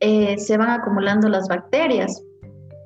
eh, 0.00 0.38
se 0.38 0.56
van 0.56 0.70
acumulando 0.70 1.28
las 1.28 1.46
bacterias. 1.48 2.22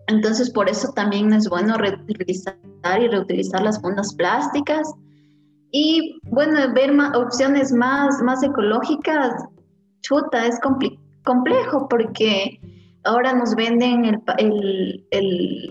Entonces, 0.07 0.51
por 0.51 0.69
eso 0.69 0.93
también 0.93 1.33
es 1.33 1.49
bueno 1.49 1.77
reutilizar 1.77 2.57
y 3.01 3.09
reutilizar 3.09 3.63
las 3.63 3.81
fundas 3.81 4.15
plásticas. 4.15 4.87
Y 5.71 6.21
bueno, 6.25 6.61
ver 6.75 6.93
opciones 7.15 7.73
más, 7.73 8.23
más 8.23 8.43
ecológicas, 8.43 9.33
chuta, 10.03 10.47
es 10.47 10.61
complejo 11.25 11.89
porque 11.89 12.61
ahora 13.05 13.35
nos 13.35 13.55
venden 13.55 14.23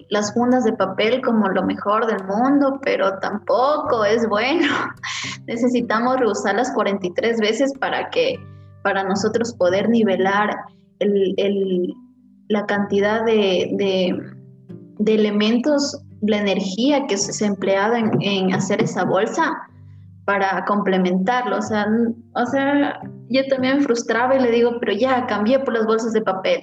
las 0.09 0.33
fundas 0.33 0.63
de 0.63 0.73
papel 0.73 1.21
como 1.21 1.49
lo 1.49 1.63
mejor 1.63 2.05
del 2.05 2.25
mundo, 2.25 2.79
pero 2.83 3.17
tampoco 3.19 4.05
es 4.05 4.27
bueno. 4.27 4.67
Necesitamos 5.47 6.17
reusarlas 6.17 6.71
43 6.73 7.39
veces 7.39 7.73
para 7.79 8.09
que 8.09 8.39
para 8.83 9.03
nosotros 9.03 9.53
poder 9.53 9.89
nivelar 9.89 10.55
la 12.53 12.65
cantidad 12.65 13.25
de, 13.25 14.15
elementos, 15.05 16.01
la 16.21 16.37
energía 16.37 17.05
que 17.07 17.17
se 17.17 17.43
ha 17.43 17.47
empleado 17.47 17.95
en, 17.95 18.11
en, 18.21 18.53
hacer 18.53 18.81
esa 18.81 19.03
bolsa 19.03 19.51
para 20.25 20.63
complementarlo. 20.65 21.57
O 21.57 21.61
sea, 21.61 21.85
o 22.35 22.45
sea, 22.45 23.01
yo 23.29 23.45
también 23.49 23.77
me 23.79 23.83
frustraba 23.83 24.35
y 24.35 24.39
le 24.39 24.51
digo, 24.51 24.77
pero 24.79 24.93
ya 24.93 25.27
cambié 25.27 25.59
por 25.59 25.73
las 25.73 25.85
bolsas 25.85 26.13
de 26.13 26.21
papel 26.21 26.61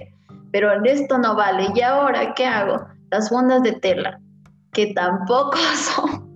pero 0.53 0.73
esto 0.85 1.19
no 1.19 1.35
vale. 1.35 1.69
¿Y 1.75 1.81
ahora 1.81 2.35
qué 2.35 2.47
hago? 2.47 2.87
Las 3.11 3.29
fundas 3.29 3.63
de 3.63 3.73
tela, 3.73 4.21
que 4.73 4.93
tampoco 4.95 5.57
son, 5.77 6.29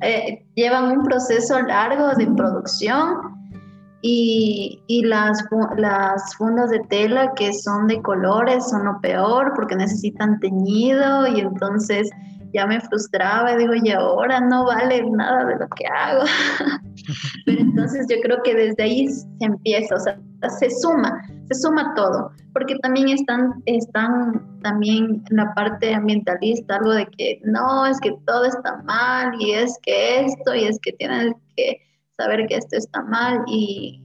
eh, 0.00 0.46
llevan 0.54 0.98
un 0.98 1.04
proceso 1.04 1.60
largo 1.62 2.08
de 2.14 2.26
producción 2.26 3.43
y, 4.06 4.82
y, 4.86 5.02
las, 5.06 5.42
las 5.78 6.36
fundas 6.36 6.68
de 6.68 6.80
tela 6.90 7.32
que 7.36 7.54
son 7.54 7.86
de 7.86 8.02
colores 8.02 8.68
son 8.68 8.84
lo 8.84 9.00
peor 9.00 9.54
porque 9.56 9.76
necesitan 9.76 10.38
teñido 10.40 11.26
y 11.26 11.40
entonces 11.40 12.10
ya 12.52 12.66
me 12.66 12.82
frustraba 12.82 13.50
y 13.52 13.56
digo, 13.56 13.72
y 13.82 13.90
ahora 13.92 14.40
no 14.40 14.66
vale 14.66 15.02
nada 15.10 15.46
de 15.46 15.56
lo 15.56 15.66
que 15.68 15.86
hago. 15.86 16.24
Pero 17.46 17.60
entonces 17.62 18.06
yo 18.10 18.16
creo 18.22 18.42
que 18.42 18.54
desde 18.54 18.82
ahí 18.82 19.08
se 19.08 19.26
empieza, 19.40 19.94
o 19.94 19.98
sea, 19.98 20.20
se 20.50 20.68
suma, 20.68 21.22
se 21.48 21.54
suma 21.54 21.94
todo, 21.94 22.30
porque 22.52 22.76
también 22.82 23.08
están, 23.08 23.54
están 23.64 24.60
también 24.60 25.24
la 25.30 25.54
parte 25.54 25.94
ambientalista, 25.94 26.76
algo 26.76 26.92
de 26.92 27.06
que 27.06 27.40
no, 27.44 27.86
es 27.86 27.98
que 28.00 28.14
todo 28.26 28.44
está 28.44 28.82
mal 28.82 29.32
y 29.40 29.52
es 29.52 29.78
que 29.82 30.26
esto 30.26 30.54
y 30.54 30.64
es 30.64 30.78
que 30.82 30.92
tienen 30.92 31.34
que 31.56 31.83
saber 32.16 32.46
que 32.46 32.56
esto 32.56 32.76
está 32.76 33.02
mal 33.02 33.42
y, 33.46 34.02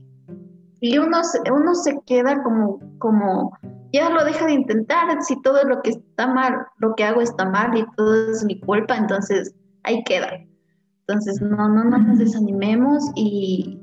y 0.80 0.98
uno, 0.98 1.18
uno 1.52 1.74
se 1.74 1.98
queda 2.06 2.42
como, 2.42 2.80
como 2.98 3.56
ya 3.92 4.10
lo 4.10 4.24
deja 4.24 4.46
de 4.46 4.52
intentar, 4.52 5.22
si 5.22 5.40
todo 5.42 5.64
lo 5.64 5.82
que 5.82 5.90
está 5.90 6.26
mal, 6.26 6.66
lo 6.78 6.94
que 6.94 7.04
hago 7.04 7.20
está 7.20 7.44
mal 7.48 7.76
y 7.76 7.84
todo 7.96 8.30
es 8.30 8.44
mi 8.44 8.60
culpa, 8.60 8.96
entonces 8.96 9.54
ahí 9.82 10.02
queda. 10.04 10.30
Entonces 11.06 11.40
no, 11.40 11.68
no, 11.68 11.84
no 11.84 11.98
nos 11.98 12.18
desanimemos 12.18 13.10
y, 13.16 13.80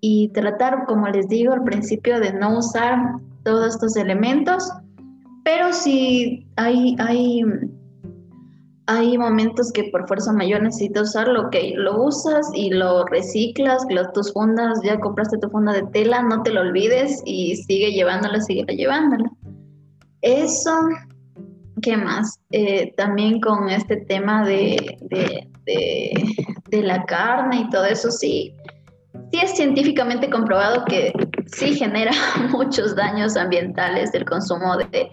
y 0.00 0.28
tratar, 0.28 0.84
como 0.86 1.08
les 1.08 1.28
digo 1.28 1.52
al 1.52 1.64
principio, 1.64 2.20
de 2.20 2.32
no 2.32 2.58
usar 2.58 3.16
todos 3.42 3.74
estos 3.74 3.96
elementos, 3.96 4.72
pero 5.44 5.72
si 5.72 6.46
hay, 6.56 6.94
hay 7.00 7.42
hay 8.98 9.16
momentos 9.18 9.72
que 9.72 9.84
por 9.84 10.06
fuerza 10.06 10.32
mayor 10.32 10.62
necesitas 10.62 11.10
usarlo, 11.10 11.46
ok, 11.46 11.56
lo 11.74 12.04
usas 12.04 12.46
y 12.54 12.70
lo 12.70 13.04
reciclas, 13.06 13.86
tus 14.14 14.32
fundas, 14.32 14.80
ya 14.82 14.98
compraste 15.00 15.38
tu 15.38 15.48
funda 15.50 15.72
de 15.72 15.84
tela, 15.92 16.22
no 16.22 16.42
te 16.42 16.52
lo 16.52 16.60
olvides 16.60 17.22
y 17.24 17.56
sigue 17.56 17.92
llevándola, 17.92 18.40
sigue 18.40 18.64
llevándola. 18.74 19.30
Eso, 20.22 20.72
¿qué 21.80 21.96
más? 21.96 22.38
Eh, 22.50 22.92
también 22.96 23.40
con 23.40 23.68
este 23.68 23.96
tema 23.96 24.44
de, 24.44 24.96
de, 25.02 25.48
de, 26.70 26.82
la 26.82 27.04
carne 27.04 27.60
y 27.60 27.70
todo 27.70 27.84
eso, 27.84 28.10
sí, 28.10 28.54
sí 29.32 29.40
es 29.42 29.56
científicamente 29.56 30.30
comprobado 30.30 30.84
que 30.84 31.12
sí 31.46 31.74
genera 31.74 32.12
muchos 32.50 32.94
daños 32.96 33.36
ambientales 33.36 34.14
el 34.14 34.24
consumo 34.24 34.76
de, 34.76 35.10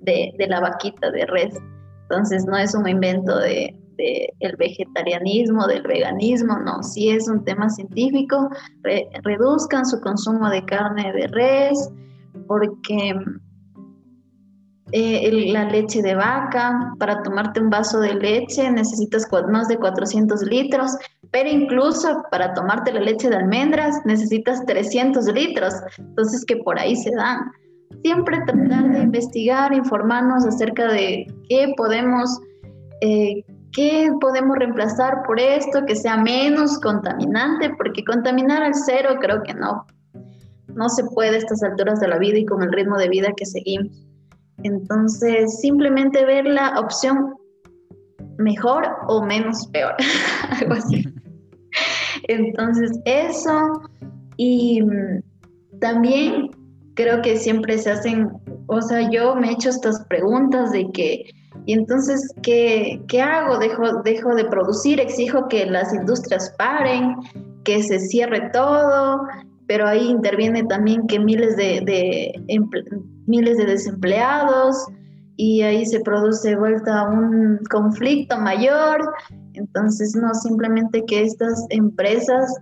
de 0.00 0.46
la 0.46 0.60
vaquita 0.60 1.10
de 1.10 1.26
res. 1.26 1.54
Entonces 2.08 2.44
no 2.46 2.56
es 2.56 2.74
un 2.74 2.88
invento 2.88 3.38
de, 3.38 3.74
el 3.96 4.56
vegetarianismo, 4.56 5.66
del 5.66 5.82
veganismo, 5.82 6.58
no, 6.58 6.82
sí 6.82 7.10
es 7.10 7.28
un 7.28 7.44
tema 7.44 7.70
científico, 7.70 8.50
reduzcan 9.22 9.86
su 9.86 10.00
consumo 10.00 10.50
de 10.50 10.64
carne 10.64 11.12
de 11.12 11.26
res, 11.28 11.90
porque 12.46 13.14
eh, 14.92 15.50
la 15.52 15.64
leche 15.64 16.02
de 16.02 16.14
vaca, 16.14 16.94
para 16.98 17.22
tomarte 17.22 17.60
un 17.60 17.70
vaso 17.70 18.00
de 18.00 18.14
leche 18.14 18.70
necesitas 18.70 19.26
más 19.48 19.68
de 19.68 19.78
400 19.78 20.42
litros, 20.42 20.90
pero 21.30 21.48
incluso 21.48 22.22
para 22.30 22.52
tomarte 22.54 22.92
la 22.92 23.00
leche 23.00 23.28
de 23.28 23.36
almendras 23.36 23.96
necesitas 24.04 24.64
300 24.66 25.26
litros, 25.32 25.74
entonces 25.98 26.44
que 26.44 26.56
por 26.58 26.78
ahí 26.78 26.94
se 26.96 27.10
dan 27.16 27.38
siempre 28.02 28.38
tratar 28.46 28.92
de 28.92 29.02
investigar, 29.02 29.72
informarnos 29.72 30.44
acerca 30.46 30.92
de 30.92 31.26
qué 31.48 31.72
podemos, 31.76 32.38
eh, 33.00 33.44
qué 33.72 34.10
podemos 34.20 34.56
reemplazar 34.58 35.22
por 35.26 35.40
esto, 35.40 35.84
que 35.86 35.96
sea 35.96 36.16
menos 36.16 36.78
contaminante, 36.80 37.70
porque 37.76 38.04
contaminar 38.04 38.62
al 38.62 38.74
cero 38.74 39.16
creo 39.20 39.42
que 39.42 39.54
no, 39.54 39.86
no 40.74 40.88
se 40.88 41.04
puede 41.04 41.36
a 41.36 41.38
estas 41.38 41.62
alturas 41.62 42.00
de 42.00 42.08
la 42.08 42.18
vida 42.18 42.38
y 42.38 42.46
con 42.46 42.62
el 42.62 42.72
ritmo 42.72 42.98
de 42.98 43.08
vida 43.08 43.32
que 43.36 43.46
seguimos. 43.46 44.04
Entonces, 44.62 45.60
simplemente 45.60 46.24
ver 46.24 46.46
la 46.46 46.78
opción 46.80 47.34
mejor 48.38 48.88
o 49.08 49.22
menos 49.22 49.66
peor, 49.68 49.94
algo 50.60 50.74
así. 50.74 51.04
Entonces, 52.28 52.98
eso. 53.04 53.82
Y 54.36 54.82
mm, 54.82 55.78
también 55.80 56.50
creo 56.94 57.22
que 57.22 57.36
siempre 57.36 57.78
se 57.78 57.90
hacen, 57.90 58.30
o 58.66 58.80
sea, 58.80 59.10
yo 59.10 59.34
me 59.36 59.48
he 59.48 59.52
hecho 59.52 59.68
estas 59.68 60.04
preguntas 60.04 60.72
de 60.72 60.90
que, 60.92 61.24
y 61.66 61.72
entonces, 61.72 62.32
¿qué, 62.42 63.02
qué 63.08 63.22
hago? 63.22 63.58
Dejo, 63.58 64.02
dejo 64.02 64.34
de 64.34 64.44
producir, 64.44 65.00
exijo 65.00 65.48
que 65.48 65.66
las 65.66 65.92
industrias 65.94 66.54
paren, 66.58 67.16
que 67.64 67.82
se 67.82 67.98
cierre 67.98 68.50
todo, 68.52 69.22
pero 69.66 69.86
ahí 69.86 70.08
interviene 70.08 70.62
también 70.64 71.06
que 71.06 71.18
miles 71.18 71.56
de, 71.56 72.32
miles 73.26 73.56
de 73.56 73.64
desempleados 73.64 74.76
y 75.36 75.62
ahí 75.62 75.84
se 75.86 76.00
produce 76.00 76.54
vuelta 76.56 77.08
un 77.08 77.58
conflicto 77.70 78.38
mayor. 78.38 79.00
Entonces, 79.54 80.14
no 80.14 80.34
simplemente 80.34 81.04
que 81.06 81.22
estas 81.22 81.66
empresas 81.70 82.54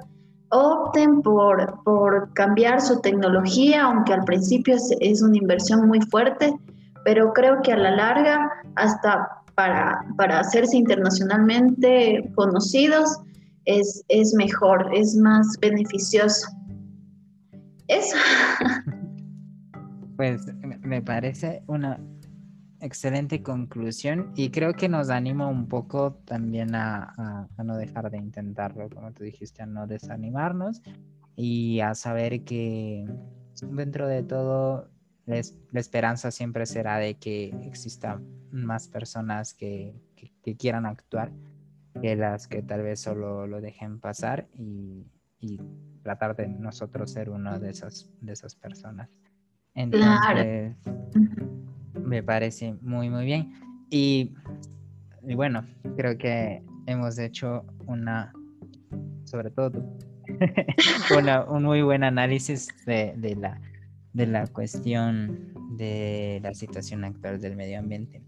opten 0.53 1.22
por, 1.22 1.82
por 1.82 2.32
cambiar 2.34 2.80
su 2.80 3.00
tecnología, 3.00 3.84
aunque 3.84 4.12
al 4.12 4.24
principio 4.24 4.76
es, 5.00 5.22
una 5.22 5.38
inversión 5.38 5.88
muy 5.88 6.00
fuerte, 6.03 6.55
pero 7.05 7.32
creo 7.32 7.62
que 7.62 7.72
a 7.72 7.76
la 7.76 7.90
larga, 7.90 8.50
hasta 8.76 9.28
para, 9.55 10.05
para 10.16 10.40
hacerse 10.40 10.76
internacionalmente 10.76 12.30
conocidos, 12.34 13.18
es, 13.64 14.05
es 14.09 14.34
mejor, 14.34 14.90
es 14.94 15.16
más 15.16 15.59
beneficioso. 15.61 16.46
Eso. 17.88 18.16
Pues 20.14 20.42
me 20.82 21.00
parece 21.03 21.64
una 21.66 21.98
excelente 22.83 23.43
conclusión 23.43 24.33
y 24.35 24.51
creo 24.51 24.74
que 24.74 24.89
nos 24.89 25.09
anima 25.09 25.49
un 25.49 25.68
poco 25.68 26.14
también 26.24 26.74
a, 26.74 27.49
no 27.62 27.76
dejar 27.76 28.11
de 28.11 28.18
intentarlo, 28.18 28.91
como 28.91 29.12
tú 29.12 29.22
dijiste, 29.22 29.62
a 29.62 29.66
no 29.66 29.87
desanimarnos 29.87 30.83
y 31.37 31.80
a 31.80 31.95
saber 31.95 32.43
que 32.45 33.07
dentro 33.62 34.09
de 34.09 34.24
todo 34.24 34.91
la, 35.26 35.41
esperanza 35.80 36.30
siempre 36.33 36.66
será 36.66 36.99
de 36.99 37.14
que 37.14 37.55
existan 37.62 38.26
más 38.51 38.89
personas 38.89 39.55
que, 39.55 39.95
quieran 40.59 40.87
actuar 40.87 41.30
que 42.01 42.16
las 42.16 42.49
que 42.49 42.62
tal 42.62 42.83
vez 42.83 43.01
solo 43.01 43.47
lo 43.47 43.61
dejen 43.61 44.01
pasar 44.01 44.49
y, 44.59 45.07
tratar 46.03 46.37
de 46.37 46.49
nosotros 46.49 47.12
ser 47.12 47.30
uno 47.30 47.59
de 47.59 47.70
esas, 47.70 48.09
de 48.20 48.33
esas 48.33 48.55
personas. 48.57 49.09
Entonces, 49.74 50.76
me 52.12 52.22
parece 52.22 52.74
muy, 52.82 53.08
muy 53.08 53.24
bien. 53.24 53.54
Y, 53.88 54.34
bueno, 55.22 55.66
creo 55.96 56.18
que 56.18 56.62
hemos 56.86 57.18
hecho 57.18 57.64
una, 57.86 58.34
sobre 59.24 59.50
todo, 59.50 59.82
un 61.48 61.62
muy 61.62 61.80
buen 61.80 62.04
análisis 62.04 62.68
de, 62.84 63.36
la, 63.40 63.58
de 64.12 64.26
la 64.26 64.46
cuestión 64.46 65.54
de 65.78 66.40
la 66.42 66.52
situación 66.52 67.04
actual 67.04 67.40
del 67.40 67.56
medio 67.56 67.78
ambiente. 67.78 68.22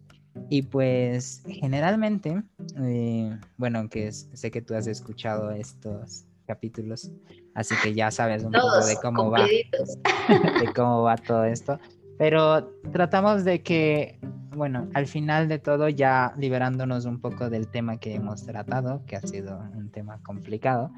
Y 0.49 0.62
pues 0.62 1.43
generalmente, 1.47 2.43
eh, 2.80 3.39
bueno, 3.59 3.89
que 3.91 4.11
sé 4.12 4.51
que 4.51 4.62
tú 4.62 4.74
has 4.74 4.87
escuchado 4.87 5.51
estos 5.51 6.24
capítulos, 6.47 7.12
así 7.55 7.74
que 7.82 7.95
ya 7.95 8.11
sabes 8.11 8.45
un 8.45 8.53
poco 8.53 8.85
de 8.87 8.97
cómo 8.97 9.30
va, 9.30 9.47
de 10.61 10.72
cómo 10.74 11.03
va 11.03 11.16
todo 11.16 11.45
esto. 11.45 11.78
Pero 12.19 12.69
tratamos 12.93 13.45
de 13.45 13.62
que, 13.62 14.19
bueno, 14.57 14.89
al 14.95 15.07
final 15.07 15.49
de 15.49 15.59
todo, 15.59 15.89
ya 15.89 16.33
liberándonos 16.37 17.07
un 17.07 17.21
poco 17.21 17.51
del 17.51 17.69
tema 17.69 17.99
que 17.99 18.15
hemos 18.15 18.45
tratado, 18.45 19.05
que 19.07 19.17
ha 19.17 19.21
sido 19.21 19.59
un 19.75 19.91
tema 19.91 20.21
complicado, 20.23 20.93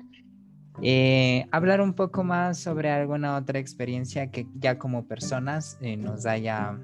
eh, 0.83 1.47
hablar 1.53 1.81
un 1.81 1.95
poco 1.95 2.23
más 2.23 2.59
sobre 2.59 2.91
alguna 2.91 3.37
otra 3.37 3.59
experiencia 3.59 4.31
que 4.31 4.47
ya 4.57 4.79
como 4.79 5.07
personas 5.07 5.79
eh, 5.81 5.97
nos 5.97 6.27
haya, 6.27 6.79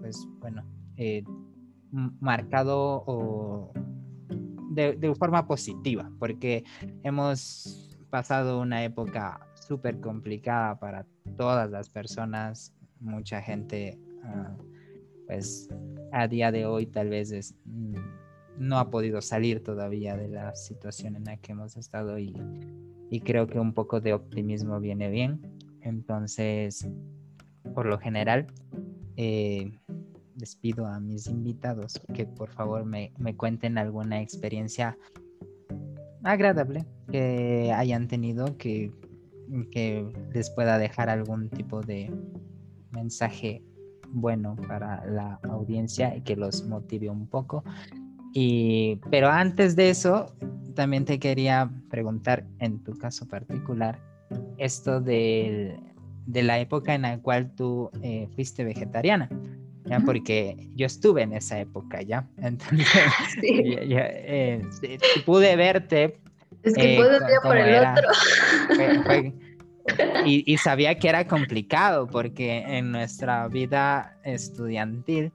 pues, 0.00 0.28
bueno, 0.38 0.64
eh, 0.96 1.24
marcado 1.90 3.04
o 3.06 3.72
de, 4.70 4.96
de 4.96 5.14
forma 5.14 5.46
positiva, 5.46 6.10
porque 6.18 6.64
hemos 7.02 7.96
pasado 8.10 8.60
una 8.60 8.84
época 8.84 9.40
súper 9.54 10.00
complicada 10.00 10.78
para 10.78 11.06
todas 11.36 11.70
las 11.70 11.88
personas 11.88 12.74
mucha 13.00 13.40
gente, 13.42 13.98
ah, 14.24 14.56
pues 15.26 15.68
a 16.12 16.26
día 16.28 16.50
de 16.50 16.66
hoy 16.66 16.86
tal 16.86 17.10
vez 17.10 17.54
mm, 17.64 17.94
no 18.58 18.78
ha 18.78 18.90
podido 18.90 19.20
salir 19.20 19.62
todavía 19.62 20.16
de 20.16 20.28
la 20.28 20.54
situación 20.54 21.16
en 21.16 21.24
la 21.24 21.36
que 21.36 21.52
hemos 21.52 21.76
estado 21.76 22.18
y, 22.18 22.34
creo 23.24 23.46
que 23.46 23.58
un 23.58 23.72
poco 23.72 24.00
de 24.00 24.12
optimismo 24.12 24.80
viene 24.80 25.08
bien. 25.08 25.40
Entonces, 25.80 26.88
por 27.74 27.86
lo 27.86 27.98
general, 27.98 28.46
eh, 29.16 29.70
les 30.36 30.56
pido 30.56 30.86
a 30.86 31.00
mis 31.00 31.26
invitados 31.26 32.00
que 32.14 32.26
por 32.26 32.50
favor 32.50 32.84
me, 32.84 33.12
me 33.18 33.34
cuenten 33.34 33.78
alguna 33.78 34.20
experiencia 34.20 34.96
agradable 36.22 36.84
que 37.10 37.72
hayan 37.74 38.08
tenido 38.08 38.56
que, 38.58 38.92
que 39.70 40.06
les 40.32 40.50
pueda 40.50 40.78
dejar 40.78 41.08
algún 41.08 41.48
tipo 41.48 41.80
de, 41.80 42.10
mensaje 42.92 43.62
bueno 44.10 44.56
para 44.66 45.04
la 45.06 45.38
audiencia 45.44 46.16
y 46.16 46.22
que 46.22 46.36
los 46.36 46.66
motive 46.66 47.10
un 47.10 47.26
poco. 47.26 47.64
Y, 48.32 48.96
pero 49.10 49.28
antes 49.28 49.76
de 49.76 49.90
eso, 49.90 50.26
también 50.74 51.04
te 51.04 51.18
quería 51.18 51.70
preguntar, 51.90 52.46
en 52.58 52.82
tu 52.84 52.96
caso 52.96 53.26
particular, 53.26 53.98
esto 54.58 55.00
de, 55.00 55.78
de 56.26 56.42
la 56.42 56.58
época 56.58 56.94
en 56.94 57.02
la 57.02 57.18
cual 57.18 57.50
tú 57.54 57.90
eh, 58.02 58.28
fuiste 58.34 58.64
vegetariana. 58.64 59.28
¿ya? 59.86 60.00
Porque 60.00 60.56
yo 60.76 60.86
estuve 60.86 61.22
en 61.22 61.32
esa 61.32 61.58
época, 61.58 62.02
¿ya? 62.02 62.28
Entonces, 62.36 62.86
eh, 63.42 64.62
pude 65.24 65.56
verte. 65.56 66.20
Es 66.62 66.74
que 66.74 66.94
eh, 66.94 66.96
puedo 66.96 67.18
por 67.42 67.56
el 67.56 67.84
otro. 67.84 68.08
Y, 70.24 70.56
sabía 70.58 70.98
que 70.98 71.08
era 71.08 71.26
complicado 71.26 72.06
porque 72.06 72.58
en 72.58 72.92
nuestra 72.92 73.46
vida 73.48 74.16
estudiantil 74.24 75.32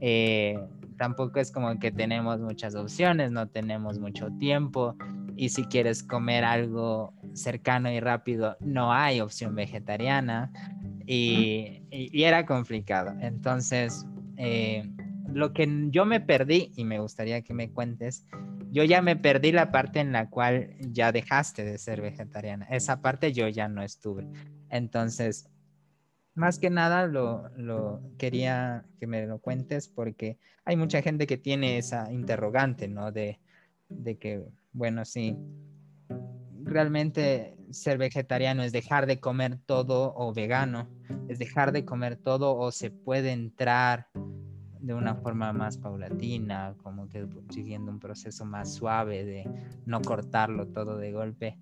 eh, 0.00 0.58
tampoco 0.96 1.40
es 1.40 1.50
como 1.50 1.78
que 1.78 1.90
tenemos 1.90 2.40
muchas 2.40 2.74
opciones, 2.74 3.30
no 3.32 3.48
tenemos 3.48 3.98
mucho 3.98 4.28
tiempo 4.38 4.96
y 5.36 5.48
si 5.48 5.64
quieres 5.64 6.02
comer 6.02 6.44
algo 6.44 7.14
cercano 7.32 7.90
y 7.90 8.00
rápido 8.00 8.56
no 8.60 8.92
hay 8.92 9.20
opción 9.20 9.54
vegetariana 9.54 10.52
y, 11.06 11.82
era 11.90 12.46
complicado. 12.46 13.14
Entonces, 13.20 14.06
eh, 14.36 14.88
lo 15.32 15.52
que 15.52 15.68
yo 15.90 16.04
me 16.04 16.20
perdí, 16.20 16.72
y 16.76 16.84
me 16.84 17.00
gustaría 17.00 17.42
que 17.42 17.54
me 17.54 17.70
cuentes, 17.70 18.26
yo 18.70 18.84
ya 18.84 19.02
me 19.02 19.16
perdí 19.16 19.52
la 19.52 19.70
parte 19.70 20.00
en 20.00 20.12
la 20.12 20.30
cual 20.30 20.76
ya 20.80 21.12
dejaste 21.12 21.64
de 21.64 21.78
ser 21.78 22.00
vegetariana. 22.00 22.66
Esa 22.70 23.00
parte 23.00 23.32
yo 23.32 23.48
ya 23.48 23.68
no 23.68 23.82
estuve. 23.82 24.26
Entonces, 24.68 25.48
más 26.34 26.58
que 26.58 26.70
nada 26.70 27.06
lo, 27.06 27.48
lo, 27.56 28.00
quería 28.16 28.84
que 28.98 29.06
me 29.06 29.26
lo 29.26 29.40
cuentes 29.40 29.88
porque 29.88 30.38
hay 30.64 30.76
mucha 30.76 31.02
gente 31.02 31.26
que 31.26 31.36
tiene 31.36 31.78
esa 31.78 32.12
interrogante, 32.12 32.88
¿no? 32.88 33.10
De, 33.12 33.40
de 33.88 34.18
que, 34.18 34.44
bueno, 34.72 35.04
sí, 35.04 35.36
realmente 36.62 37.56
ser 37.70 37.98
vegetariano 37.98 38.62
es 38.62 38.72
dejar 38.72 39.06
de 39.06 39.20
comer 39.20 39.58
todo 39.66 40.14
o 40.16 40.32
vegano, 40.32 40.88
es 41.28 41.38
dejar 41.38 41.72
de 41.72 41.84
comer 41.84 42.16
todo 42.16 42.56
o 42.56 42.70
se 42.70 42.90
puede 42.90 43.32
entrar 43.32 44.06
de 44.80 44.94
una 44.94 45.14
forma 45.14 45.52
más 45.52 45.76
paulatina, 45.76 46.74
como 46.82 47.08
que 47.08 47.26
siguiendo 47.50 47.90
un 47.90 47.98
proceso 47.98 48.44
más 48.44 48.74
suave 48.74 49.24
de 49.24 49.48
no 49.86 50.00
cortarlo 50.00 50.66
todo 50.66 50.96
de 50.96 51.12
golpe. 51.12 51.58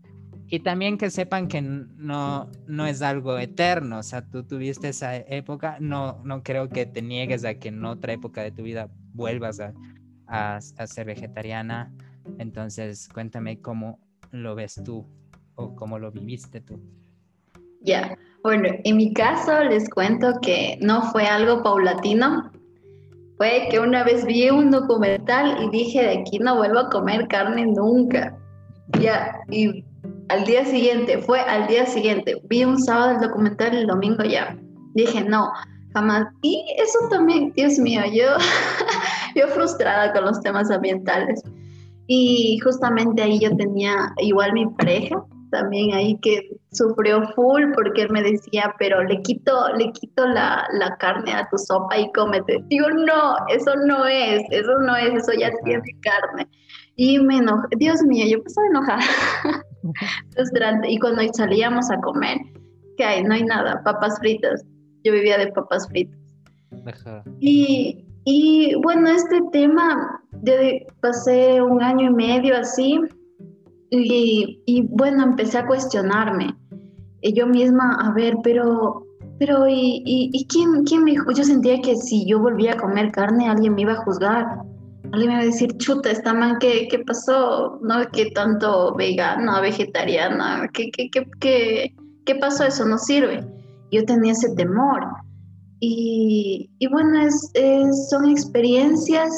Y 0.50 0.60
también 0.60 0.96
que 0.96 1.10
sepan 1.10 1.48
que 1.48 1.60
no, 1.60 2.50
no 2.66 2.86
es 2.86 3.02
algo 3.02 3.38
eterno, 3.38 3.98
o 3.98 4.02
sea, 4.02 4.22
tú 4.22 4.44
tuviste 4.44 4.88
esa 4.88 5.16
época, 5.16 5.76
no, 5.80 6.22
no 6.24 6.42
creo 6.42 6.70
que 6.70 6.86
te 6.86 7.02
niegues 7.02 7.44
a 7.44 7.54
que 7.54 7.68
en 7.68 7.84
otra 7.84 8.14
época 8.14 8.42
de 8.42 8.50
tu 8.50 8.62
vida 8.62 8.88
vuelvas 9.12 9.60
a, 9.60 9.74
a, 10.26 10.56
a 10.56 10.86
ser 10.86 11.06
vegetariana. 11.06 11.92
Entonces, 12.38 13.08
cuéntame 13.12 13.60
cómo 13.60 13.98
lo 14.30 14.54
ves 14.54 14.80
tú 14.84 15.06
o 15.54 15.74
cómo 15.74 15.98
lo 15.98 16.10
viviste 16.12 16.60
tú. 16.60 16.80
Ya, 17.80 18.16
bueno, 18.42 18.68
en 18.84 18.96
mi 18.96 19.12
caso 19.12 19.64
les 19.64 19.88
cuento 19.90 20.32
que 20.40 20.78
no 20.80 21.02
fue 21.12 21.26
algo 21.26 21.62
paulatino. 21.62 22.50
Fue 23.38 23.68
que 23.70 23.78
una 23.78 24.02
vez 24.02 24.24
vi 24.26 24.50
un 24.50 24.70
documental 24.70 25.62
y 25.62 25.70
dije, 25.70 26.02
de 26.02 26.18
aquí 26.18 26.38
no 26.40 26.56
vuelvo 26.56 26.80
a 26.80 26.90
comer 26.90 27.28
carne 27.28 27.66
nunca. 27.66 28.36
Ya, 29.00 29.40
y 29.48 29.84
al 30.28 30.44
día 30.44 30.64
siguiente, 30.64 31.18
fue 31.18 31.40
al 31.40 31.68
día 31.68 31.86
siguiente, 31.86 32.34
vi 32.48 32.64
un 32.64 32.78
sábado 32.78 33.12
el 33.12 33.20
documental 33.20 33.74
y 33.74 33.78
el 33.78 33.86
domingo 33.86 34.24
ya. 34.24 34.56
Dije, 34.94 35.22
no, 35.22 35.52
jamás. 35.94 36.26
Y 36.42 36.64
eso 36.78 36.98
también, 37.10 37.52
Dios 37.54 37.78
mío, 37.78 38.02
yo, 38.12 38.26
yo 39.36 39.46
frustrada 39.48 40.12
con 40.12 40.24
los 40.24 40.40
temas 40.40 40.70
ambientales. 40.70 41.40
Y 42.08 42.58
justamente 42.64 43.22
ahí 43.22 43.38
yo 43.38 43.54
tenía 43.56 44.12
igual 44.18 44.52
mi 44.52 44.66
pareja, 44.66 45.22
también 45.50 45.94
ahí 45.94 46.18
que 46.20 46.56
sufrió 46.72 47.22
full 47.34 47.72
porque 47.74 48.02
él 48.02 48.10
me 48.10 48.22
decía, 48.22 48.74
pero 48.78 49.02
le 49.02 49.20
quito, 49.22 49.52
le 49.76 49.92
quito 49.92 50.26
la, 50.26 50.66
la, 50.72 50.96
carne 50.96 51.32
a 51.32 51.48
tu 51.48 51.58
sopa 51.58 51.98
y 51.98 52.10
cómete. 52.12 52.62
Digo, 52.68 52.88
no, 52.90 53.36
eso 53.48 53.74
no 53.86 54.06
es, 54.06 54.42
eso 54.50 54.78
no 54.80 54.96
es, 54.96 55.14
eso 55.14 55.32
ya 55.38 55.50
tiene 55.64 55.82
carne. 56.00 56.48
Y 56.96 57.18
me 57.20 57.38
enojé, 57.38 57.68
Dios 57.76 58.02
mío, 58.02 58.26
yo 58.28 58.38
empecé 58.38 58.60
a 58.60 58.66
enojar. 58.66 59.00
Frustrante. 60.34 60.90
Y 60.90 60.98
cuando 60.98 61.22
salíamos 61.32 61.90
a 61.90 62.00
comer, 62.00 62.38
¿qué 62.96 63.04
hay? 63.04 63.22
No 63.22 63.34
hay 63.34 63.44
nada, 63.44 63.82
papas 63.84 64.18
fritas. 64.18 64.64
Yo 65.04 65.12
vivía 65.12 65.38
de 65.38 65.52
papas 65.52 65.88
fritas. 65.88 66.18
Y, 67.40 68.04
y 68.24 68.74
bueno, 68.82 69.08
este 69.08 69.40
tema, 69.52 70.22
yo 70.42 70.54
pasé 71.00 71.62
un 71.62 71.82
año 71.82 72.10
y 72.10 72.14
medio 72.14 72.56
así, 72.56 73.00
y, 73.90 74.86
bueno, 74.90 75.24
empecé 75.24 75.58
a 75.58 75.66
cuestionarme. 75.66 76.54
Y 77.20 77.32
yo 77.32 77.46
misma, 77.46 77.96
a 78.00 78.12
ver, 78.12 78.36
pero, 78.42 79.04
pero, 79.38 79.66
¿y, 79.68 80.02
y, 80.04 80.46
quién, 80.46 80.84
quién 80.84 81.04
me 81.04 81.14
Yo 81.14 81.44
sentía 81.44 81.80
que 81.80 81.96
si 81.96 82.26
yo 82.26 82.38
volvía 82.38 82.74
a 82.74 82.78
comer 82.78 83.10
carne, 83.10 83.48
alguien 83.48 83.74
me 83.74 83.82
iba 83.82 83.92
a 83.92 84.04
juzgar. 84.04 84.46
Alguien 85.12 85.28
me 85.28 85.34
iba 85.34 85.42
a 85.42 85.46
decir, 85.46 85.76
chuta, 85.78 86.10
está 86.10 86.34
mal, 86.34 86.58
¿qué, 86.58 86.86
qué 86.90 86.98
pasó? 87.00 87.78
¿No? 87.82 88.06
¿Qué 88.12 88.30
tanto 88.32 88.94
vegana, 88.94 89.60
vegetariana? 89.60 90.68
¿Qué, 90.72 90.90
qué, 90.90 91.08
qué, 91.10 91.26
qué, 91.40 91.94
qué 92.26 92.34
pasó? 92.36 92.64
Eso 92.64 92.84
no 92.84 92.98
sirve. 92.98 93.44
Yo 93.90 94.04
tenía 94.04 94.32
ese 94.32 94.54
temor. 94.54 95.06
Y, 95.80 96.70
y 96.78 96.86
bueno, 96.88 97.20
es, 97.20 97.52
son 98.10 98.28
experiencias 98.28 99.30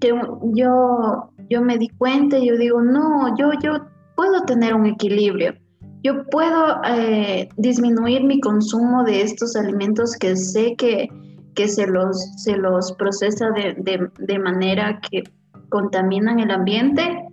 que 0.00 0.12
yo 0.54 1.31
yo 1.52 1.62
me 1.62 1.78
di 1.78 1.88
cuenta 1.90 2.38
y 2.38 2.48
yo 2.48 2.56
digo, 2.56 2.80
no, 2.82 3.36
yo, 3.36 3.52
yo 3.62 3.86
puedo 4.16 4.42
tener 4.44 4.74
un 4.74 4.86
equilibrio. 4.86 5.54
Yo 6.02 6.24
puedo 6.26 6.80
eh, 6.84 7.48
disminuir 7.56 8.24
mi 8.24 8.40
consumo 8.40 9.04
de 9.04 9.22
estos 9.22 9.54
alimentos 9.54 10.16
que 10.16 10.34
sé 10.34 10.74
que, 10.76 11.08
que 11.54 11.68
se, 11.68 11.86
los, 11.86 12.16
se 12.42 12.56
los 12.56 12.92
procesa 12.92 13.50
de, 13.50 13.74
de, 13.78 14.08
de 14.18 14.38
manera 14.38 15.00
que 15.00 15.22
contaminan 15.68 16.40
el 16.40 16.50
ambiente, 16.50 17.28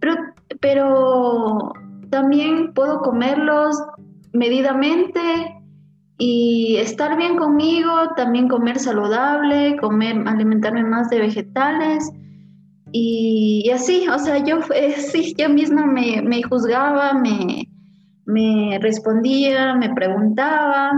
pero, 0.00 0.14
pero 0.60 1.72
también 2.10 2.72
puedo 2.74 3.00
comerlos 3.00 3.80
medidamente 4.32 5.20
y 6.18 6.76
estar 6.78 7.16
bien 7.16 7.36
conmigo, 7.36 7.90
también 8.16 8.48
comer 8.48 8.78
saludable, 8.78 9.76
comer, 9.80 10.16
alimentarme 10.26 10.82
más 10.82 11.10
de 11.10 11.20
vegetales 11.20 12.10
y, 12.92 13.70
así, 13.70 14.08
o 14.08 14.18
sea, 14.18 14.38
yo, 14.44 14.58
sí, 14.96 15.34
yo 15.36 15.48
misma 15.48 15.86
me, 15.86 16.42
juzgaba, 16.42 17.14
me, 17.14 17.68
me 18.24 18.78
respondía, 18.80 19.74
me 19.74 19.92
preguntaba. 19.94 20.92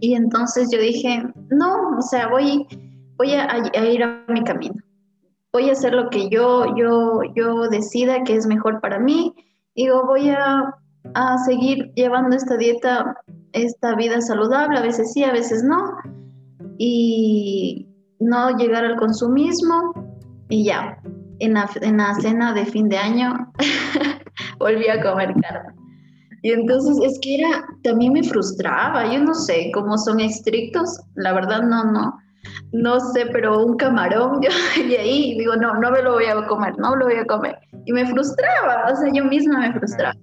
Y 0.00 0.14
entonces 0.14 0.68
yo 0.72 0.78
dije, 0.80 1.24
no, 1.50 1.98
o 1.98 2.02
sea, 2.02 2.28
voy, 2.28 2.66
voy 3.16 3.32
a, 3.32 3.48
a, 3.50 3.86
ir 3.86 4.02
a 4.02 4.24
mi 4.28 4.44
camino. 4.44 4.76
Voy 5.52 5.70
a 5.70 5.72
hacer 5.72 5.94
lo 5.94 6.10
que 6.10 6.28
yo, 6.28 6.76
yo, 6.76 7.20
yo 7.34 7.68
decida 7.68 8.22
que 8.22 8.34
es 8.34 8.46
mejor 8.46 8.80
para 8.80 8.98
mí. 8.98 9.34
Digo, 9.74 10.04
voy 10.06 10.30
a, 10.30 10.74
a 11.14 11.38
seguir 11.38 11.90
llevando 11.94 12.36
esta 12.36 12.56
dieta, 12.56 13.16
esta 13.52 13.96
vida 13.96 14.20
saludable, 14.20 14.78
a 14.78 14.82
veces 14.82 15.12
sí, 15.12 15.24
a 15.24 15.32
veces 15.32 15.64
no. 15.64 15.96
Y 16.76 17.88
no 18.20 18.56
llegar 18.56 18.84
al 18.84 18.96
consumismo 18.96 19.97
y 20.48 20.64
ya, 20.64 20.98
en 21.40 21.54
la, 21.54 21.68
en 21.80 21.98
la 21.98 22.14
cena 22.14 22.52
de 22.52 22.64
fin 22.64 22.88
de 22.88 22.98
año 22.98 23.52
volví 24.58 24.88
a 24.88 25.00
comer 25.02 25.34
carne. 25.40 25.74
Y 26.42 26.52
entonces 26.52 26.98
es 27.04 27.18
que 27.20 27.36
era, 27.36 27.64
también 27.82 28.12
me 28.12 28.22
frustraba, 28.22 29.12
yo 29.12 29.20
no 29.20 29.34
sé 29.34 29.70
cómo 29.74 29.98
son 29.98 30.20
estrictos, 30.20 31.00
la 31.16 31.32
verdad 31.32 31.62
no, 31.62 31.84
no, 31.90 32.16
no 32.72 33.00
sé, 33.00 33.26
pero 33.32 33.64
un 33.64 33.76
camarón, 33.76 34.40
yo 34.42 34.50
y 34.82 34.94
ahí 34.94 35.38
digo, 35.38 35.56
no, 35.56 35.74
no 35.74 35.90
me 35.90 36.02
lo 36.02 36.12
voy 36.12 36.26
a 36.26 36.46
comer, 36.46 36.78
no 36.78 36.94
lo 36.94 37.06
voy 37.06 37.16
a 37.16 37.24
comer. 37.24 37.58
Y 37.86 37.92
me 37.92 38.06
frustraba, 38.06 38.92
o 38.92 38.96
sea, 38.96 39.10
yo 39.12 39.24
misma 39.24 39.60
me 39.60 39.72
frustraba. 39.72 40.14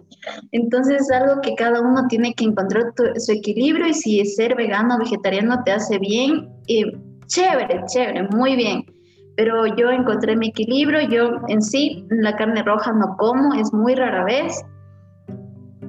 Entonces 0.52 1.02
es 1.02 1.12
algo 1.12 1.42
que 1.42 1.54
cada 1.56 1.82
uno 1.82 2.08
tiene 2.08 2.34
que 2.34 2.46
encontrar 2.46 2.94
su 3.18 3.32
equilibrio 3.32 3.88
y 3.88 3.94
si 3.94 4.26
ser 4.26 4.56
vegano 4.56 4.96
o 4.96 5.00
vegetariano 5.00 5.62
te 5.66 5.74
hace 5.74 6.00
bien, 6.00 6.50
eh, 6.68 6.98
chévere, 7.28 7.84
chévere, 7.88 8.24
muy 8.30 8.56
bien 8.56 8.95
pero 9.36 9.66
yo 9.76 9.90
encontré 9.90 10.36
mi 10.36 10.48
equilibrio, 10.48 11.02
yo 11.10 11.42
en 11.48 11.62
sí 11.62 12.06
la 12.10 12.36
carne 12.36 12.64
roja 12.64 12.94
no 12.94 13.16
como, 13.18 13.54
es 13.54 13.74
muy 13.74 13.96
rara 13.96 14.24
vez. 14.24 14.64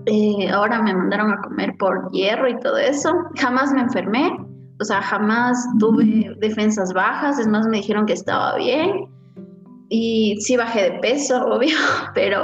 Eh, 0.06 0.48
ahora 0.50 0.82
me 0.82 0.94
mandaron 0.94 1.32
a 1.32 1.40
comer 1.42 1.74
por 1.78 2.10
hierro 2.12 2.48
y 2.48 2.58
todo 2.60 2.76
eso. 2.76 3.12
Jamás 3.36 3.72
me 3.72 3.82
enfermé, 3.82 4.30
o 4.80 4.84
sea, 4.84 5.00
jamás 5.02 5.66
tuve 5.78 6.34
defensas 6.38 6.92
bajas, 6.92 7.38
es 7.38 7.46
más, 7.46 7.66
me 7.66 7.78
dijeron 7.78 8.06
que 8.06 8.12
estaba 8.12 8.56
bien. 8.56 9.06
Y 9.88 10.36
sí 10.40 10.56
bajé 10.56 10.90
de 10.90 10.98
peso, 10.98 11.44
obvio, 11.46 11.76
pero 12.14 12.40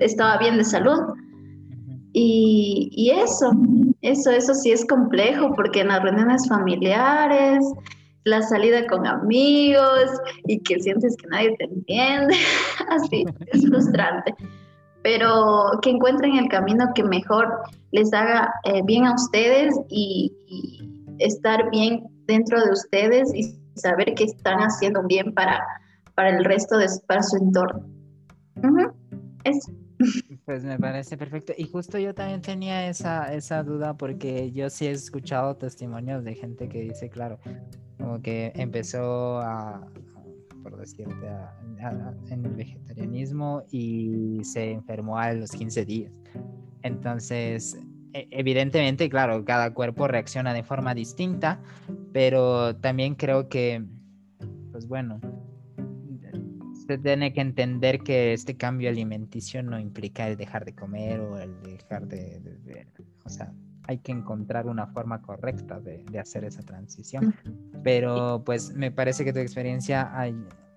estaba 0.00 0.38
bien 0.38 0.58
de 0.58 0.64
salud. 0.64 1.00
Y, 2.14 2.90
y 2.92 3.10
eso, 3.10 3.52
eso, 4.02 4.30
eso 4.30 4.54
sí 4.54 4.70
es 4.70 4.84
complejo 4.86 5.54
porque 5.54 5.80
en 5.80 5.88
las 5.88 6.02
reuniones 6.02 6.46
familiares, 6.46 7.64
la 8.24 8.42
salida 8.42 8.86
con 8.86 9.06
amigos 9.06 10.10
y 10.46 10.60
que 10.60 10.80
sientes 10.80 11.16
que 11.16 11.26
nadie 11.28 11.56
te 11.56 11.64
entiende. 11.64 12.34
Así, 12.88 13.24
es 13.46 13.64
frustrante. 13.68 14.34
Pero 15.02 15.80
que 15.82 15.90
encuentren 15.90 16.36
el 16.36 16.48
camino 16.48 16.92
que 16.94 17.02
mejor 17.02 17.48
les 17.90 18.12
haga 18.12 18.52
eh, 18.64 18.82
bien 18.84 19.04
a 19.06 19.14
ustedes 19.14 19.74
y, 19.88 20.32
estar 21.18 21.70
bien 21.70 22.04
dentro 22.26 22.60
de 22.64 22.72
ustedes 22.72 23.32
y 23.32 23.56
saber 23.76 24.14
que 24.14 24.24
están 24.24 24.58
haciendo 24.58 25.02
bien 25.04 25.32
para, 25.34 25.62
para 26.16 26.36
el 26.36 26.44
resto 26.44 26.78
de 26.78 26.86
para 27.06 27.22
su 27.22 27.36
entorno. 27.36 27.86
Eso. 29.44 29.72
Pues 30.44 30.64
me 30.64 30.78
parece 30.78 31.16
perfecto. 31.16 31.52
Y 31.56 31.68
justo 31.68 31.98
yo 31.98 32.14
también 32.14 32.40
tenía 32.42 32.88
esa, 32.88 33.32
esa 33.32 33.62
duda 33.62 33.96
porque 33.96 34.50
yo 34.52 34.68
sí 34.70 34.86
he 34.86 34.90
escuchado 34.90 35.56
testimonios 35.56 36.24
de 36.24 36.34
gente 36.34 36.68
que 36.68 36.80
dice, 36.80 37.08
claro, 37.08 37.38
como 37.98 38.20
que 38.22 38.52
empezó 38.54 39.38
a, 39.38 39.86
por 40.62 40.76
decirte, 40.76 41.26
en 42.30 42.44
el 42.44 42.52
vegetarianismo 42.52 43.64
y 43.70 44.40
se 44.44 44.72
enfermó 44.72 45.18
a 45.18 45.32
los 45.32 45.50
15 45.50 45.84
días. 45.84 46.12
Entonces, 46.82 47.78
e, 48.12 48.28
evidentemente, 48.30 49.08
claro, 49.08 49.44
cada 49.44 49.72
cuerpo 49.72 50.08
reacciona 50.08 50.54
de 50.54 50.62
forma 50.62 50.94
distinta, 50.94 51.60
pero 52.12 52.76
también 52.76 53.14
creo 53.14 53.48
que 53.48 53.84
pues 54.72 54.88
bueno, 54.88 55.20
se 56.86 56.98
tiene 56.98 57.32
que 57.32 57.42
entender 57.42 58.00
que 58.00 58.32
este 58.32 58.56
cambio 58.56 58.88
alimenticio 58.88 59.62
no 59.62 59.78
implica 59.78 60.26
el 60.26 60.36
dejar 60.36 60.64
de 60.64 60.74
comer 60.74 61.20
o 61.20 61.38
el 61.38 61.62
dejar 61.62 62.08
de, 62.08 62.40
o 63.24 63.28
sea, 63.28 63.52
hay 63.88 63.98
que 63.98 64.12
encontrar 64.12 64.66
una 64.66 64.86
forma 64.86 65.22
correcta 65.22 65.80
de, 65.80 66.04
hacer 66.18 66.44
esa 66.44 66.62
transición. 66.62 67.34
Pero 67.82 68.42
pues 68.44 68.74
me 68.74 68.90
parece 68.90 69.24
que 69.24 69.32
tu 69.32 69.40
experiencia 69.40 70.10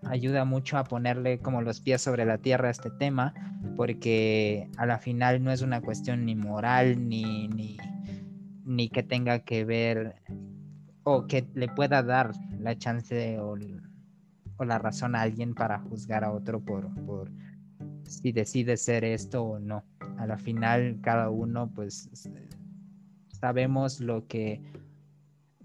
ayuda 0.03 0.45
mucho 0.45 0.77
a 0.77 0.83
ponerle 0.83 1.39
como 1.39 1.61
los 1.61 1.81
pies 1.81 2.01
sobre 2.01 2.25
la 2.25 2.37
tierra 2.37 2.69
a 2.69 2.71
este 2.71 2.89
tema, 2.89 3.33
porque 3.75 4.69
a 4.77 4.85
la 4.85 4.97
final 4.97 5.43
no 5.43 5.51
es 5.51 5.61
una 5.61 5.81
cuestión 5.81 6.25
ni 6.25 6.35
moral 6.35 7.07
ni, 7.07 7.47
ni, 7.47 7.77
ni 8.63 8.89
que 8.89 9.03
tenga 9.03 9.39
que 9.39 9.65
ver 9.65 10.15
o 11.03 11.27
que 11.27 11.45
le 11.53 11.67
pueda 11.67 12.01
dar 12.01 12.31
la 12.59 12.77
chance 12.77 13.39
o 13.39 13.55
o 14.57 14.65
la 14.65 14.79
razón 14.79 15.15
a 15.15 15.21
alguien 15.21 15.53
para 15.53 15.79
juzgar 15.79 16.23
a 16.23 16.31
otro 16.31 16.61
por, 16.61 16.93
por 17.05 17.29
si 18.03 18.31
decide 18.31 18.77
ser 18.77 19.03
esto 19.03 19.43
o 19.43 19.59
no. 19.59 19.83
A 20.17 20.25
la 20.25 20.37
final 20.37 20.99
cada 21.01 21.29
uno 21.29 21.69
pues 21.73 22.09
sabemos 23.39 23.99
lo 23.99 24.27
que 24.27 24.61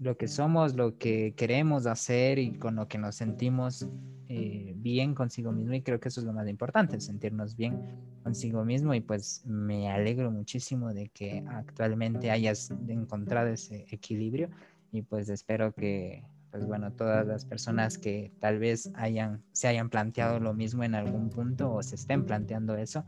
lo 0.01 0.17
que 0.17 0.27
somos, 0.27 0.75
lo 0.75 0.97
que 0.97 1.35
queremos 1.35 1.85
hacer 1.85 2.39
y 2.39 2.53
con 2.53 2.75
lo 2.75 2.87
que 2.87 2.97
nos 2.97 3.15
sentimos 3.15 3.87
eh, 4.29 4.73
bien 4.75 5.13
consigo 5.13 5.51
mismo. 5.51 5.75
Y 5.75 5.83
creo 5.83 5.99
que 5.99 6.07
eso 6.07 6.21
es 6.21 6.25
lo 6.25 6.33
más 6.33 6.47
importante, 6.47 6.99
sentirnos 6.99 7.55
bien 7.55 7.79
consigo 8.23 8.65
mismo. 8.65 8.95
Y 8.95 9.01
pues 9.01 9.43
me 9.45 9.91
alegro 9.91 10.31
muchísimo 10.31 10.91
de 10.91 11.09
que 11.09 11.43
actualmente 11.47 12.31
hayas 12.31 12.71
encontrado 12.87 13.49
ese 13.49 13.85
equilibrio. 13.91 14.49
Y 14.91 15.03
pues 15.03 15.29
espero 15.29 15.71
que 15.71 16.23
pues 16.49 16.65
bueno, 16.65 16.91
todas 16.91 17.25
las 17.25 17.45
personas 17.45 17.97
que 17.97 18.33
tal 18.39 18.59
vez 18.59 18.91
hayan, 18.95 19.41
se 19.53 19.69
hayan 19.69 19.89
planteado 19.89 20.39
lo 20.39 20.53
mismo 20.53 20.83
en 20.83 20.95
algún 20.95 21.29
punto 21.29 21.71
o 21.71 21.81
se 21.81 21.95
estén 21.95 22.25
planteando 22.25 22.75
eso, 22.75 23.05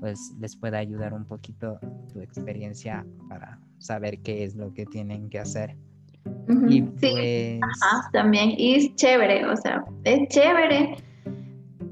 pues 0.00 0.34
les 0.38 0.54
pueda 0.54 0.78
ayudar 0.78 1.14
un 1.14 1.24
poquito 1.24 1.78
tu 2.12 2.20
experiencia 2.20 3.06
para 3.28 3.58
saber 3.84 4.18
qué 4.20 4.44
es 4.44 4.56
lo 4.56 4.72
que 4.72 4.86
tienen 4.86 5.28
que 5.28 5.38
hacer. 5.38 5.76
Y 6.68 6.82
pues... 6.82 7.60
también, 8.12 8.54
y 8.56 8.76
es 8.76 8.94
chévere, 8.94 9.44
o 9.44 9.56
sea, 9.56 9.84
es 10.04 10.28
chévere 10.28 10.96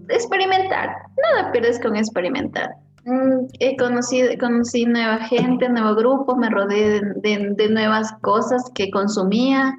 experimentar, 0.09 0.88
nada 1.22 1.53
pierdes 1.53 1.78
con 1.80 1.97
experimentar. 1.97 2.70
Mm, 3.05 3.47
he 3.59 3.76
conocido, 3.76 4.30
conocí 4.40 4.86
nueva 4.86 5.18
gente, 5.18 5.68
nuevo 5.68 5.95
grupo, 5.95 6.36
me 6.36 6.49
rodeé 6.49 7.03
de 7.22 7.68
nuevas 7.68 8.12
cosas 8.22 8.62
que 8.74 8.90
consumía, 8.90 9.78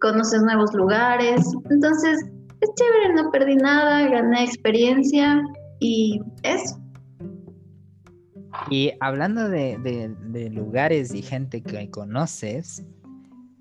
conoces 0.00 0.42
nuevos 0.42 0.72
lugares. 0.74 1.42
Entonces, 1.70 2.24
es 2.60 2.70
chévere, 2.74 3.14
no 3.14 3.30
perdí 3.30 3.56
nada, 3.56 4.08
gané 4.08 4.44
experiencia 4.44 5.42
y 5.80 6.20
eso. 6.42 6.80
Y 8.70 8.92
hablando 9.00 9.48
de, 9.48 10.50
lugares 10.52 11.14
y 11.14 11.22
gente 11.22 11.62
que 11.62 11.90
conoces, 11.90 12.84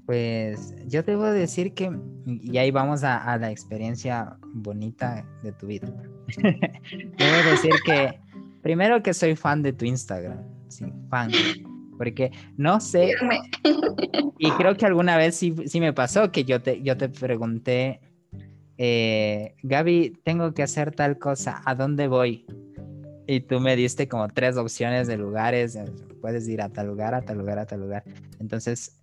pues 0.06 0.74
yo 0.88 1.04
te 1.04 1.16
a 1.16 1.32
decir 1.32 1.74
que, 1.74 1.92
y 2.26 2.58
ahí 2.58 2.72
vamos 2.72 3.04
a, 3.04 3.38
la 3.38 3.52
experiencia 3.52 4.38
bonita 4.54 5.26
de 5.44 5.52
tu 5.52 5.68
vida. 5.68 5.92
debo 6.38 7.52
decir 7.52 7.74
que, 7.86 8.20
primero 8.62 9.02
que 9.04 9.14
soy 9.14 9.36
fan 9.36 9.62
de 9.62 9.74
tu 9.74 9.86
Instagram, 9.86 10.42
sí, 10.70 10.86
fan 11.10 11.32
porque 11.98 12.32
no 12.58 12.80
sé, 12.80 13.14
y 14.38 14.52
creo 14.52 14.76
que 14.76 14.86
alguna 14.86 15.18
vez 15.18 15.36
sí, 15.36 15.56
sí 15.66 15.80
me 15.80 15.94
pasó 15.94 16.32
que 16.32 16.44
yo 16.44 16.62
te, 16.62 16.82
yo 16.82 16.98
te 16.98 17.10
pregunté, 17.10 18.02
eh, 18.78 19.56
Gaby, 19.64 20.20
tengo 20.24 20.54
que 20.54 20.64
hacer 20.64 20.94
tal 20.94 21.18
cosa, 21.18 21.62
¿a 21.66 21.76
dónde 21.76 22.08
voy? 22.08 22.46
Y 23.28 23.40
tú 23.42 23.60
me 23.60 23.76
diste 23.76 24.08
como 24.08 24.28
tres 24.28 24.58
opciones 24.58 25.08
de 25.08 25.18
lugares, 25.18 25.78
puedes 26.22 26.48
ir 26.48 26.62
a 26.62 26.70
tal 26.70 26.88
lugar, 26.88 27.14
a 27.16 27.22
tal 27.22 27.38
lugar, 27.38 27.60
a 27.60 27.66
tal 27.66 27.82
lugar. 27.82 28.04
Entonces, 28.40 29.02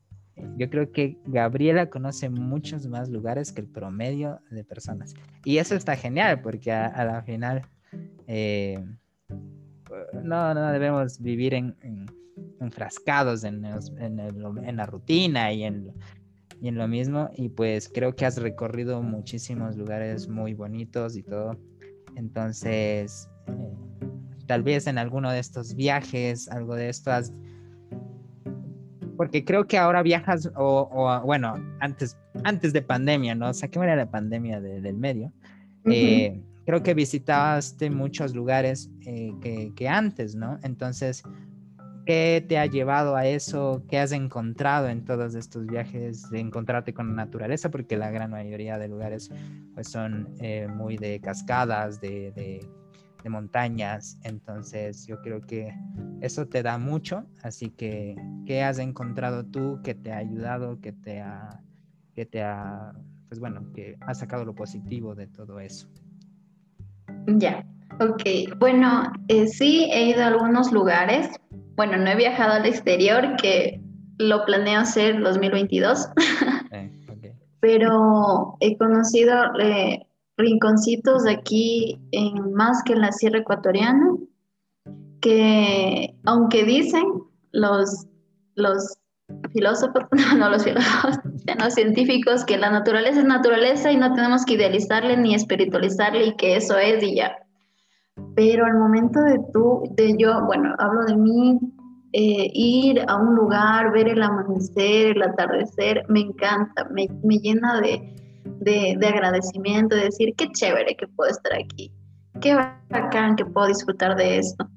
yo 0.56 0.70
creo 0.70 0.92
que 0.92 1.18
Gabriela 1.26 1.90
conoce 1.90 2.30
muchos 2.30 2.86
más 2.86 3.08
lugares 3.08 3.52
que 3.52 3.60
el 3.60 3.66
promedio 3.66 4.40
de 4.50 4.64
personas. 4.64 5.14
Y 5.44 5.58
eso 5.58 5.74
está 5.74 5.96
genial 5.96 6.40
porque 6.40 6.72
a, 6.72 7.04
la 7.04 7.22
final 7.22 7.62
eh, 8.26 8.78
no, 10.22 10.54
no 10.54 10.72
debemos 10.72 11.20
vivir 11.20 11.54
en 11.54 11.76
enfrascados 12.62 13.44
en, 13.44 13.64
en, 13.98 14.76
la 14.76 14.86
rutina 14.86 15.52
y 15.52 15.64
en, 15.64 15.92
y 16.60 16.68
en 16.68 16.76
lo 16.76 16.88
mismo. 16.88 17.30
Y 17.36 17.48
pues 17.48 17.88
creo 17.88 18.14
que 18.14 18.24
has 18.24 18.38
recorrido 18.38 19.02
muchísimos 19.02 19.76
lugares 19.76 20.28
muy 20.28 20.54
bonitos 20.54 21.16
y 21.16 21.22
todo. 21.22 21.58
Entonces, 22.16 23.28
tal 24.46 24.62
vez 24.62 24.86
en 24.86 24.98
alguno 24.98 25.30
de 25.30 25.38
estos 25.38 25.74
viajes, 25.74 26.48
algo 26.48 26.74
de 26.74 26.88
esto 26.88 27.10
has... 27.12 27.32
Porque 29.16 29.44
creo 29.44 29.66
que 29.66 29.78
ahora 29.78 30.02
viajas, 30.02 30.50
o, 30.56 31.22
bueno, 31.24 31.54
antes, 31.80 32.16
antes 32.44 32.72
de 32.72 32.82
pandemia, 32.82 33.34
¿no? 33.34 33.50
O 33.50 33.54
sea, 33.54 33.68
¿qué 33.68 33.78
era 33.78 33.94
la 33.94 34.10
pandemia 34.10 34.60
del 34.60 34.96
medio? 34.96 35.32
Eh, 35.84 36.42
creo 36.64 36.82
que 36.82 36.94
visitaste 36.94 37.90
muchos 37.90 38.34
lugares 38.34 38.90
eh, 39.06 39.32
que, 39.40 39.72
que, 39.76 39.88
antes, 39.88 40.34
¿no? 40.34 40.58
Entonces, 40.62 41.22
¿Qué 42.04 42.44
te 42.48 42.58
ha 42.58 42.66
llevado 42.66 43.14
a 43.14 43.26
eso? 43.26 43.84
¿Qué 43.88 43.98
has 43.98 44.10
encontrado 44.10 44.88
en 44.88 45.04
todos 45.04 45.36
estos 45.36 45.66
viajes 45.66 46.28
de 46.30 46.40
encontrarte 46.40 46.92
con 46.92 47.08
la 47.08 47.14
naturaleza? 47.14 47.70
Porque 47.70 47.96
la 47.96 48.10
gran 48.10 48.32
mayoría 48.32 48.76
de 48.76 48.88
lugares 48.88 49.30
pues, 49.74 49.88
son 49.88 50.28
eh, 50.40 50.66
muy 50.66 50.96
de 50.96 51.20
cascadas, 51.20 52.00
de, 52.00 52.32
de, 52.32 52.68
montañas. 53.28 54.18
Entonces 54.22 55.06
yo 55.06 55.20
creo 55.20 55.40
que 55.40 55.74
eso 56.20 56.46
te 56.46 56.62
da 56.62 56.78
mucho. 56.78 57.24
Así 57.42 57.70
que, 57.70 58.16
¿qué 58.46 58.62
has 58.62 58.78
encontrado 58.78 59.44
tú 59.44 59.80
que 59.82 59.94
te 59.94 60.12
ha 60.12 60.18
ayudado, 60.18 60.80
que 60.80 60.92
te 60.92 61.20
ha, 61.20 61.60
que 62.14 62.26
te 62.26 62.42
ha, 62.42 62.92
pues 63.28 63.40
bueno, 63.40 63.72
que 63.72 63.96
ha 64.00 64.14
sacado 64.14 64.44
lo 64.44 64.54
positivo 64.54 65.14
de 65.14 65.26
todo 65.26 65.60
eso? 65.60 65.88
Ya, 67.26 67.64
ok. 68.00 68.58
Bueno, 68.58 69.12
eh, 69.28 69.46
sí, 69.46 69.88
he 69.92 70.10
ido 70.10 70.22
a 70.22 70.28
algunos 70.28 70.72
lugares 70.72 71.30
bueno, 71.76 71.96
no 71.96 72.10
he 72.10 72.16
viajado 72.16 72.52
al 72.52 72.66
exterior, 72.66 73.36
que 73.36 73.80
lo 74.18 74.44
planeo 74.44 74.80
hacer 74.80 75.20
2022, 75.20 76.08
pero 77.60 78.56
he 78.60 78.76
conocido 78.76 79.34
eh, 79.60 80.06
rinconcitos 80.36 81.26
aquí, 81.26 82.00
en, 82.12 82.52
más 82.54 82.82
que 82.84 82.94
en 82.94 83.00
la 83.00 83.12
Sierra 83.12 83.40
Ecuatoriana, 83.40 84.16
que 85.20 86.14
aunque 86.24 86.64
dicen 86.64 87.04
los, 87.52 88.06
los 88.54 88.98
filósofos, 89.52 90.04
no, 90.36 90.50
los 90.50 90.64
filósofos, 90.64 91.18
los 91.58 91.74
científicos, 91.74 92.44
que 92.44 92.58
la 92.58 92.70
naturaleza 92.70 93.20
es 93.20 93.26
naturaleza 93.26 93.92
y 93.92 93.96
no 93.96 94.12
tenemos 94.14 94.44
que 94.44 94.54
idealizarle 94.54 95.16
ni 95.16 95.34
espiritualizarle 95.34 96.26
y 96.26 96.36
que 96.36 96.56
eso 96.56 96.76
es 96.78 97.02
y 97.02 97.16
ya. 97.16 97.36
Pero 98.34 98.66
al 98.66 98.78
momento 98.78 99.20
de 99.20 99.40
tú, 99.52 99.82
de 99.96 100.16
yo, 100.18 100.44
bueno, 100.46 100.74
hablo 100.78 101.04
de 101.04 101.16
mí, 101.16 101.58
eh, 102.12 102.50
ir 102.52 103.02
a 103.08 103.16
un 103.16 103.34
lugar, 103.34 103.90
ver 103.92 104.08
el 104.08 104.22
amanecer, 104.22 105.16
el 105.16 105.22
atardecer, 105.22 106.04
me 106.08 106.20
encanta, 106.20 106.84
me, 106.90 107.08
me 107.22 107.38
llena 107.38 107.80
de, 107.80 108.21
de, 108.44 108.96
de, 108.98 109.06
agradecimiento, 109.06 109.96
de 109.96 110.04
decir, 110.04 110.34
qué 110.36 110.48
chévere 110.50 110.96
que 110.96 111.06
puedo 111.08 111.30
estar 111.30 111.52
aquí, 111.54 111.92
qué 112.40 112.54
bacán 112.90 113.36
que 113.36 113.44
puedo 113.44 113.68
disfrutar 113.68 114.16
de 114.16 114.38
esto. 114.38 114.68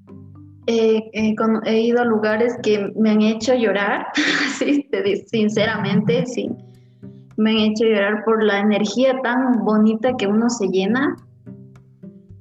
Eh, 0.68 1.11
he 1.13 1.80
ido 1.80 2.01
a 2.01 2.05
lugares 2.05 2.55
que 2.63 2.91
me 2.95 3.11
han 3.11 3.22
hecho 3.22 3.53
llorar, 3.53 4.07
sinceramente, 5.28 6.26
sí. 6.26 6.49
Me 7.38 7.51
han 7.51 7.57
hecho 7.57 7.86
llorar 7.86 8.24
por 8.26 8.43
la 8.43 8.59
energía 8.59 9.20
tan 9.22 9.63
bonita 9.63 10.16
que 10.18 10.26
uno 10.26 10.49
se 10.49 10.68
llena 10.68 11.16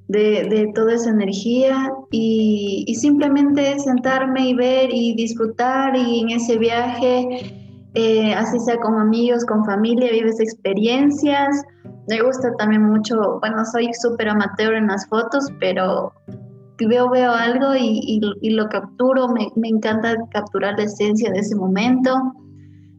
de, 0.09 0.70
toda 0.75 0.95
esa 0.95 1.11
energía 1.11 1.93
y, 2.11 2.95
simplemente 2.99 3.79
sentarme 3.79 4.49
y 4.49 4.55
ver 4.55 4.91
y 4.93 5.14
disfrutar 5.14 5.97
y 5.97 6.20
en 6.20 6.31
ese 6.31 6.59
viaje, 6.59 7.64
eh, 7.95 8.34
así 8.34 8.59
sea 8.61 8.76
con 8.78 9.01
amigos, 9.01 9.45
con 9.45 9.64
familia, 9.64 10.11
vives 10.11 10.40
experiencias. 10.40 11.62
Me 12.09 12.20
gusta 12.20 12.53
también 12.59 12.82
mucho, 12.82 13.38
bueno, 13.40 13.64
soy 13.64 13.92
súper 13.95 14.28
amateur 14.28 14.74
en 14.74 14.88
las 14.88 15.07
fotos, 15.09 15.47
pero 15.61 16.12
veo, 16.78 17.09
veo 17.09 17.32
algo 17.32 17.74
y, 17.76 18.20
lo 18.51 18.68
capturo, 18.68 19.28
me, 19.28 19.68
encanta 19.68 20.16
capturar 20.30 20.74
la 20.76 20.84
esencia 20.84 21.30
de 21.30 21.38
ese 21.38 21.55
momento 21.55 22.34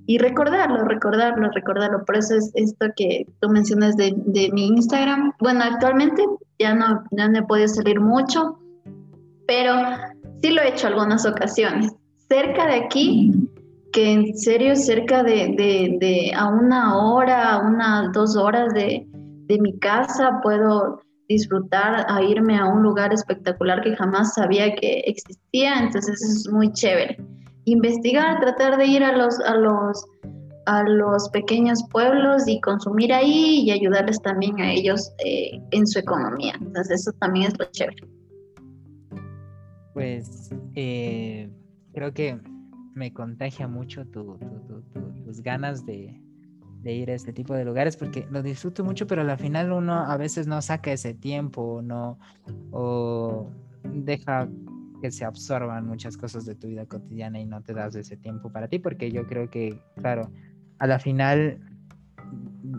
y 0.08 0.18
recordarlo, 0.18 0.86
recordarlo, 0.86 1.50
recordarlo. 1.52 2.06
Por 2.06 2.18
eso 2.18 2.36
es 2.36 2.52
esto 2.56 2.88
que 2.96 3.26
tú 3.42 3.50
mencionas 3.50 3.98
de, 3.98 4.16
mi 4.54 4.68
Instagram. 4.68 5.34
Bueno, 5.40 5.62
actualmente 5.64 6.24
ya 6.58 6.74
no, 6.74 7.04
no 7.12 7.38
he 7.38 7.44
podido 7.44 7.68
salir 7.68 8.00
mucho, 8.00 8.60
pero 9.48 9.74
sí 10.42 10.52
lo 10.52 10.62
he 10.62 10.70
hecho 10.70 10.88
algunas 10.88 11.26
ocasiones. 11.26 11.92
Cerca 12.30 12.66
de 12.68 12.76
aquí, 12.76 13.32
que 13.96 14.12
en 14.12 14.38
serio 14.38 14.76
cerca 14.76 15.24
de, 15.24 16.34
a 16.36 16.50
una 16.50 16.98
hora, 16.98 17.54
a 17.54 17.66
unas 17.66 18.12
dos 18.12 18.36
horas 18.36 18.74
de, 18.74 19.08
de 19.48 19.62
mi 19.62 19.80
casa, 19.80 20.42
puedo 20.44 21.00
disfrutar 21.30 22.06
a 22.10 22.22
irme 22.22 22.58
a 22.58 22.66
un 22.66 22.84
lugar 22.84 23.14
espectacular 23.14 23.82
que 23.82 23.96
jamás 23.96 24.34
sabía 24.34 24.76
que 24.76 25.00
existía, 25.06 25.80
entonces 25.80 26.22
eso 26.22 26.40
es 26.40 26.54
muy 26.54 26.74
chévere. 26.74 27.18
Investigar, 27.64 28.42
tratar 28.42 28.78
de 28.78 28.86
ir 28.86 29.02
a 29.02 29.16
los, 29.16 29.40
a 29.40 29.56
los, 29.56 30.06
a 30.66 30.84
los 30.84 31.30
pequeños 31.30 31.82
pueblos 31.90 32.50
y 32.50 32.60
consumir 32.60 33.14
ahí 33.14 33.62
y 33.62 33.72
ayudarles 33.72 34.22
también 34.22 34.60
a 34.60 34.74
ellos 34.74 35.10
eh, 35.26 35.58
en 35.72 35.88
su 35.88 36.00
economía. 36.00 36.56
Entonces 36.60 37.00
eso 37.00 37.14
también 37.20 37.48
es 37.48 37.58
lo 37.58 37.66
chévere. 37.72 38.06
Pues 39.94 40.54
eh, 40.76 41.50
creo 41.94 42.14
que 42.14 42.38
me 42.96 43.14
contagia 43.14 43.68
mucho 43.68 44.06
tus 44.08 45.42
ganas 45.42 45.86
de, 45.86 46.20
ir 46.84 47.10
a 47.10 47.14
este 47.14 47.34
tipo 47.34 47.54
de 47.54 47.66
lugares 47.66 47.98
porque 47.98 48.28
lo 48.32 48.42
disfruto 48.42 48.84
mucho, 48.84 49.06
pero 49.06 49.22
al 49.22 49.38
final 49.38 49.72
uno 49.72 49.94
a 49.94 50.18
veces 50.18 50.48
no 50.48 50.62
saca 50.62 50.92
ese 50.92 51.14
tiempo, 51.14 51.82
no, 51.84 52.18
o 52.72 53.50
deja 53.84 54.48
que 55.02 55.12
se 55.12 55.26
absorban 55.26 55.86
muchas 55.88 56.16
cosas 56.16 56.46
de 56.46 56.56
tu 56.56 56.68
vida 56.68 56.86
cotidiana 56.86 57.40
y 57.40 57.46
no 57.46 57.62
te 57.62 57.74
das 57.74 57.96
ese 57.96 58.18
tiempo 58.18 58.52
para 58.52 58.68
ti, 58.68 58.80
porque 58.80 59.12
yo 59.12 59.28
creo 59.28 59.50
que, 59.50 59.80
claro, 59.96 60.32
a 60.80 60.88
la 60.88 61.00
final 61.00 61.60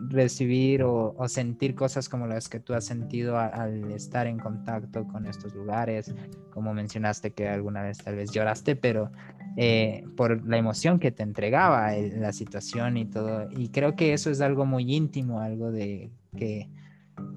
recibir 0.09 0.83
o, 0.83 1.15
sentir 1.29 1.75
cosas 1.75 2.09
como 2.09 2.27
las 2.27 2.49
que 2.49 2.61
tú 2.61 2.75
has 2.75 2.85
sentido 2.85 3.39
al 3.39 3.91
estar 3.93 4.27
en 4.27 4.39
contacto 4.39 5.07
con 5.07 5.27
estos 5.27 5.55
lugares, 5.55 6.15
como 6.51 6.73
mencionaste 6.75 7.33
que 7.33 7.49
alguna 7.49 7.83
vez 7.83 7.99
tal 7.99 8.17
vez 8.17 8.31
lloraste, 8.31 8.77
pero 8.77 9.11
eh, 9.57 10.05
por 10.17 10.47
la 10.47 10.59
emoción 10.59 10.99
que 10.99 11.11
te 11.11 11.23
entregaba 11.23 11.93
la 11.97 12.33
situación 12.33 12.97
y 12.97 13.07
todo. 13.07 13.49
Y 13.51 13.71
creo 13.71 13.97
que 13.97 14.13
eso 14.13 14.31
es 14.31 14.41
algo 14.41 14.67
muy 14.67 14.95
íntimo, 14.95 15.41
algo 15.41 15.73
de 15.73 16.11
que, 16.37 16.69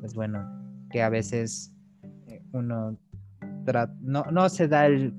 pues 0.01 0.13
bueno, 0.13 0.45
que 0.91 1.01
a 1.01 1.09
veces 1.09 1.73
eh, 2.27 2.41
uno 2.51 2.97
no, 4.01 4.23
no 4.31 4.49
se 4.49 4.67
da 4.67 4.87
el 4.87 5.13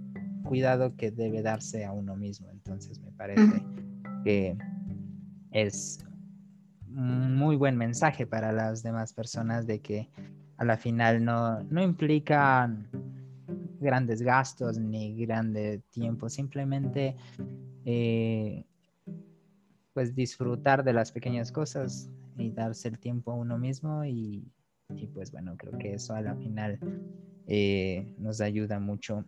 cuidado 0.45 0.97
que 0.97 1.11
debe 1.11 1.43
darse 1.43 1.85
a 1.85 1.93
uno 1.93 2.17
mismo. 2.17 2.49
Entonces 2.51 2.99
me 3.01 3.13
parece 3.13 3.63
que 4.25 4.57
es 5.53 6.05
un 6.89 7.37
muy 7.37 7.57
buen 7.57 7.77
mensaje 7.77 8.27
para 8.27 8.53
las 8.53 8.83
demás 8.83 9.13
personas 9.13 9.67
de 9.67 9.81
que 9.81 10.11
a 10.57 10.65
la 10.65 10.77
final 10.77 11.25
no, 11.25 11.63
no 11.65 11.83
implica 11.83 12.71
grandes 13.81 14.23
gastos 14.23 14.79
ni 14.79 15.15
grande 15.25 15.83
tiempo, 15.91 16.29
simplemente 16.29 17.17
eh, 17.85 18.65
pues 19.93 20.15
disfrutar 20.15 20.85
de 20.85 20.93
las 20.93 21.11
pequeñas 21.11 21.51
cosas 21.51 22.11
y 22.37 22.51
darse 22.51 22.89
el 22.89 22.99
tiempo 22.99 23.33
a 23.33 23.35
uno 23.35 23.59
mismo 23.59 24.05
y, 24.05 24.45
pues 25.15 25.33
bueno, 25.33 25.57
creo 25.57 25.77
que 25.79 25.95
eso 25.95 26.15
a 26.15 26.21
la 26.21 26.35
final 26.37 26.79
eh, 27.47 28.15
nos 28.19 28.41
ayuda 28.41 28.79
mucho 28.79 29.25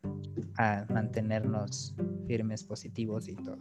a 0.56 0.84
mantenernos 0.88 1.94
firmes, 2.26 2.62
positivos 2.62 3.28
y 3.28 3.34
todo. 3.36 3.58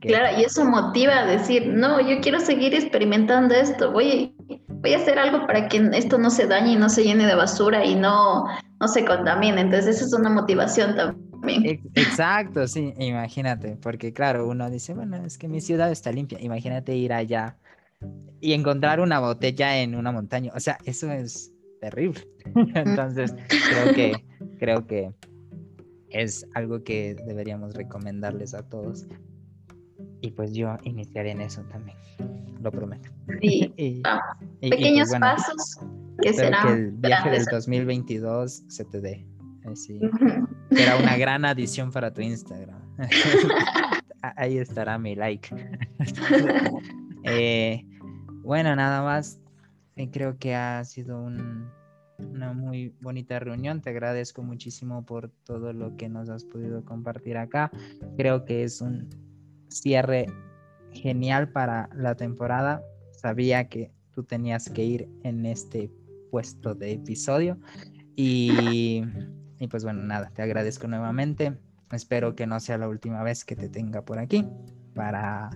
Claro, 0.00 0.38
y 0.40 0.44
eso 0.44 0.64
motiva 0.64 1.18
a 1.18 1.26
decir, 1.26 1.66
no, 1.66 2.00
yo 2.00 2.20
quiero 2.20 2.40
seguir 2.40 2.74
experimentando 2.74 3.54
esto, 3.54 3.92
voy, 3.92 4.34
voy 4.68 4.94
a 4.94 4.96
hacer 4.96 5.18
algo 5.18 5.46
para 5.46 5.68
que 5.68 5.90
esto 5.92 6.18
no 6.18 6.30
se 6.30 6.46
dañe 6.46 6.72
y 6.72 6.76
no 6.76 6.88
se 6.88 7.04
llene 7.04 7.26
de 7.26 7.34
basura 7.34 7.84
y 7.84 7.94
no, 7.94 8.46
no 8.80 8.88
se 8.88 9.04
contamine. 9.04 9.60
Entonces, 9.60 9.96
esa 9.96 10.04
es 10.06 10.12
una 10.12 10.30
motivación 10.30 10.96
también. 10.96 11.80
Exacto, 11.94 12.66
sí, 12.66 12.92
imagínate, 12.98 13.76
porque 13.76 14.12
claro, 14.12 14.48
uno 14.48 14.70
dice, 14.70 14.94
bueno, 14.94 15.16
es 15.24 15.38
que 15.38 15.48
mi 15.48 15.60
ciudad 15.60 15.90
está 15.90 16.10
limpia, 16.10 16.40
imagínate 16.40 16.96
ir 16.96 17.12
allá 17.12 17.56
y 18.40 18.52
encontrar 18.52 19.00
una 19.00 19.20
botella 19.20 19.78
en 19.78 19.94
una 19.94 20.12
montaña, 20.12 20.52
o 20.54 20.60
sea, 20.60 20.78
eso 20.84 21.10
es 21.12 21.52
terrible. 21.80 22.26
Entonces, 22.74 23.34
creo 23.48 23.94
que, 23.94 24.24
creo 24.58 24.86
que 24.86 25.12
es 26.10 26.46
algo 26.54 26.82
que 26.82 27.14
deberíamos 27.26 27.74
recomendarles 27.74 28.54
a 28.54 28.62
todos 28.68 29.06
y 30.20 30.30
pues 30.30 30.52
yo 30.52 30.76
iniciaré 30.82 31.30
en 31.32 31.42
eso 31.42 31.62
también, 31.64 31.96
lo 32.60 32.70
prometo. 32.70 33.10
Sí, 33.40 33.72
pues, 34.60 34.70
pequeños 34.70 35.10
pasos 35.20 35.80
que 36.22 36.32
serán. 36.32 36.66
Que 36.66 36.72
el 36.72 36.90
viaje 36.92 37.30
del 37.30 37.44
2022 37.44 38.64
se 38.68 38.84
te 38.84 39.00
dé. 39.00 39.26
Sí. 39.74 40.00
Será 40.70 40.96
una 40.96 41.16
gran 41.18 41.44
adición 41.44 41.90
para 41.90 42.12
tu 42.12 42.20
Instagram. 42.20 42.80
Ahí 44.36 44.58
estará 44.58 44.98
mi 44.98 45.14
like. 45.14 45.54
Eh, 47.28 47.84
bueno, 48.44 48.76
nada 48.76 49.02
más. 49.02 49.40
Eh, 49.96 50.08
creo 50.12 50.38
que 50.38 50.54
ha 50.54 50.84
sido 50.84 51.18
una 51.18 52.52
muy 52.52 52.94
bonita 53.00 53.40
reunión. 53.40 53.80
Te 53.80 53.90
agradezco 53.90 54.44
muchísimo 54.44 55.04
por 55.04 55.32
todo 55.42 55.72
lo 55.72 55.96
que 55.96 56.08
nos 56.08 56.28
has 56.28 56.44
podido 56.44 56.84
compartir 56.84 57.36
acá. 57.36 57.72
Creo 58.16 58.44
que 58.44 58.62
es 58.62 58.80
un 58.80 59.08
cierre 59.70 60.26
genial 60.92 61.50
para 61.50 61.90
la 61.96 62.14
temporada. 62.14 62.80
Sabía 63.10 63.68
que 63.68 63.90
tú 64.12 64.22
tenías 64.22 64.70
que 64.70 64.84
ir 64.84 65.08
en 65.24 65.46
este 65.46 65.90
puesto 66.30 66.74
de 66.74 66.92
episodio. 66.92 67.58
Y, 68.14 69.02
y 69.58 69.68
pues 69.68 69.84
bueno, 69.84 70.02
nada, 70.02 70.30
te 70.34 70.42
agradezco 70.42 70.86
nuevamente. 70.88 71.56
Espero 71.92 72.34
que 72.34 72.46
no 72.46 72.58
sea 72.60 72.78
la 72.78 72.88
última 72.88 73.22
vez 73.22 73.44
que 73.44 73.56
te 73.56 73.68
tenga 73.68 74.02
por 74.02 74.18
aquí 74.18 74.46
para, 74.94 75.50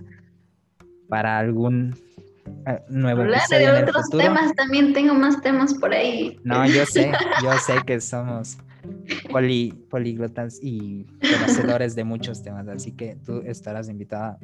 para 1.09 1.39
algún 1.39 1.93
eh, 2.67 2.79
nuevo 2.89 3.23
episodio. 3.23 3.73
de 3.73 3.83
otros 3.83 4.09
temas, 4.09 4.53
también 4.55 4.93
tengo 4.93 5.13
más 5.13 5.41
temas 5.41 5.73
por 5.73 5.93
ahí. 5.93 6.39
No, 6.43 6.65
yo 6.67 6.85
sé, 6.85 7.11
yo 7.43 7.51
sé 7.59 7.73
que 7.85 7.99
somos 7.99 8.57
poli, 9.31 9.73
políglotas 9.89 10.59
y 10.61 11.05
conocedores 11.19 11.95
de 11.95 12.03
muchos 12.03 12.41
temas, 12.41 12.67
así 12.67 12.93
que 12.93 13.17
tú 13.25 13.41
estarás 13.45 13.89
invitada 13.89 14.37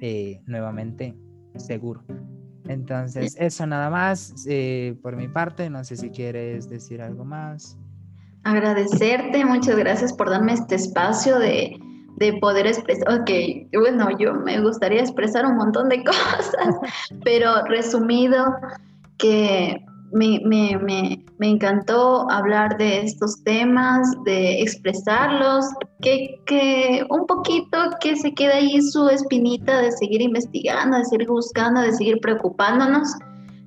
eh, 0.00 0.40
nuevamente, 0.46 1.14
seguro. 1.56 2.04
Entonces, 2.72 3.36
eso 3.38 3.66
nada 3.66 3.90
más 3.90 4.34
eh, 4.48 4.96
por 5.02 5.16
mi 5.16 5.28
parte, 5.28 5.70
no 5.70 5.84
sé 5.84 5.96
si 5.96 6.10
quieres 6.10 6.68
decir 6.68 7.00
algo 7.00 7.24
más. 7.24 7.76
Agradecerte, 8.44 9.44
muchas 9.44 9.76
gracias 9.76 10.12
por 10.12 10.28
darme 10.28 10.54
este 10.54 10.74
espacio 10.74 11.38
de, 11.38 11.78
de 12.16 12.32
poder 12.40 12.66
expresar, 12.66 13.20
ok, 13.20 13.30
bueno, 13.74 14.08
yo 14.18 14.34
me 14.34 14.60
gustaría 14.60 15.00
expresar 15.00 15.46
un 15.46 15.56
montón 15.56 15.88
de 15.88 16.02
cosas, 16.04 16.76
pero 17.24 17.64
resumido, 17.66 18.56
que 19.18 19.84
me, 20.12 20.40
me, 20.44 20.78
me, 20.78 21.24
me, 21.38 21.48
encantó 21.48 22.30
hablar 22.30 22.76
de 22.78 23.02
estos 23.02 23.42
temas, 23.44 24.08
de 24.24 24.60
expresarlos, 24.62 25.66
que, 26.00 26.40
que, 26.46 27.04
un 27.10 27.26
poquito 27.26 27.78
que 28.00 28.16
se 28.16 28.32
quede 28.34 28.52
ahí 28.52 28.82
su 28.82 29.08
espinita 29.08 29.80
de 29.80 29.92
seguir 29.92 30.22
investigando, 30.22 30.98
de 30.98 31.04
seguir 31.04 31.28
buscando, 31.28 31.80
de 31.80 31.92
seguir 31.92 32.18
preocupándonos 32.20 33.08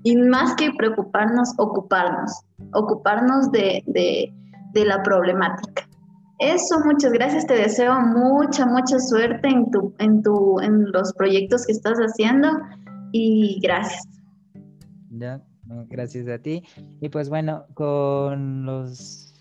y 0.03 0.15
más 0.17 0.55
que 0.55 0.71
preocuparnos, 0.77 1.49
ocuparnos, 1.57 2.31
ocuparnos 2.73 3.51
de, 3.51 3.83
de, 3.87 4.33
de 4.73 4.85
la 4.85 5.01
problemática. 5.03 5.87
Eso, 6.39 6.79
muchas 6.85 7.11
gracias. 7.13 7.47
Te 7.47 7.55
deseo 7.55 7.99
mucha, 8.01 8.65
mucha 8.65 8.99
suerte 8.99 9.47
en, 9.47 9.71
tu, 9.71 9.93
en, 9.99 10.21
tu, 10.21 10.59
en 10.59 10.91
los 10.91 11.13
proyectos 11.13 11.65
que 11.65 11.71
estás 11.71 11.97
haciendo 11.97 12.49
y 13.11 13.59
gracias. 13.61 14.07
Gracias 15.67 16.27
a 16.27 16.39
ti. 16.39 16.63
Y 17.01 17.09
pues 17.09 17.29
bueno, 17.29 17.65
con 17.73 18.65
los 18.65 19.33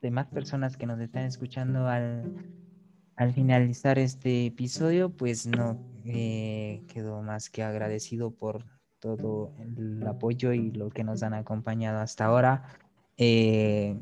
demás 0.00 0.28
personas 0.28 0.76
que 0.76 0.86
nos 0.86 1.00
están 1.00 1.24
escuchando 1.24 1.88
al, 1.88 2.32
al 3.16 3.32
finalizar 3.32 3.98
este 3.98 4.46
episodio, 4.46 5.10
pues 5.10 5.46
no 5.46 5.78
eh, 6.04 6.82
quedo 6.88 7.22
más 7.22 7.50
que 7.50 7.62
agradecido 7.62 8.30
por 8.30 8.64
todo 9.00 9.52
el 9.58 10.06
apoyo 10.06 10.52
y 10.52 10.70
lo 10.70 10.90
que 10.90 11.04
nos 11.04 11.22
han 11.22 11.34
acompañado 11.34 11.98
hasta 11.98 12.26
ahora. 12.26 12.64
Eh, 13.16 13.98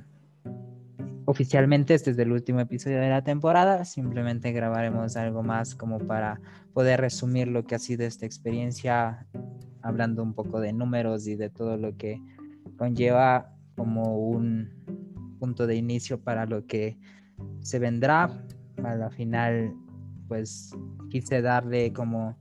oficialmente 1.24 1.94
este 1.94 2.10
es 2.10 2.18
el 2.18 2.32
último 2.32 2.60
episodio 2.60 3.00
de 3.00 3.08
la 3.08 3.24
temporada, 3.24 3.84
simplemente 3.84 4.52
grabaremos 4.52 5.16
algo 5.16 5.42
más 5.42 5.74
como 5.74 5.98
para 5.98 6.40
poder 6.72 7.00
resumir 7.00 7.48
lo 7.48 7.64
que 7.64 7.74
ha 7.74 7.78
sido 7.78 8.04
esta 8.04 8.26
experiencia 8.26 9.26
hablando 9.86 10.22
un 10.22 10.34
poco 10.34 10.60
de 10.60 10.72
números 10.72 11.26
y 11.26 11.36
de 11.36 11.50
todo 11.50 11.76
lo 11.76 11.96
que 11.96 12.20
conlleva 12.76 13.52
como 13.76 14.18
un 14.18 14.70
punto 15.38 15.66
de 15.66 15.76
inicio 15.76 16.20
para 16.20 16.46
lo 16.46 16.66
que 16.66 16.98
se 17.60 17.78
vendrá. 17.78 18.30
A 18.84 18.94
la 18.94 19.10
final, 19.10 19.74
pues 20.28 20.72
quise 21.10 21.40
darle 21.40 21.92
como 21.92 22.36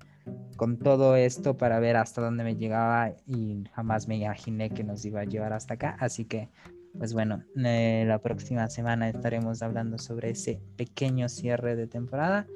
con 0.57 0.79
todo 0.79 1.15
esto 1.15 1.57
para 1.57 1.79
ver 1.79 1.97
hasta 1.97 2.21
dónde 2.21 2.43
me 2.43 2.55
llegaba 2.55 3.11
y 3.25 3.63
jamás 3.73 4.07
me 4.07 4.17
imaginé 4.17 4.69
que 4.69 4.83
nos 4.83 5.05
iba 5.05 5.21
a 5.21 5.25
llevar 5.25 5.53
hasta 5.53 5.75
acá. 5.75 5.97
Así 5.99 6.25
que 6.25 6.49
pues 6.97 7.13
bueno, 7.13 7.43
eh, 7.57 8.05
la 8.07 8.19
próxima 8.19 8.67
semana 8.67 9.09
estaremos 9.09 9.61
hablando 9.61 9.97
sobre 9.97 10.31
ese 10.31 10.61
pequeño 10.77 11.29
cierre 11.29 11.75
de 11.75 11.87
temporada 11.87 12.47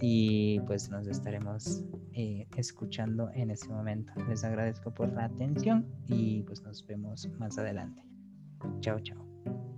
y 0.00 0.60
pues 0.60 0.90
nos 0.90 1.06
estaremos 1.06 1.84
eh, 2.12 2.46
escuchando 2.56 3.30
en 3.34 3.50
ese 3.50 3.68
momento. 3.68 4.12
Les 4.28 4.44
agradezco 4.44 4.92
por 4.92 5.12
la 5.12 5.24
atención 5.24 5.86
y 6.08 6.42
pues 6.42 6.62
nos 6.62 6.86
vemos 6.86 7.28
más 7.38 7.58
adelante. 7.58 8.02
Chao, 8.80 9.00
chao. 9.00 9.71